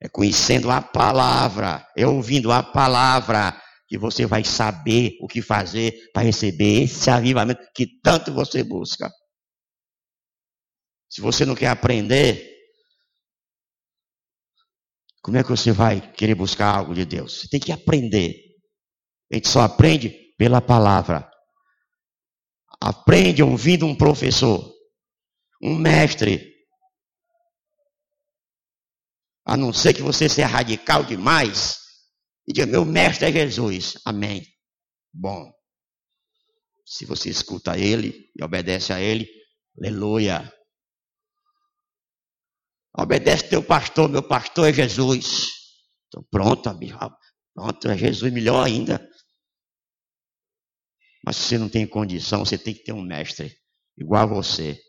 É 0.02 0.10
conhecendo 0.10 0.70
a 0.70 0.82
palavra, 0.82 1.88
é 1.96 2.06
ouvindo 2.06 2.52
a 2.52 2.62
palavra, 2.62 3.60
que 3.88 3.98
você 3.98 4.26
vai 4.26 4.44
saber 4.44 5.18
o 5.22 5.28
que 5.28 5.42
fazer 5.42 6.12
para 6.12 6.24
receber 6.24 6.84
esse 6.84 7.10
avivamento 7.10 7.62
que 7.74 7.88
tanto 8.02 8.34
você 8.34 8.64
busca. 8.64 9.10
Se 11.10 11.22
você 11.22 11.46
não 11.46 11.56
quer 11.56 11.68
aprender, 11.68 12.58
como 15.22 15.38
é 15.38 15.44
que 15.44 15.50
você 15.50 15.72
vai 15.72 16.02
querer 16.14 16.36
buscar 16.36 16.76
algo 16.76 16.94
de 16.94 17.06
Deus? 17.06 17.40
Você 17.40 17.48
tem 17.48 17.60
que 17.60 17.72
aprender. 17.72 18.36
A 19.32 19.36
gente 19.36 19.48
só 19.48 19.62
aprende 19.62 20.10
pela 20.38 20.62
palavra. 20.62 21.30
Aprende 22.80 23.42
ouvindo 23.42 23.86
um 23.86 23.96
professor, 23.96 24.70
um 25.62 25.76
mestre. 25.76 26.54
A 29.46 29.56
não 29.56 29.72
ser 29.72 29.94
que 29.94 30.02
você 30.02 30.28
seja 30.28 30.48
radical 30.48 31.06
demais, 31.06 31.87
e 32.48 32.54
diga: 32.54 32.66
Meu 32.66 32.86
mestre 32.86 33.28
é 33.28 33.32
Jesus. 33.32 33.98
Amém. 34.06 34.46
Bom. 35.14 35.52
Se 36.86 37.06
você 37.06 37.30
escuta 37.30 37.78
ele 37.78 38.32
e 38.34 38.44
obedece 38.44 38.94
a 38.94 39.02
ele, 39.02 39.28
aleluia. 39.78 40.52
Obedece 42.98 43.50
teu 43.50 43.62
pastor, 43.62 44.08
meu 44.08 44.24
pastor 44.24 44.70
é 44.70 44.74
Jesus. 44.74 45.48
Então, 46.08 46.26
pronto, 46.32 46.70
amigo. 46.70 46.98
Pronto, 47.54 47.90
é 47.90 47.98
Jesus 47.98 48.32
melhor 48.32 48.66
ainda. 48.66 49.06
Mas 51.26 51.36
se 51.36 51.50
você 51.50 51.58
não 51.58 51.68
tem 51.68 51.86
condição, 51.86 52.46
você 52.46 52.58
tem 52.58 52.74
que 52.74 52.84
ter 52.84 52.94
um 52.94 53.02
mestre 53.02 53.54
igual 53.98 54.24
a 54.24 54.26
você, 54.26 54.80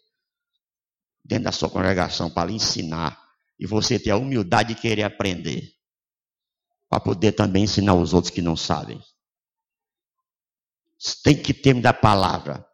dentro 1.25 1.45
da 1.45 1.53
sua 1.53 1.69
congregação, 1.69 2.31
para 2.31 2.49
lhe 2.49 2.55
ensinar. 2.55 3.21
E 3.59 3.67
você 3.67 3.99
ter 3.99 4.11
a 4.11 4.17
humildade 4.17 4.73
de 4.75 4.81
querer 4.81 5.03
aprender 5.03 5.78
para 6.89 7.01
poder 7.01 7.33
também 7.33 7.65
ensinar 7.65 7.95
os 7.95 8.15
outros 8.15 8.33
que 8.33 8.43
não 8.43 8.57
sabem. 8.57 9.01
Tem 11.23 11.41
que 11.41 11.55
ter 11.55 11.81
da 11.81 11.93
palavra. 11.93 12.67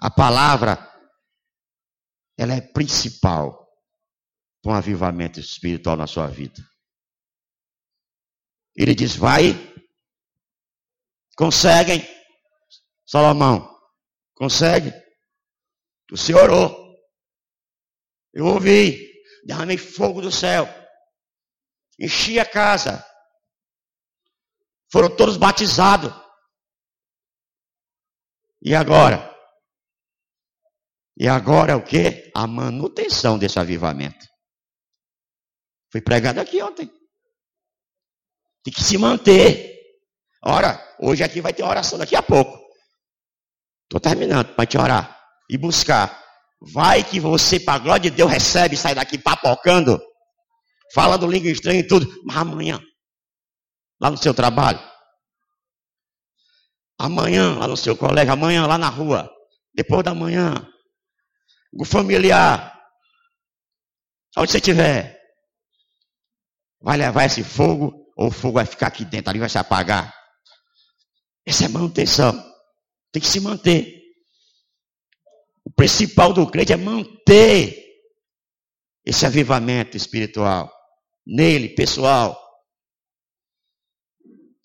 A 0.00 0.10
palavra, 0.10 0.78
ela 2.36 2.54
é 2.54 2.60
principal 2.60 3.68
para 4.62 4.72
um 4.72 4.74
avivamento 4.74 5.40
espiritual 5.40 5.96
na 5.96 6.06
sua 6.06 6.28
vida. 6.28 6.62
Ele 8.76 8.94
diz: 8.94 9.16
vai, 9.16 9.54
conseguem, 11.36 12.06
Salomão, 13.04 13.68
consegue. 14.34 14.92
O 16.12 16.16
Senhor 16.16 16.44
orou. 16.44 16.88
Eu 18.32 18.46
ouvi, 18.46 19.04
derramei 19.44 19.76
fogo 19.76 20.20
do 20.20 20.30
céu, 20.30 20.66
enchi 21.98 22.38
a 22.38 22.46
casa, 22.46 23.04
foram 24.90 25.14
todos 25.14 25.36
batizados. 25.36 26.12
E 28.62 28.74
agora? 28.74 29.34
E 31.16 31.28
agora 31.28 31.76
o 31.76 31.82
que? 31.82 32.30
A 32.34 32.46
manutenção 32.46 33.38
desse 33.38 33.58
avivamento. 33.58 34.26
Foi 35.90 36.00
pregado 36.00 36.40
aqui 36.40 36.62
ontem. 36.62 36.90
Tem 38.62 38.72
que 38.72 38.82
se 38.82 38.98
manter. 38.98 39.76
Ora, 40.44 40.78
hoje 41.00 41.24
aqui 41.24 41.40
vai 41.40 41.52
ter 41.52 41.62
oração 41.62 41.98
daqui 41.98 42.14
a 42.14 42.22
pouco. 42.22 42.58
Estou 43.84 44.00
terminando 44.00 44.54
para 44.54 44.66
te 44.66 44.76
orar 44.76 45.18
e 45.48 45.56
buscar. 45.56 46.24
Vai 46.72 47.02
que 47.02 47.18
você, 47.18 47.58
para 47.58 47.74
a 47.74 47.78
glória 47.78 48.10
de 48.10 48.16
Deus, 48.16 48.30
recebe 48.30 48.74
e 48.74 48.78
sai 48.78 48.94
daqui 48.94 49.16
papocando. 49.16 50.00
Fala 50.94 51.16
do 51.16 51.26
língua 51.26 51.50
estranha 51.50 51.80
e 51.80 51.86
tudo. 51.86 52.06
Mas 52.24 52.36
amanhã, 52.36 52.80
lá 54.00 54.10
no 54.10 54.16
seu 54.16 54.32
trabalho. 54.34 54.80
Amanhã, 56.98 57.56
lá 57.56 57.68
no 57.68 57.76
seu 57.76 57.96
colega, 57.96 58.32
amanhã 58.32 58.66
lá 58.66 58.76
na 58.76 58.88
rua. 58.88 59.30
Depois 59.74 60.04
da 60.04 60.14
manhã. 60.14 60.54
O 61.72 61.84
familiar. 61.84 62.76
Onde 64.36 64.50
você 64.50 64.58
estiver. 64.58 65.16
Vai 66.80 66.96
levar 66.96 67.24
esse 67.24 67.42
fogo, 67.42 68.12
ou 68.16 68.28
o 68.28 68.30
fogo 68.30 68.54
vai 68.54 68.66
ficar 68.66 68.88
aqui 68.88 69.04
dentro, 69.04 69.30
ali 69.30 69.38
vai 69.38 69.48
se 69.48 69.58
apagar. 69.58 70.14
Essa 71.46 71.64
é 71.64 71.68
manutenção. 71.68 72.32
Tem 73.12 73.22
que 73.22 73.28
se 73.28 73.40
manter. 73.40 73.96
O 75.64 75.70
principal 75.70 76.32
do 76.32 76.46
crente 76.50 76.72
é 76.72 76.76
manter 76.76 77.76
esse 79.04 79.24
avivamento 79.24 79.96
espiritual 79.96 80.72
nele, 81.26 81.70
pessoal. 81.70 82.47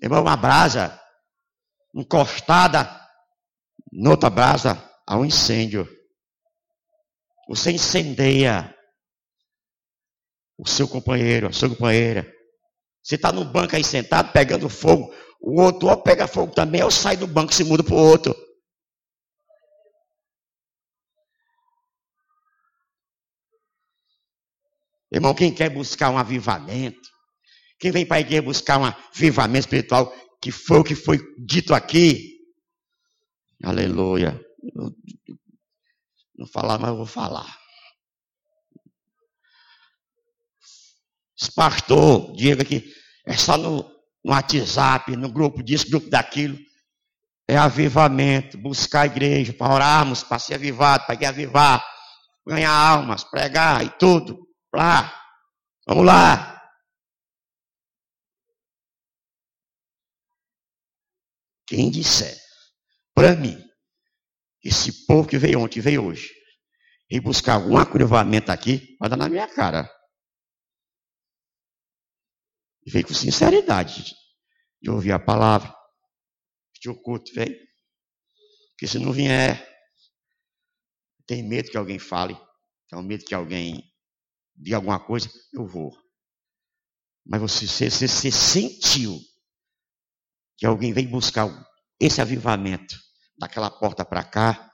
Irmão, 0.04 0.22
uma 0.22 0.36
brasa 0.36 0.99
encostada 1.95 3.01
noutra 3.89 4.30
brasa 4.30 4.78
há 5.08 5.18
um 5.18 5.24
incêndio. 5.24 5.88
Você 7.47 7.72
incendeia 7.72 8.78
o 10.58 10.68
seu 10.68 10.89
companheiro, 10.89 11.47
a 11.47 11.54
sua 11.54 11.70
companheira. 11.70 12.30
Você 13.01 13.16
está 13.16 13.32
no 13.32 13.45
banco 13.45 13.78
aí 13.78 13.84
sentado, 13.84 14.34
pegando 14.34 14.68
fogo. 14.68 15.14
O 15.39 15.62
outro 15.62 15.88
ou 15.88 16.04
pega 16.04 16.28
fogo 16.28 16.54
também, 16.54 16.84
ou 16.84 16.91
sai 16.91 17.16
do 17.16 17.28
banco 17.28 17.54
e 17.54 17.56
se 17.56 17.64
muda 17.64 17.82
para 17.82 17.93
o 17.93 17.97
outro. 17.97 18.36
Irmão, 25.10 25.34
quem 25.34 25.54
quer 25.54 25.70
buscar 25.70 26.10
um 26.10 26.18
avivamento, 26.18 27.12
quem 27.84 27.91
vem 27.91 28.05
para 28.05 28.15
a 28.15 28.21
igreja 28.21 28.41
buscar 28.41 28.79
um 28.79 28.86
avivamento 28.86 29.65
espiritual, 29.65 30.15
que 30.41 30.51
foi 30.51 30.79
o 30.79 30.84
que 30.86 30.95
foi 30.95 31.19
dito 31.38 31.73
aqui, 31.73 32.39
aleluia. 33.61 34.39
Não 36.34 36.47
falar, 36.47 36.79
mas 36.79 36.91
eu 36.91 36.95
vou 36.95 37.05
falar. 37.05 37.59
Esse 41.38 41.53
pastor, 41.53 42.34
diga 42.38 42.63
que 42.63 42.89
é 43.27 43.36
só 43.36 43.57
no, 43.57 43.84
no 44.23 44.31
WhatsApp, 44.31 45.17
no 45.17 45.29
grupo 45.29 45.61
disso, 45.61 45.89
grupo 45.89 46.09
daquilo. 46.09 46.57
É 47.49 47.57
avivamento, 47.57 48.57
buscar 48.57 49.01
a 49.01 49.07
igreja, 49.07 49.51
para 49.51 49.73
orarmos, 49.73 50.23
para 50.23 50.39
ser 50.39 50.53
avivado, 50.53 51.05
para 51.05 51.27
avivar, 51.27 51.86
ganhar 52.47 52.71
almas, 52.71 53.25
pregar 53.25 53.86
e 53.86 53.89
tudo. 53.89 54.39
Lá. 54.73 55.13
Vamos 55.86 56.05
lá. 56.05 56.53
Quem 61.66 61.89
disser 61.89 62.38
para 63.14 63.36
mim, 63.36 63.57
esse 64.64 65.05
povo 65.05 65.28
que 65.28 65.38
veio 65.38 65.59
ontem, 65.59 65.82
veio 65.82 66.05
hoje, 66.05 66.30
e 67.09 67.20
buscar 67.20 67.55
algum 67.55 67.78
acurvamento 67.78 68.51
aqui, 68.51 68.97
vai 68.99 69.09
dar 69.09 69.18
na 69.18 69.30
minha 69.30 69.47
cara. 69.47 69.89
E 72.86 72.91
veio 72.91 73.07
com 73.07 73.14
sinceridade 73.14 74.16
de 74.82 74.89
ouvir 74.89 75.11
a 75.11 75.20
palavra. 75.20 75.74
De 76.82 76.89
o 76.89 77.01
culto 77.01 77.32
veio. 77.34 77.57
Porque 78.72 78.88
se 78.88 78.99
não 78.99 79.14
vier, 79.14 79.66
tem 81.26 81.41
medo 81.47 81.72
que 81.72 81.78
alguém 81.78 81.97
fale, 81.97 82.38
tem 82.89 83.01
medo 83.03 83.24
que 83.24 83.34
alguém 83.34 83.82
de 84.55 84.74
alguma 84.74 84.99
coisa, 84.99 85.30
eu 85.53 85.66
vou. 85.66 85.95
Mas 87.26 87.41
você, 87.41 87.68
você, 87.68 87.89
você 87.89 88.32
sentiu 88.32 89.18
que 90.58 90.66
alguém 90.66 90.93
vem 90.93 91.08
buscar 91.08 91.47
esse 91.99 92.22
avivamento 92.22 92.95
daquela 93.38 93.70
porta 93.70 94.06
para 94.06 94.24
cá. 94.24 94.72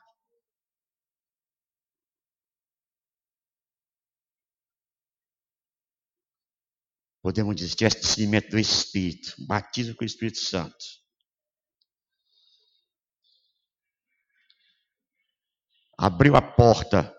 Podemos 7.22 7.56
dizer, 7.56 7.90
discernimento 7.90 8.50
do 8.52 8.60
Espírito, 8.60 9.36
batismo 9.48 9.96
com 9.96 10.04
o 10.04 10.08
Espírito 10.08 10.40
Santo. 10.40 10.78
Abriu 15.98 16.36
a 16.36 16.42
porta 16.42 17.14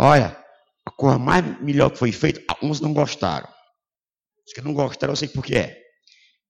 Olha, 0.00 0.28
a 0.86 0.92
coisa 0.92 1.18
mais 1.18 1.60
melhor 1.60 1.90
que 1.90 1.98
foi 1.98 2.12
feita, 2.12 2.40
uns 2.62 2.80
não 2.80 2.94
gostaram. 2.94 3.52
Os 4.48 4.54
que 4.54 4.62
não 4.62 4.72
gostaram, 4.72 5.12
eu 5.12 5.16
sei 5.16 5.28
por 5.28 5.44
que 5.44 5.54
é. 5.54 5.78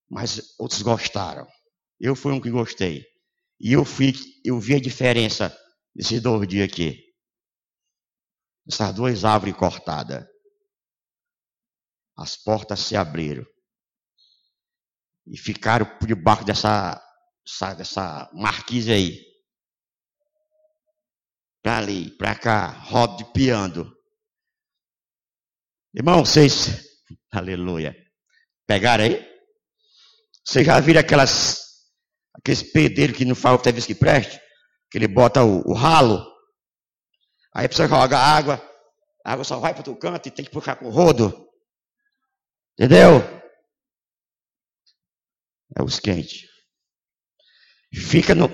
Mas 0.09 0.55
outros 0.57 0.80
gostaram. 0.82 1.44
Eu 1.99 2.14
fui 2.14 2.32
um 2.32 2.40
que 2.40 2.49
gostei. 2.49 3.05
E 3.61 3.72
eu 3.72 3.84
fui, 3.84 4.12
eu 4.44 4.61
vi 4.61 4.76
a 4.76 4.80
diferença 4.80 5.53
desses 5.92 6.22
dois 6.22 6.46
dias 6.46 6.70
aqui. 6.70 6.96
Essas 8.70 8.94
duas 8.94 9.24
árvores 9.24 9.57
cortadas. 9.57 10.24
As 12.16 12.36
portas 12.36 12.78
se 12.78 12.94
abriram. 12.94 13.44
E 15.26 15.36
ficaram 15.36 15.84
por 15.99 16.07
debaixo 16.07 16.44
dessa, 16.44 17.03
dessa, 17.44 17.74
dessa 17.74 18.30
marquise 18.32 18.92
aí 18.92 19.28
para 21.61 21.78
ali, 21.78 22.16
para 22.16 22.38
cá, 22.38 22.68
rodepiando. 22.68 23.92
Irmão, 25.92 26.24
vocês, 26.24 26.88
aleluia, 27.33 27.97
pegaram 28.66 29.05
aí? 29.05 29.26
Vocês 30.45 30.66
já 30.66 30.81
viram 30.81 31.01
aquelas, 31.01 31.61
aqueles 32.35 32.62
pedreiros 32.62 33.16
que 33.16 33.24
não 33.24 33.35
faz 33.35 33.53
outra 33.55 33.72
vez 33.72 33.85
que 33.85 33.95
preste? 33.95 34.41
Que 34.91 34.99
ele 34.99 35.09
bota 35.09 35.45
o, 35.45 35.62
o 35.68 35.74
ralo, 35.74 36.24
aí 37.55 37.68
precisa 37.68 37.89
jogar 37.89 38.18
água, 38.18 38.62
a 39.24 39.33
água 39.33 39.45
só 39.45 39.59
vai 39.59 39.74
para 39.74 39.91
o 39.91 39.97
canto 39.97 40.26
e 40.26 40.31
tem 40.31 40.45
que 40.45 40.51
puxar 40.51 40.76
com 40.76 40.87
o 40.87 40.91
rodo. 40.91 41.47
Entendeu? 42.79 43.20
É 45.76 45.83
os 45.83 46.01
quentes. 46.01 46.49
Fica 47.93 48.35
no, 48.35 48.49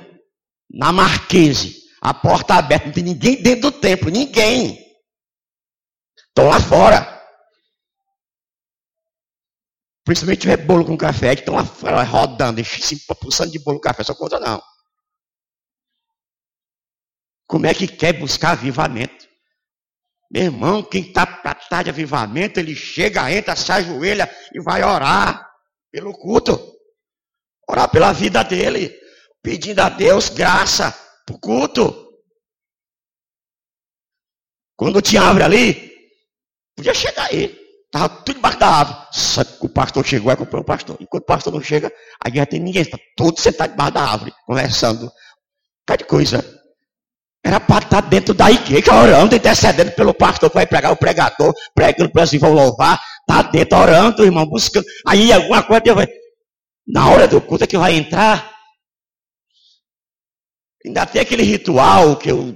na 0.71 0.93
marquise. 0.93 1.85
A 2.01 2.13
porta 2.13 2.55
aberta, 2.55 2.87
não 2.87 2.93
tem 2.93 3.05
ninguém 3.05 3.43
dentro 3.43 3.71
do 3.71 3.81
templo, 3.81 4.11
ninguém. 4.11 4.79
Estão 6.29 6.49
lá 6.49 6.61
fora. 6.61 7.14
Principalmente 10.05 10.43
tiver 10.43 10.59
bolo 10.59 10.85
com 10.85 10.99
café, 10.99 11.35
que 11.35 11.41
estão 11.41 11.57
rodando, 12.05 12.63
se 12.63 13.07
pulsando 13.07 13.51
de 13.51 13.59
bolo 13.59 13.79
com 13.79 13.89
café, 13.89 14.05
só 14.05 14.15
conta 14.15 14.39
não. 14.39 14.63
Como 17.47 17.67
é 17.67 17.73
que 17.73 17.89
quer 17.89 18.13
buscar 18.13 18.53
avivamento? 18.53 19.27
Meu 20.31 20.45
irmão, 20.45 20.83
quem 20.83 21.03
está 21.03 21.27
para 21.27 21.55
trás 21.55 21.85
de 21.85 21.91
avivamento, 21.91 22.61
ele 22.61 22.75
chega, 22.75 23.33
entra, 23.33 23.57
se 23.57 23.71
ajoelha 23.73 24.31
e 24.53 24.61
vai 24.61 24.83
orar 24.83 25.49
pelo 25.91 26.13
culto. 26.13 26.59
Orar 27.67 27.91
pela 27.91 28.13
vida 28.13 28.43
dele, 28.43 28.95
pedindo 29.43 29.81
a 29.81 29.89
Deus 29.89 30.29
graça 30.29 30.93
para 31.25 31.35
o 31.35 31.39
culto. 31.39 32.05
Quando 34.77 35.01
tinha 35.01 35.23
árvore 35.23 35.45
ali, 35.45 36.11
podia 36.77 36.93
chegar 36.93 37.27
aí. 37.27 37.64
Estava 37.95 38.09
tudo 38.09 38.39
embaixo 38.39 38.59
da 38.59 38.67
árvore. 38.67 38.99
Só 39.13 39.45
que 39.45 39.67
o 39.67 39.69
pastor 39.69 40.05
chegou 40.05 40.33
e 40.33 40.37
comprou 40.37 40.63
o 40.63 40.65
pastor. 40.65 40.97
Enquanto 40.99 41.23
o 41.23 41.27
pastor 41.27 41.53
não 41.53 41.63
chega, 41.63 41.93
a 42.19 42.29
guerra 42.29 42.47
tem 42.47 42.59
ninguém. 42.59 42.83
Está 42.83 42.99
todo 43.17 43.39
sentado 43.39 43.71
debaixo 43.71 43.93
da 43.93 44.03
árvore, 44.03 44.33
conversando. 44.45 45.13
Cada 45.87 46.05
coisa. 46.05 46.45
Era 47.45 47.61
para 47.61 47.85
estar 47.85 48.01
dentro 48.01 48.35
da 48.35 48.51
igreja, 48.51 48.93
orando, 48.93 49.37
intercedendo 49.37 49.93
pelo 49.93 50.13
pastor 50.15 50.51
que 50.51 50.57
vai 50.57 50.67
pregar, 50.67 50.91
o 50.91 50.97
pregador, 50.97 51.55
pregando 51.75 52.11
para 52.11 52.23
assim, 52.23 52.39
vão 52.39 52.53
louvar. 52.53 52.99
Está 53.21 53.43
dentro, 53.43 53.79
orando, 53.79 54.25
irmão, 54.25 54.47
buscando. 54.47 54.87
Aí 55.07 55.33
alguma 55.33 55.63
coisa, 55.63 55.95
vai... 55.95 56.09
na 56.87 57.09
hora 57.11 57.29
do 57.29 57.41
culto 57.41 57.65
é 57.65 57.67
que 57.67 57.77
vai 57.77 57.95
entrar, 57.95 58.55
Ainda 60.85 61.07
tem 61.07 61.23
aquele 61.23 61.43
ritual 61.43 62.17
que 62.17 62.31
eu. 62.31 62.55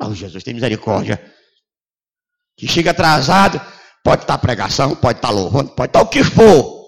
Oh, 0.00 0.14
Jesus, 0.14 0.44
tem 0.44 0.54
misericórdia. 0.54 1.20
Que 2.56 2.68
chega 2.68 2.92
atrasado, 2.92 3.60
pode 4.04 4.22
estar 4.22 4.38
pregação, 4.38 4.94
pode 4.94 5.18
estar 5.18 5.30
louvando, 5.30 5.74
pode 5.74 5.88
estar 5.88 6.02
o 6.02 6.08
que 6.08 6.22
for. 6.22 6.84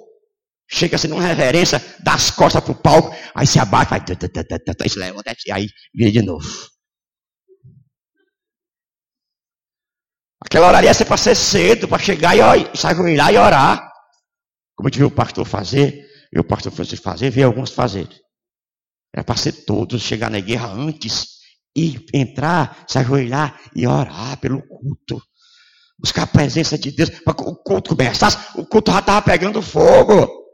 Chega 0.69 0.97
assim 0.97 1.09
numa 1.09 1.23
reverência, 1.23 1.83
dá 2.05 2.15
as 2.15 2.31
costas 2.31 2.63
pro 2.63 2.75
palco, 2.75 3.15
aí 3.35 3.47
se 3.47 3.59
abate, 3.59 3.91
vai, 3.91 4.01
aí 4.01 4.89
se 4.89 4.99
levanta, 4.99 5.35
e 5.47 5.53
aí 5.53 5.69
vira 5.95 6.13
de 6.13 6.23
novo. 6.23 6.47
Aquela 10.45 10.67
hora 10.69 10.85
ia 10.85 10.93
ser 10.93 11.07
para 11.07 11.17
ser 11.17 11.35
cedo, 11.35 11.89
para 11.89 12.03
chegar 12.03 12.37
e 12.37 12.77
sair 12.77 13.17
lá 13.17 13.33
e 13.33 13.39
orar. 13.39 13.91
Como 14.77 14.89
a 14.89 14.91
gente 14.91 14.99
viu 14.99 15.07
o 15.07 15.11
pastor 15.11 15.47
fazer, 15.47 16.07
e 16.33 16.39
o 16.39 16.45
pastor 16.45 16.73
Francisco 16.73 17.05
fazer, 17.05 17.31
vê 17.31 17.43
alguns 17.43 17.71
fazer. 17.71 18.09
Era 19.15 19.25
para 19.25 19.37
ser 19.37 19.65
todos 19.65 20.03
chegar 20.03 20.31
na 20.31 20.41
guerra 20.41 20.69
antes 20.69 21.37
e 21.75 22.05
entrar, 22.13 22.85
se 22.87 22.99
ajoelhar 22.99 23.59
e 23.75 23.87
orar 23.87 24.39
pelo 24.39 24.63
culto. 24.67 25.23
Buscar 25.99 26.23
a 26.23 26.27
presença 26.27 26.79
de 26.79 26.91
Deus. 26.91 27.11
Para 27.11 27.33
o 27.33 27.57
culto 27.57 27.97
começasse, 27.97 28.59
o 28.59 28.67
culto 28.67 28.91
já 28.93 29.01
estava 29.01 29.23
pegando 29.23 29.63
fogo. 29.63 30.47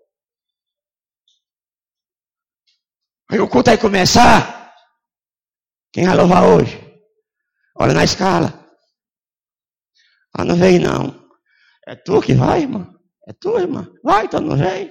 Aí 3.30 3.40
o 3.40 3.48
culto 3.48 3.70
aí 3.70 3.78
começar. 3.78 4.74
Quem 5.92 6.06
vai 6.06 6.16
louvar 6.16 6.44
hoje? 6.44 6.78
Olha 7.78 7.94
na 7.94 8.04
escala. 8.04 8.62
Ah, 10.34 10.44
não 10.44 10.56
veio 10.56 10.80
não. 10.80 11.28
É 11.86 11.94
tu 11.94 12.20
que 12.20 12.34
vai, 12.34 12.62
irmã? 12.62 12.94
É 13.26 13.32
tu, 13.32 13.58
irmã? 13.58 13.92
Vai, 14.02 14.26
então 14.26 14.40
não 14.40 14.56
vem. 14.56 14.90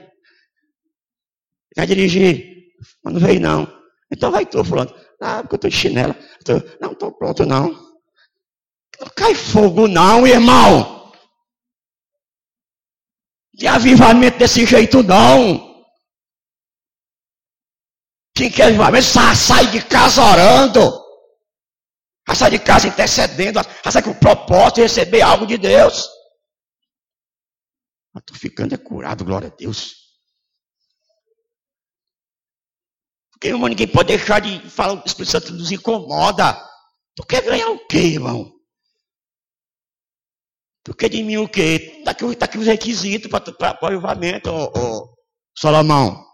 Quer 1.74 1.88
dirigir? 1.88 2.74
Mas 3.04 3.14
não 3.14 3.22
veio 3.22 3.40
não. 3.40 3.82
Então 4.12 4.32
vai 4.32 4.46
tu, 4.46 4.64
fulano. 4.64 4.94
Ah, 5.22 5.42
porque 5.42 5.56
eu 5.56 5.58
estou 5.58 5.70
de 5.70 5.76
chinela. 5.76 6.16
Tô, 6.44 6.54
não, 6.80 6.92
estou 6.92 7.12
pronto 7.12 7.46
não. 7.46 7.91
Não 9.02 9.10
cai 9.16 9.34
fogo, 9.34 9.88
não, 9.88 10.28
irmão. 10.28 11.12
De 13.52 13.66
avivamento 13.66 14.38
desse 14.38 14.64
jeito, 14.64 15.02
não. 15.02 15.84
Quem 18.36 18.52
quer 18.52 18.68
avivamento, 18.68 19.04
sai 19.04 19.72
de 19.72 19.84
casa 19.84 20.22
orando. 20.22 21.02
sai 22.36 22.52
de 22.52 22.60
casa 22.60 22.88
intercedendo. 22.88 23.60
sai 23.92 24.04
com 24.04 24.12
o 24.12 24.20
propósito 24.20 24.76
de 24.76 24.82
receber 24.84 25.22
algo 25.22 25.48
de 25.48 25.58
Deus. 25.58 26.08
Estou 28.16 28.38
ficando 28.38 28.76
é 28.76 28.78
curado, 28.78 29.26
glória 29.26 29.48
a 29.48 29.56
Deus. 29.56 29.96
Porque, 33.32 33.48
irmão, 33.48 33.68
ninguém 33.68 33.88
pode 33.88 34.16
deixar 34.16 34.40
de 34.40 34.70
falar, 34.70 34.94
o 34.94 35.04
Espírito 35.04 35.32
Santo 35.32 35.54
nos 35.54 35.72
incomoda. 35.72 36.54
Tu 37.16 37.26
quer 37.26 37.42
ganhar 37.42 37.70
o 37.70 37.88
quê, 37.88 37.98
irmão? 37.98 38.61
Quer 40.98 41.10
de 41.10 41.22
mim 41.22 41.38
o 41.38 41.48
quê? 41.48 41.98
Está 42.00 42.12
aqui, 42.12 42.36
tá 42.36 42.46
aqui 42.46 42.58
os 42.58 42.66
requisitos 42.66 43.30
para 43.30 43.78
o 43.82 43.86
avivamento, 43.86 44.50
ô, 44.50 44.66
ô, 44.66 45.16
Salomão. 45.56 46.26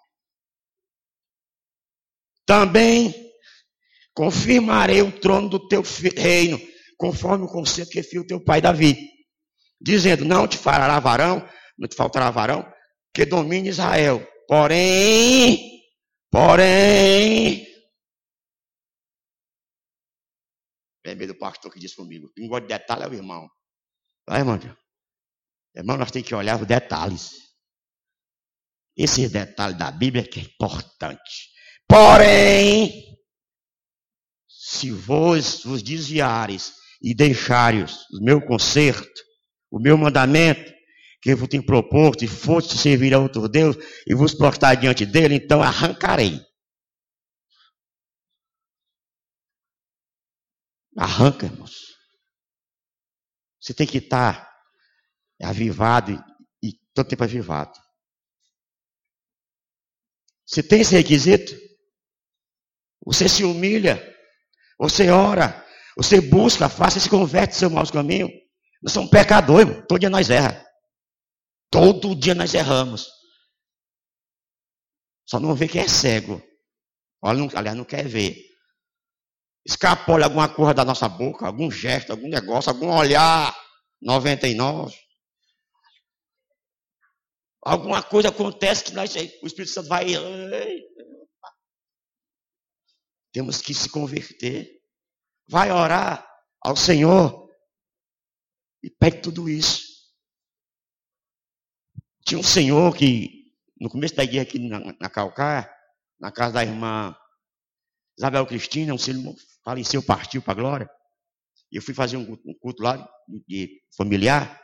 Também 2.46 3.14
confirmarei 4.14 5.02
o 5.02 5.20
trono 5.20 5.50
do 5.50 5.68
teu 5.68 5.84
reino, 6.16 6.58
conforme 6.98 7.44
o 7.44 7.50
conceito 7.50 7.90
que 7.90 8.02
fez 8.02 8.24
o 8.24 8.26
teu 8.26 8.42
pai 8.42 8.62
Davi, 8.62 8.98
dizendo: 9.82 10.24
Não 10.24 10.48
te 10.48 10.58
fará 10.58 10.98
varão, 11.00 11.46
não 11.78 11.88
te 11.90 11.96
faltará 11.96 12.32
varão, 12.32 12.66
que 13.14 13.26
domine 13.26 13.68
Israel. 13.68 14.26
Porém, 14.48 15.82
porém, 16.32 17.68
lembrei 21.06 21.28
do 21.28 21.36
pastor 21.38 21.74
que 21.74 21.80
disse 21.80 21.98
comigo: 21.98 22.32
Quem 22.34 22.48
gosta 22.48 22.66
de 22.66 22.74
detalhe 22.74 23.04
é 23.04 23.08
o 23.10 23.14
irmão. 23.14 23.50
Vai, 24.28 24.40
irmão. 24.40 24.60
Irmão, 25.76 25.98
nós 25.98 26.12
temos 26.12 26.28
que 26.28 26.36
olhar 26.36 26.60
os 26.60 26.68
detalhes. 26.68 27.32
Esse 28.96 29.30
detalhe 29.30 29.76
da 29.76 29.92
Bíblia 29.92 30.28
que 30.28 30.40
é 30.40 30.44
importante. 30.44 31.52
Porém, 31.88 33.16
se 34.48 34.92
vós 34.92 35.64
vos 35.64 35.82
desviares 35.82 36.74
e 37.02 37.16
deixares 37.16 38.02
o 38.12 38.24
meu 38.24 38.42
conserto, 38.46 39.22
o 39.72 39.80
meu 39.80 39.98
mandamento, 39.98 40.74
que 41.22 41.32
eu 41.32 41.38
vos 41.38 41.48
tenho 41.48 41.66
proposto, 41.66 42.26
e 42.26 42.28
foste 42.28 42.78
servir 42.78 43.14
a 43.14 43.20
outro 43.20 43.48
Deus, 43.48 43.76
e 44.06 44.16
vos 44.16 44.34
prostrar 44.34 44.76
diante 44.76 45.06
dele, 45.06 45.36
então 45.36 45.62
arrancarei. 45.62 46.42
Arranca, 50.98 51.46
irmãos. 51.46 51.97
Você 53.68 53.74
tem 53.74 53.86
que 53.86 53.98
estar 53.98 54.50
avivado 55.44 56.14
e, 56.14 56.70
e 56.70 56.80
todo 56.94 57.10
tempo 57.10 57.26
avivado. 57.26 57.78
Você 60.46 60.64
tem 60.64 60.80
esse 60.80 60.96
requisito? 60.96 61.54
Você 63.06 63.28
se 63.28 63.44
humilha, 63.44 64.02
você 64.80 65.10
ora, 65.10 65.66
você 65.98 66.22
busca, 66.22 66.70
faça, 66.70 66.98
se 66.98 67.10
converte 67.10 67.58
seu 67.58 67.70
mau 67.70 67.86
caminho. 67.92 68.30
Nós 68.82 68.94
somos 68.94 69.10
pecadores, 69.10 69.68
irmão. 69.68 69.86
todo 69.86 70.00
dia 70.00 70.10
nós 70.10 70.30
erramos. 70.30 70.64
Todo 71.70 72.16
dia 72.16 72.36
nós 72.36 72.54
erramos. 72.54 73.10
Só 75.26 75.42
não 75.42 75.54
vê 75.54 75.68
quem 75.68 75.82
é 75.82 75.90
cego. 75.90 76.42
Olha, 77.22 77.40
não, 77.40 77.50
aliás, 77.54 77.76
não 77.76 77.84
quer 77.84 78.08
ver. 78.08 78.47
Escapole 79.68 80.24
alguma 80.24 80.48
coisa 80.48 80.74
da 80.74 80.86
nossa 80.86 81.10
boca, 81.10 81.46
algum 81.46 81.70
gesto, 81.70 82.12
algum 82.12 82.30
negócio, 82.30 82.72
algum 82.72 82.90
olhar 82.90 83.54
99. 84.02 84.96
Alguma 87.62 88.02
coisa 88.02 88.30
acontece 88.30 88.86
que 88.86 88.94
nós, 88.94 89.14
o 89.14 89.46
Espírito 89.46 89.74
Santo 89.74 89.90
vai. 89.90 90.06
Temos 93.34 93.62
que 93.62 93.74
se 93.74 93.90
converter. 93.90 94.70
Vai 95.50 95.70
orar 95.70 96.26
ao 96.62 96.78
Senhor 96.78 97.50
e 98.82 98.90
pede 98.90 99.22
tudo 99.22 99.50
isso. 99.50 99.86
Tinha 102.26 102.40
um 102.40 102.44
senhor 102.44 102.96
que, 102.96 103.54
no 103.80 103.90
começo 103.90 104.16
da 104.16 104.24
igreja 104.24 104.44
aqui 104.44 104.60
na, 104.60 104.80
na 104.80 105.68
na 106.20 106.32
casa 106.32 106.54
da 106.54 106.64
irmã 106.64 107.16
Isabel 108.18 108.48
Cristina, 108.48 108.94
um 108.94 108.98
senhor 108.98 109.36
faleceu, 109.68 110.02
partiu 110.02 110.42
para 110.42 110.54
a 110.54 110.56
glória. 110.56 110.90
Eu 111.70 111.82
fui 111.82 111.94
fazer 111.94 112.16
um, 112.16 112.38
culto 112.62 112.82
lá 112.82 113.06
de 113.46 113.84
familiar. 113.98 114.64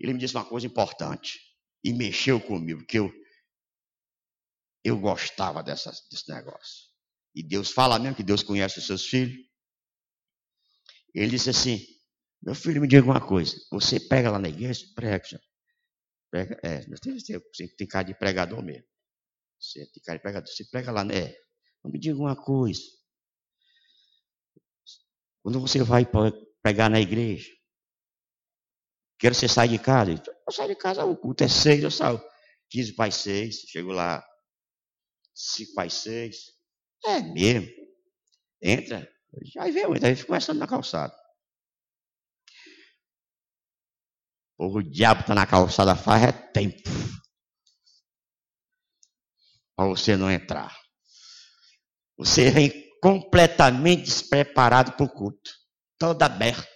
Ele 0.00 0.14
me 0.14 0.18
disse 0.18 0.34
uma 0.34 0.44
coisa 0.46 0.66
importante. 0.66 1.38
E 1.84 1.92
mexeu 1.92 2.40
comigo, 2.40 2.80
porque 2.80 2.98
eu, 2.98 3.12
eu 4.82 4.98
gostava 4.98 5.62
dessa, 5.62 5.90
desse 6.10 6.32
negócio. 6.32 6.86
E 7.34 7.42
Deus 7.42 7.70
fala 7.70 7.98
mesmo 7.98 8.16
que 8.16 8.22
Deus 8.22 8.42
conhece 8.42 8.78
os 8.78 8.86
seus 8.86 9.06
filhos. 9.06 9.36
Ele 11.14 11.30
disse 11.30 11.50
assim: 11.50 11.86
Meu 12.42 12.54
filho, 12.54 12.80
me 12.80 12.88
diga 12.88 13.04
uma 13.04 13.20
coisa. 13.20 13.54
Você 13.70 14.00
prega 14.00 14.30
lá 14.30 14.38
na 14.38 14.48
igreja? 14.48 14.86
Prega, 14.94 15.22
Prega, 16.30 16.58
é, 16.64 16.80
você 16.80 17.68
tem 17.76 17.86
cara 17.86 18.04
de 18.06 18.14
pregador 18.14 18.62
mesmo. 18.64 18.88
Você 19.60 19.84
tem 19.92 20.02
cara 20.02 20.18
de 20.18 20.22
pregador. 20.22 20.48
Você 20.48 20.64
prega 20.64 20.90
lá, 20.90 21.04
né? 21.04 21.34
Não 21.84 21.92
me 21.92 21.98
diga 21.98 22.18
uma 22.18 22.34
coisa. 22.34 22.95
Quando 25.46 25.60
você 25.60 25.80
vai 25.80 26.04
pregar 26.60 26.90
na 26.90 27.00
igreja, 27.00 27.48
quero 29.16 29.32
você 29.32 29.46
sair 29.46 29.68
de 29.68 29.78
casa. 29.78 30.10
Eu 30.10 30.52
saio 30.52 30.70
de 30.70 30.74
casa, 30.74 31.04
o 31.04 31.16
culto 31.16 31.44
é 31.44 31.48
seis, 31.48 31.84
eu 31.84 31.90
saio. 31.92 32.20
15 32.68 32.96
para 32.96 33.12
seis, 33.12 33.60
chego 33.60 33.92
lá, 33.92 34.26
5 35.32 35.72
para 35.72 35.88
seis. 35.88 36.46
É 37.04 37.20
mesmo. 37.20 37.68
Entra, 38.60 39.08
já 39.54 39.70
vê, 39.70 39.82
entra, 39.82 40.08
aí 40.08 40.16
fica 40.16 40.26
conversando 40.26 40.58
na 40.58 40.66
calçada. 40.66 41.16
O 44.58 44.82
diabo 44.82 45.20
está 45.20 45.32
na 45.32 45.46
calçada 45.46 45.94
faz 45.94 46.24
é 46.24 46.32
tempo. 46.32 46.90
Para 49.76 49.86
você 49.90 50.16
não 50.16 50.28
entrar. 50.28 50.76
Você 52.18 52.50
vem 52.50 52.85
completamente 53.00 54.04
despreparado 54.04 54.92
para 54.92 55.06
o 55.06 55.08
culto. 55.08 55.50
Todo 55.98 56.22
aberto. 56.22 56.66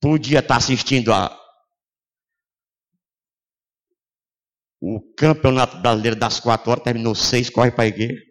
Podia 0.00 0.40
estar 0.40 0.54
tá 0.54 0.56
assistindo 0.56 1.12
a, 1.12 1.36
o 4.80 5.00
campeonato 5.14 5.78
brasileiro 5.78 6.16
das 6.16 6.38
quatro 6.38 6.70
horas, 6.70 6.84
terminou 6.84 7.14
seis, 7.14 7.50
corre 7.50 7.70
para 7.70 7.84
a 7.84 7.88
igreja. 7.88 8.22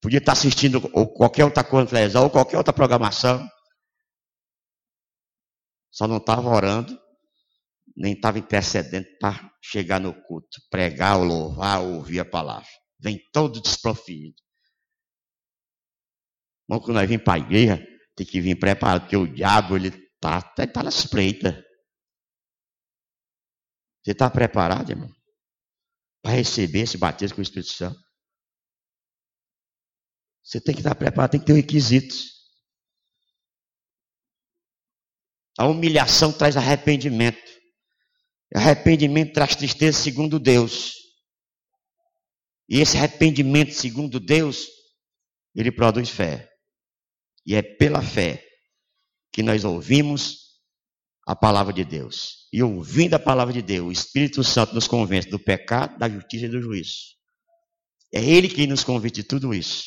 Podia 0.00 0.18
estar 0.18 0.32
tá 0.32 0.38
assistindo 0.38 0.90
ou 0.92 1.12
qualquer 1.12 1.44
outra 1.44 1.64
coisa 1.64 2.20
ou 2.20 2.30
qualquer 2.30 2.56
outra 2.56 2.72
programação. 2.72 3.46
Só 5.90 6.06
não 6.06 6.18
estava 6.18 6.48
orando, 6.48 6.98
nem 7.96 8.12
estava 8.12 8.38
intercedendo 8.38 9.06
para 9.18 9.50
chegar 9.62 9.98
no 9.98 10.14
culto, 10.22 10.60
pregar, 10.70 11.16
ou 11.16 11.24
louvar, 11.24 11.80
ou 11.80 11.94
ouvir 11.94 12.20
a 12.20 12.24
palavra. 12.24 12.68
Vem 13.00 13.18
todo 13.32 13.60
desprofido. 13.62 14.34
Mas 16.68 16.80
quando 16.80 16.94
nós 16.94 17.08
vimos 17.08 17.24
para 17.24 17.34
a 17.34 17.44
igreja, 17.44 17.86
tem 18.16 18.26
que 18.26 18.40
vir 18.40 18.58
preparado, 18.58 19.02
porque 19.02 19.16
o 19.16 19.26
diabo 19.26 19.76
ele 19.76 19.88
está 19.88 20.42
tá 20.42 20.82
na 20.82 20.88
espreita. 20.88 21.64
Você 24.02 24.12
está 24.12 24.30
preparado, 24.30 24.90
irmão? 24.90 25.10
Para 26.22 26.32
receber 26.32 26.80
esse 26.80 26.96
batismo 26.96 27.36
com 27.36 27.40
o 27.40 27.42
Espírito 27.42 27.72
Santo? 27.72 27.98
Você 30.42 30.60
tem 30.60 30.74
que 30.74 30.80
estar 30.80 30.94
preparado, 30.94 31.32
tem 31.32 31.40
que 31.40 31.46
ter 31.46 31.54
requisitos. 31.54 32.36
A 35.58 35.66
humilhação 35.66 36.32
traz 36.32 36.56
arrependimento. 36.56 37.42
Arrependimento 38.54 39.32
traz 39.32 39.56
tristeza 39.56 39.98
segundo 39.98 40.38
Deus. 40.38 40.94
E 42.68 42.80
esse 42.80 42.96
arrependimento 42.96 43.72
segundo 43.72 44.20
Deus, 44.20 44.66
ele 45.54 45.72
produz 45.72 46.08
fé. 46.10 46.48
E 47.46 47.54
é 47.54 47.62
pela 47.62 48.02
fé 48.02 48.44
que 49.32 49.42
nós 49.42 49.64
ouvimos 49.64 50.46
a 51.26 51.36
palavra 51.36 51.72
de 51.72 51.84
Deus. 51.84 52.48
E 52.52 52.62
ouvindo 52.62 53.14
a 53.14 53.18
palavra 53.18 53.52
de 53.52 53.62
Deus, 53.62 53.86
o 53.86 53.92
Espírito 53.92 54.42
Santo 54.42 54.74
nos 54.74 54.88
convence 54.88 55.28
do 55.28 55.38
pecado, 55.38 55.98
da 55.98 56.08
justiça 56.08 56.46
e 56.46 56.48
do 56.48 56.60
juízo. 56.60 57.16
É 58.12 58.24
Ele 58.24 58.48
quem 58.48 58.66
nos 58.66 58.82
convence 58.82 59.14
de 59.14 59.24
tudo 59.24 59.52
isso. 59.52 59.84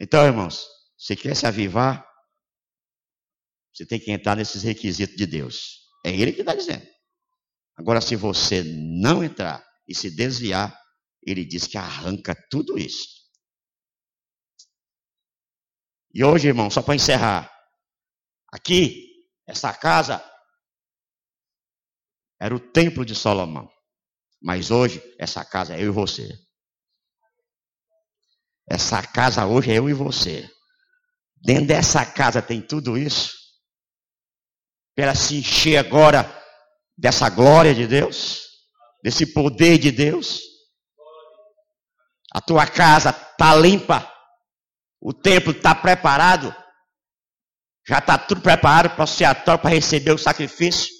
Então, 0.00 0.24
irmãos, 0.26 0.66
você 0.96 1.14
quer 1.14 1.34
se 1.34 1.46
avivar? 1.46 2.06
Você 3.72 3.86
tem 3.86 4.00
que 4.00 4.10
entrar 4.10 4.36
nesses 4.36 4.62
requisitos 4.62 5.16
de 5.16 5.26
Deus. 5.26 5.86
É 6.04 6.10
Ele 6.10 6.32
que 6.32 6.40
está 6.40 6.54
dizendo. 6.54 6.86
Agora, 7.76 8.00
se 8.00 8.16
você 8.16 8.62
não 8.62 9.22
entrar 9.22 9.64
e 9.86 9.94
se 9.94 10.10
desviar, 10.10 10.78
Ele 11.22 11.44
diz 11.44 11.66
que 11.66 11.76
arranca 11.76 12.34
tudo 12.50 12.78
isso. 12.78 13.15
E 16.16 16.24
hoje, 16.24 16.48
irmão, 16.48 16.70
só 16.70 16.80
para 16.80 16.94
encerrar. 16.94 17.54
Aqui, 18.50 19.06
essa 19.46 19.70
casa 19.74 20.24
era 22.40 22.56
o 22.56 22.58
templo 22.58 23.04
de 23.04 23.14
Salomão. 23.14 23.70
Mas 24.40 24.70
hoje, 24.70 25.02
essa 25.20 25.44
casa 25.44 25.74
é 25.74 25.82
eu 25.82 25.88
e 25.88 25.90
você. 25.90 26.26
Essa 28.66 29.06
casa 29.06 29.44
hoje 29.44 29.70
é 29.70 29.74
eu 29.74 29.90
e 29.90 29.92
você. 29.92 30.50
Dentro 31.36 31.66
dessa 31.66 32.06
casa 32.06 32.40
tem 32.40 32.62
tudo 32.62 32.96
isso. 32.96 33.36
Para 34.94 35.14
se 35.14 35.36
encher 35.36 35.76
agora 35.76 36.24
dessa 36.96 37.28
glória 37.28 37.74
de 37.74 37.86
Deus, 37.86 38.40
desse 39.02 39.34
poder 39.34 39.76
de 39.76 39.92
Deus. 39.92 40.40
A 42.32 42.40
tua 42.40 42.66
casa 42.66 43.10
está 43.10 43.54
limpa. 43.54 44.15
O 45.06 45.14
templo 45.14 45.52
está 45.52 45.72
preparado. 45.72 46.52
Já 47.86 47.98
está 47.98 48.18
tudo 48.18 48.40
preparado 48.40 48.90
para 48.90 49.02
o 49.02 49.04
oxiatório 49.04 49.62
para 49.62 49.70
receber 49.70 50.10
o 50.10 50.18
sacrifício. 50.18 50.92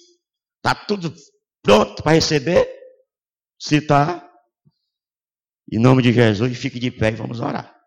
Está 0.55 0.73
tudo 0.73 1.13
pronto 1.61 2.01
para 2.01 2.13
receber. 2.13 2.65
Se 3.59 3.79
está, 3.79 4.25
em 5.69 5.77
nome 5.77 6.01
de 6.01 6.13
Jesus, 6.13 6.57
fique 6.57 6.79
de 6.79 6.89
pé 6.89 7.09
e 7.09 7.15
vamos 7.15 7.41
orar. 7.41 7.77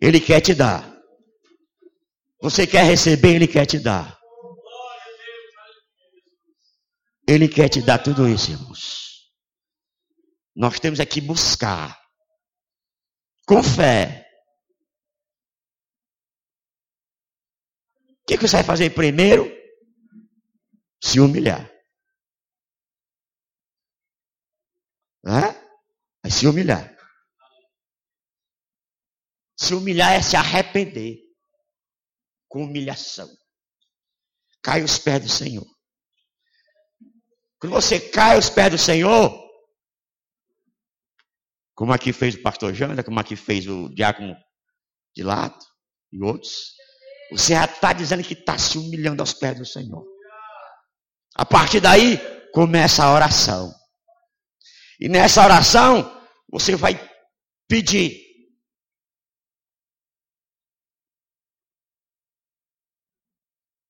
Ele 0.00 0.20
quer 0.20 0.40
te 0.40 0.54
dar. 0.54 0.96
Você 2.40 2.68
quer 2.68 2.84
receber, 2.84 3.34
ele 3.34 3.48
quer 3.48 3.66
te 3.66 3.80
dar. 3.80 4.16
Ele 7.26 7.48
quer 7.48 7.68
te 7.68 7.82
dar 7.82 7.98
tudo 7.98 8.28
isso, 8.28 8.52
irmãos. 8.52 9.32
Nós 10.54 10.78
temos 10.78 11.00
aqui 11.00 11.20
buscar 11.20 12.03
com 13.46 13.62
fé. 13.62 14.24
O 18.22 18.26
que, 18.26 18.36
você 18.38 18.56
vai 18.56 18.64
fazer 18.64 18.94
primeiro? 18.94 19.44
Se 21.02 21.20
humilhar. 21.20 21.70
Hã? 25.26 25.52
Vai 26.22 26.30
se 26.30 26.46
humilhar. 26.46 26.94
Se 29.58 29.74
humilhar 29.74 30.12
é 30.12 30.22
se 30.22 30.36
arrepender. 30.36 31.18
Com 32.48 32.64
humilhação. 32.64 33.28
Cai 34.62 34.80
aos 34.80 34.98
pés 34.98 35.22
do 35.22 35.28
Senhor. 35.28 35.66
Quando 37.58 37.74
você 37.74 38.00
cai 38.10 38.36
aos 38.36 38.48
pés 38.48 38.70
do 38.70 38.78
Senhor, 38.78 39.44
como 41.74 41.92
aqui 41.92 42.12
fez 42.12 42.34
o 42.34 42.42
pastor 42.42 42.72
Janda, 42.72 43.02
como 43.02 43.18
aqui 43.18 43.34
fez 43.34 43.66
o 43.66 43.88
diácono 43.88 44.36
de 45.14 45.22
Lato 45.22 45.66
e 46.12 46.22
outros, 46.22 46.74
você 47.30 47.54
já 47.54 47.64
está 47.64 47.92
dizendo 47.92 48.22
que 48.22 48.34
está 48.34 48.56
se 48.56 48.78
humilhando 48.78 49.22
aos 49.22 49.34
pés 49.34 49.58
do 49.58 49.66
Senhor. 49.66 50.04
A 51.34 51.44
partir 51.44 51.80
daí, 51.80 52.18
começa 52.52 53.02
a 53.04 53.12
oração. 53.12 53.74
E 55.00 55.08
nessa 55.08 55.44
oração, 55.44 56.08
você 56.48 56.76
vai 56.76 56.94
pedir. 57.68 58.22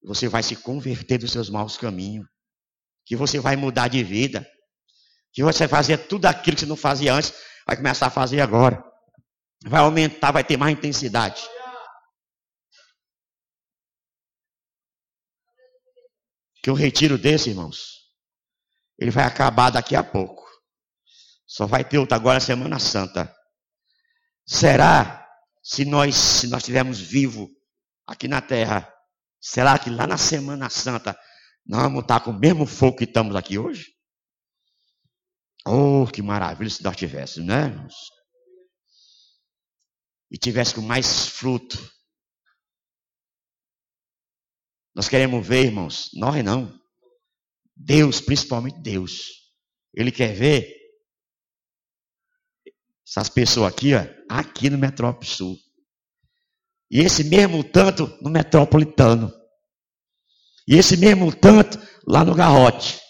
Você 0.02 0.28
vai 0.28 0.42
se 0.42 0.56
converter 0.56 1.18
dos 1.18 1.32
seus 1.32 1.50
maus 1.50 1.76
caminhos. 1.76 2.26
Que 3.04 3.16
você 3.16 3.38
vai 3.38 3.56
mudar 3.56 3.88
de 3.88 4.02
vida. 4.02 4.46
Que 5.34 5.42
você 5.42 5.66
vai 5.66 5.82
fazer 5.82 5.98
tudo 6.08 6.24
aquilo 6.24 6.56
que 6.56 6.60
você 6.60 6.66
não 6.66 6.76
fazia 6.76 7.12
antes, 7.12 7.34
vai 7.66 7.76
começar 7.76 8.06
a 8.06 8.10
fazer 8.10 8.40
agora. 8.40 8.82
Vai 9.66 9.80
aumentar, 9.80 10.30
vai 10.30 10.44
ter 10.44 10.56
mais 10.56 10.76
intensidade. 10.76 11.42
Que 16.62 16.70
o 16.70 16.74
retiro 16.74 17.18
desse, 17.18 17.50
irmãos, 17.50 18.04
ele 18.98 19.10
vai 19.10 19.24
acabar 19.24 19.70
daqui 19.70 19.96
a 19.96 20.02
pouco. 20.02 20.44
Só 21.46 21.66
vai 21.66 21.84
ter 21.84 21.98
outro 21.98 22.14
agora 22.14 22.40
Semana 22.40 22.78
Santa. 22.78 23.34
Será 24.46 25.26
se 25.62 25.84
nós 25.84 26.14
se 26.14 26.46
nós 26.48 26.62
estivermos 26.62 27.00
vivos 27.00 27.48
aqui 28.06 28.28
na 28.28 28.42
terra, 28.42 28.92
será 29.40 29.78
que 29.78 29.88
lá 29.88 30.06
na 30.06 30.18
Semana 30.18 30.68
Santa 30.68 31.18
nós 31.66 31.82
vamos 31.82 32.02
estar 32.02 32.20
com 32.20 32.30
o 32.30 32.38
mesmo 32.38 32.66
fogo 32.66 32.98
que 32.98 33.04
estamos 33.04 33.34
aqui 33.34 33.58
hoje? 33.58 33.93
Oh, 35.66 36.06
que 36.06 36.20
maravilha 36.20 36.68
se 36.68 36.82
nós 36.82 36.96
tivéssemos, 36.96 37.48
né? 37.48 37.88
E 40.30 40.36
tivesse 40.36 40.74
com 40.74 40.82
mais 40.82 41.26
fruto. 41.26 41.78
Nós 44.94 45.08
queremos 45.08 45.46
ver, 45.46 45.66
irmãos, 45.66 46.10
nós 46.14 46.44
não. 46.44 46.78
Deus, 47.76 48.20
principalmente 48.20 48.80
Deus. 48.80 49.44
Ele 49.92 50.12
quer 50.12 50.34
ver 50.34 50.72
essas 53.06 53.28
pessoas 53.28 53.72
aqui, 53.72 53.94
ó, 53.94 54.00
aqui 54.28 54.70
no 54.70 54.78
Metrópole 54.78 55.26
Sul. 55.26 55.56
E 56.90 57.00
esse 57.00 57.24
mesmo 57.24 57.64
tanto 57.64 58.06
no 58.22 58.30
Metropolitano. 58.30 59.32
E 60.66 60.76
esse 60.76 60.96
mesmo 60.96 61.34
tanto 61.34 61.78
lá 62.06 62.24
no 62.24 62.34
Garrote. 62.34 63.03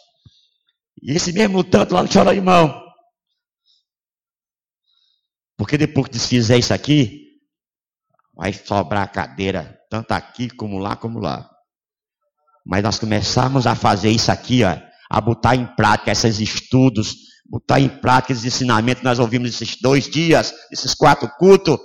E 1.05 1.13
esse 1.13 1.35
mesmo 1.35 1.63
tanto 1.63 1.93
lá 1.93 2.03
no 2.03 2.11
Chororimão. 2.11 2.83
Porque 5.57 5.77
depois 5.77 6.07
que 6.07 6.15
desfizer 6.15 6.59
isso 6.59 6.73
aqui, 6.73 7.25
vai 8.35 8.55
sobrar 8.55 9.13
cadeira, 9.13 9.79
tanto 9.91 10.13
aqui 10.13 10.49
como 10.49 10.79
lá, 10.79 10.97
como 10.97 11.21
lá. 11.21 11.49
Mas 12.67 12.83
nós 12.83 12.99
começarmos 12.99 13.67
a 13.67 13.75
fazer 13.75 14.11
isso 14.11 14.33
aqui, 14.33 14.65
ó, 14.65 14.77
a 15.11 15.21
botar 15.21 15.55
em 15.55 15.67
prática 15.77 16.11
esses 16.11 16.41
estudos, 16.41 17.15
botar 17.47 17.79
em 17.79 17.89
prática 17.89 18.33
esses 18.33 18.47
ensinamentos 18.47 19.01
que 19.01 19.05
nós 19.05 19.19
ouvimos 19.19 19.51
esses 19.51 19.77
dois 19.81 20.09
dias, 20.11 20.55
esses 20.73 20.95
quatro 20.95 21.29
cultos, 21.39 21.79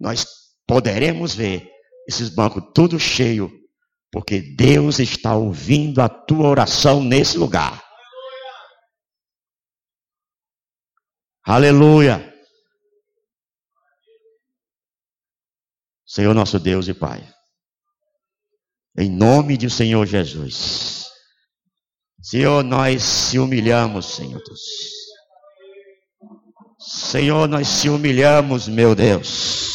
nós 0.00 0.26
poderemos 0.66 1.34
ver 1.34 1.68
esses 2.08 2.30
bancos 2.30 2.64
tudo 2.74 2.98
cheio, 2.98 3.52
porque 4.10 4.40
Deus 4.56 4.98
está 4.98 5.36
ouvindo 5.36 6.00
a 6.00 6.08
tua 6.08 6.48
oração 6.48 7.04
nesse 7.04 7.36
lugar. 7.36 7.91
Aleluia. 11.44 12.32
Senhor 16.06 16.34
nosso 16.34 16.58
Deus 16.58 16.86
e 16.88 16.94
Pai. 16.94 17.26
Em 18.98 19.10
nome 19.10 19.56
do 19.56 19.68
Senhor 19.68 20.06
Jesus. 20.06 21.06
Senhor, 22.22 22.62
nós 22.62 23.02
se 23.02 23.38
humilhamos, 23.38 24.14
Senhor 24.14 24.40
Deus. 24.44 24.60
Senhor, 26.78 27.48
nós 27.48 27.66
se 27.66 27.88
humilhamos, 27.88 28.68
meu 28.68 28.94
Deus. 28.94 29.72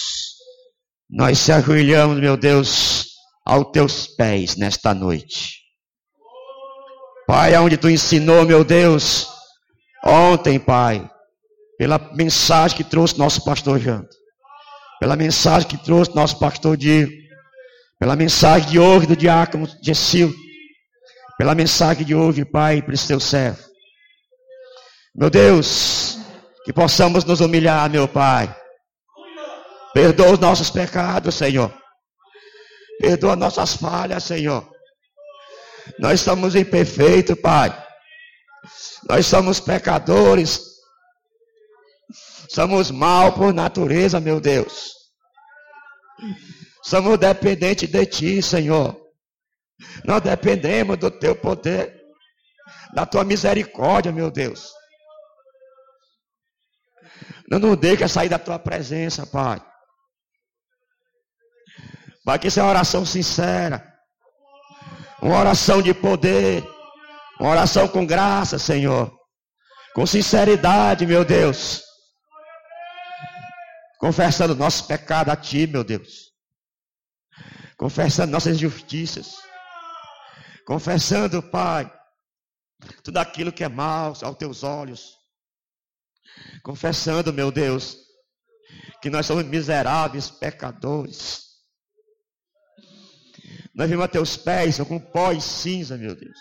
Nós 1.10 1.40
se 1.40 1.52
ajoelhamos, 1.52 2.20
meu 2.20 2.38
Deus, 2.38 3.08
aos 3.46 3.72
teus 3.72 4.08
pés 4.08 4.56
nesta 4.56 4.94
noite. 4.94 5.58
Pai, 7.26 7.56
aonde 7.56 7.78
tu 7.78 7.90
ensinou, 7.90 8.46
meu 8.46 8.64
Deus, 8.64 9.28
ontem, 10.06 10.60
Pai, 10.60 11.10
pela 11.78 12.00
mensagem 12.16 12.78
que 12.78 12.84
trouxe 12.84 13.18
nosso 13.18 13.44
pastor 13.44 13.80
Janto, 13.80 14.16
pela 15.00 15.16
mensagem 15.16 15.68
que 15.68 15.78
trouxe 15.78 16.16
nosso 16.16 16.40
pastor 16.40 16.76
Diego, 16.76 17.12
pela 18.00 18.16
mensagem 18.16 18.70
de 18.70 18.80
hoje 18.80 19.08
do 19.08 19.16
diácono 19.16 19.68
Gessildo, 19.82 20.36
pela 21.38 21.54
mensagem 21.54 22.04
de 22.04 22.16
hoje, 22.16 22.44
Pai, 22.44 22.82
para 22.82 22.94
esse 22.94 23.08
teu 23.08 23.20
servo. 23.20 23.64
Meu 25.16 25.30
Deus, 25.30 26.18
que 26.66 26.74
possamos 26.74 27.24
nos 27.24 27.42
humilhar, 27.42 27.90
meu 27.90 28.08
Pai. 28.08 28.54
Perdoa 29.94 30.34
os 30.34 30.40
nossos 30.40 30.70
pecados, 30.70 31.36
Senhor. 31.36 31.74
Perdoa 33.00 33.36
nossas 33.36 33.76
falhas, 33.76 34.24
Senhor. 34.24 34.68
Nós 36.00 36.22
somos 36.22 36.56
imperfeitos, 36.56 37.40
Pai. 37.40 37.76
Nós 39.10 39.26
somos 39.26 39.60
pecadores. 39.60 40.77
Somos 42.50 42.92
mal 42.92 43.34
por 43.34 43.54
natureza, 43.54 44.20
meu 44.20 44.40
Deus. 44.40 44.92
Somos 46.84 47.18
dependentes 47.18 47.90
de 47.90 48.06
Ti, 48.06 48.42
Senhor. 48.42 48.98
Nós 50.06 50.22
dependemos 50.22 50.98
do 50.98 51.12
teu 51.12 51.36
poder, 51.36 51.94
da 52.94 53.06
tua 53.06 53.24
misericórdia, 53.24 54.12
meu 54.12 54.32
Deus. 54.32 54.72
Não 57.50 57.60
nos 57.60 57.78
deixa 57.78 58.08
sair 58.08 58.30
da 58.30 58.40
tua 58.40 58.60
presença, 58.60 59.26
Pai. 59.26 59.62
Pai, 62.26 62.40
que 62.40 62.48
isso 62.48 62.60
é 62.60 62.64
uma 62.64 62.72
oração 62.72 63.06
sincera. 63.06 63.86
Uma 65.22 65.40
oração 65.40 65.82
de 65.82 65.94
poder. 65.94 66.64
Uma 67.40 67.52
oração 67.52 67.88
com 67.88 68.06
graça, 68.06 68.60
Senhor. 68.60 69.12
Com 69.94 70.06
sinceridade, 70.06 71.06
meu 71.06 71.24
Deus. 71.24 71.87
Confessando 74.00 74.56
nossos 74.56 74.82
pecados 74.82 75.34
a 75.34 75.36
Ti, 75.36 75.68
meu 75.68 75.84
Deus, 75.84 76.32
confessando 77.78 78.32
nossas 78.32 78.56
injustiças, 78.56 79.36
confessando, 80.66 81.42
Pai, 81.42 81.92
tudo 83.04 83.18
aquilo 83.18 83.52
que 83.52 83.64
é 83.64 83.70
mal 83.70 84.14
aos 84.22 84.38
Teus 84.38 84.64
olhos, 84.64 85.16
confessando, 86.64 87.34
meu 87.34 87.52
Deus, 87.52 87.98
que 89.02 89.10
nós 89.10 89.26
somos 89.26 89.46
miseráveis 89.46 90.30
pecadores. 90.30 91.48
Nós 93.74 93.90
vimos 93.90 94.06
a 94.06 94.08
teus 94.08 94.36
pés 94.36 94.80
com 94.80 95.00
pó 95.00 95.32
e 95.32 95.40
cinza, 95.40 95.98
meu 95.98 96.16
Deus. 96.16 96.40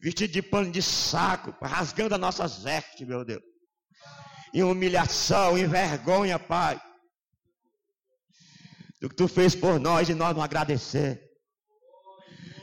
Vestido 0.00 0.32
de 0.32 0.42
pano 0.42 0.70
de 0.70 0.80
saco, 0.80 1.52
rasgando 1.64 2.14
as 2.14 2.20
nossas 2.20 2.62
vestes, 2.62 3.06
meu 3.06 3.24
Deus. 3.24 3.42
Em 4.54 4.62
humilhação, 4.62 5.58
em 5.58 5.66
vergonha, 5.66 6.38
Pai. 6.38 6.80
Do 9.00 9.08
que 9.08 9.16
tu 9.16 9.26
fez 9.26 9.54
por 9.54 9.80
nós 9.80 10.08
e 10.08 10.14
nós 10.14 10.34
não 10.34 10.42
agradecer. 10.42 11.20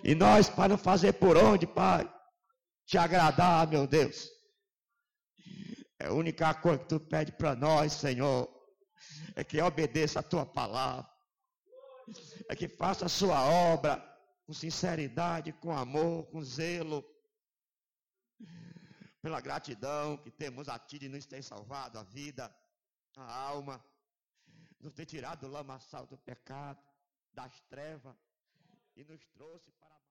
E 0.04 0.16
nós, 0.16 0.50
para 0.50 0.70
não 0.70 0.78
fazer 0.78 1.14
por 1.14 1.38
onde, 1.38 1.68
Pai? 1.68 2.10
Te 2.88 2.98
agradar, 2.98 3.68
meu 3.68 3.86
Deus. 3.86 4.30
É 6.00 6.08
a 6.08 6.14
única 6.14 6.54
coisa 6.54 6.80
que 6.80 6.88
tu 6.88 7.00
pede 7.00 7.34
para 7.34 7.56
nós, 7.56 7.94
Senhor, 7.94 8.50
é 9.36 9.44
que 9.44 9.62
obedeça 9.62 10.20
a 10.20 10.24
tua 10.24 10.46
palavra, 10.46 11.08
é 12.50 12.56
que 12.56 12.68
faça 12.68 13.06
a 13.06 13.10
sua 13.10 13.44
obra 13.44 14.04
com 14.48 14.54
sinceridade, 14.54 15.54
com 15.54 15.72
amor, 15.72 16.26
com 16.32 16.42
zelo, 16.42 17.06
pela 19.22 19.40
gratidão 19.40 20.18
que 20.18 20.32
temos 20.32 20.68
a 20.68 20.80
ti 20.80 20.98
de 20.98 21.08
nos 21.08 21.26
ter 21.26 21.44
salvado 21.44 22.00
a 22.00 22.04
vida, 22.04 22.54
a 23.16 23.34
alma, 23.50 23.84
nos 24.80 24.94
ter 24.94 25.06
tirado 25.06 25.42
do 25.42 25.48
lamaçal 25.48 26.08
do 26.08 26.18
pecado, 26.18 26.82
das 27.32 27.62
trevas 27.62 28.18
e 28.96 29.04
nos 29.04 29.24
trouxe 29.28 29.72
para 29.74 29.91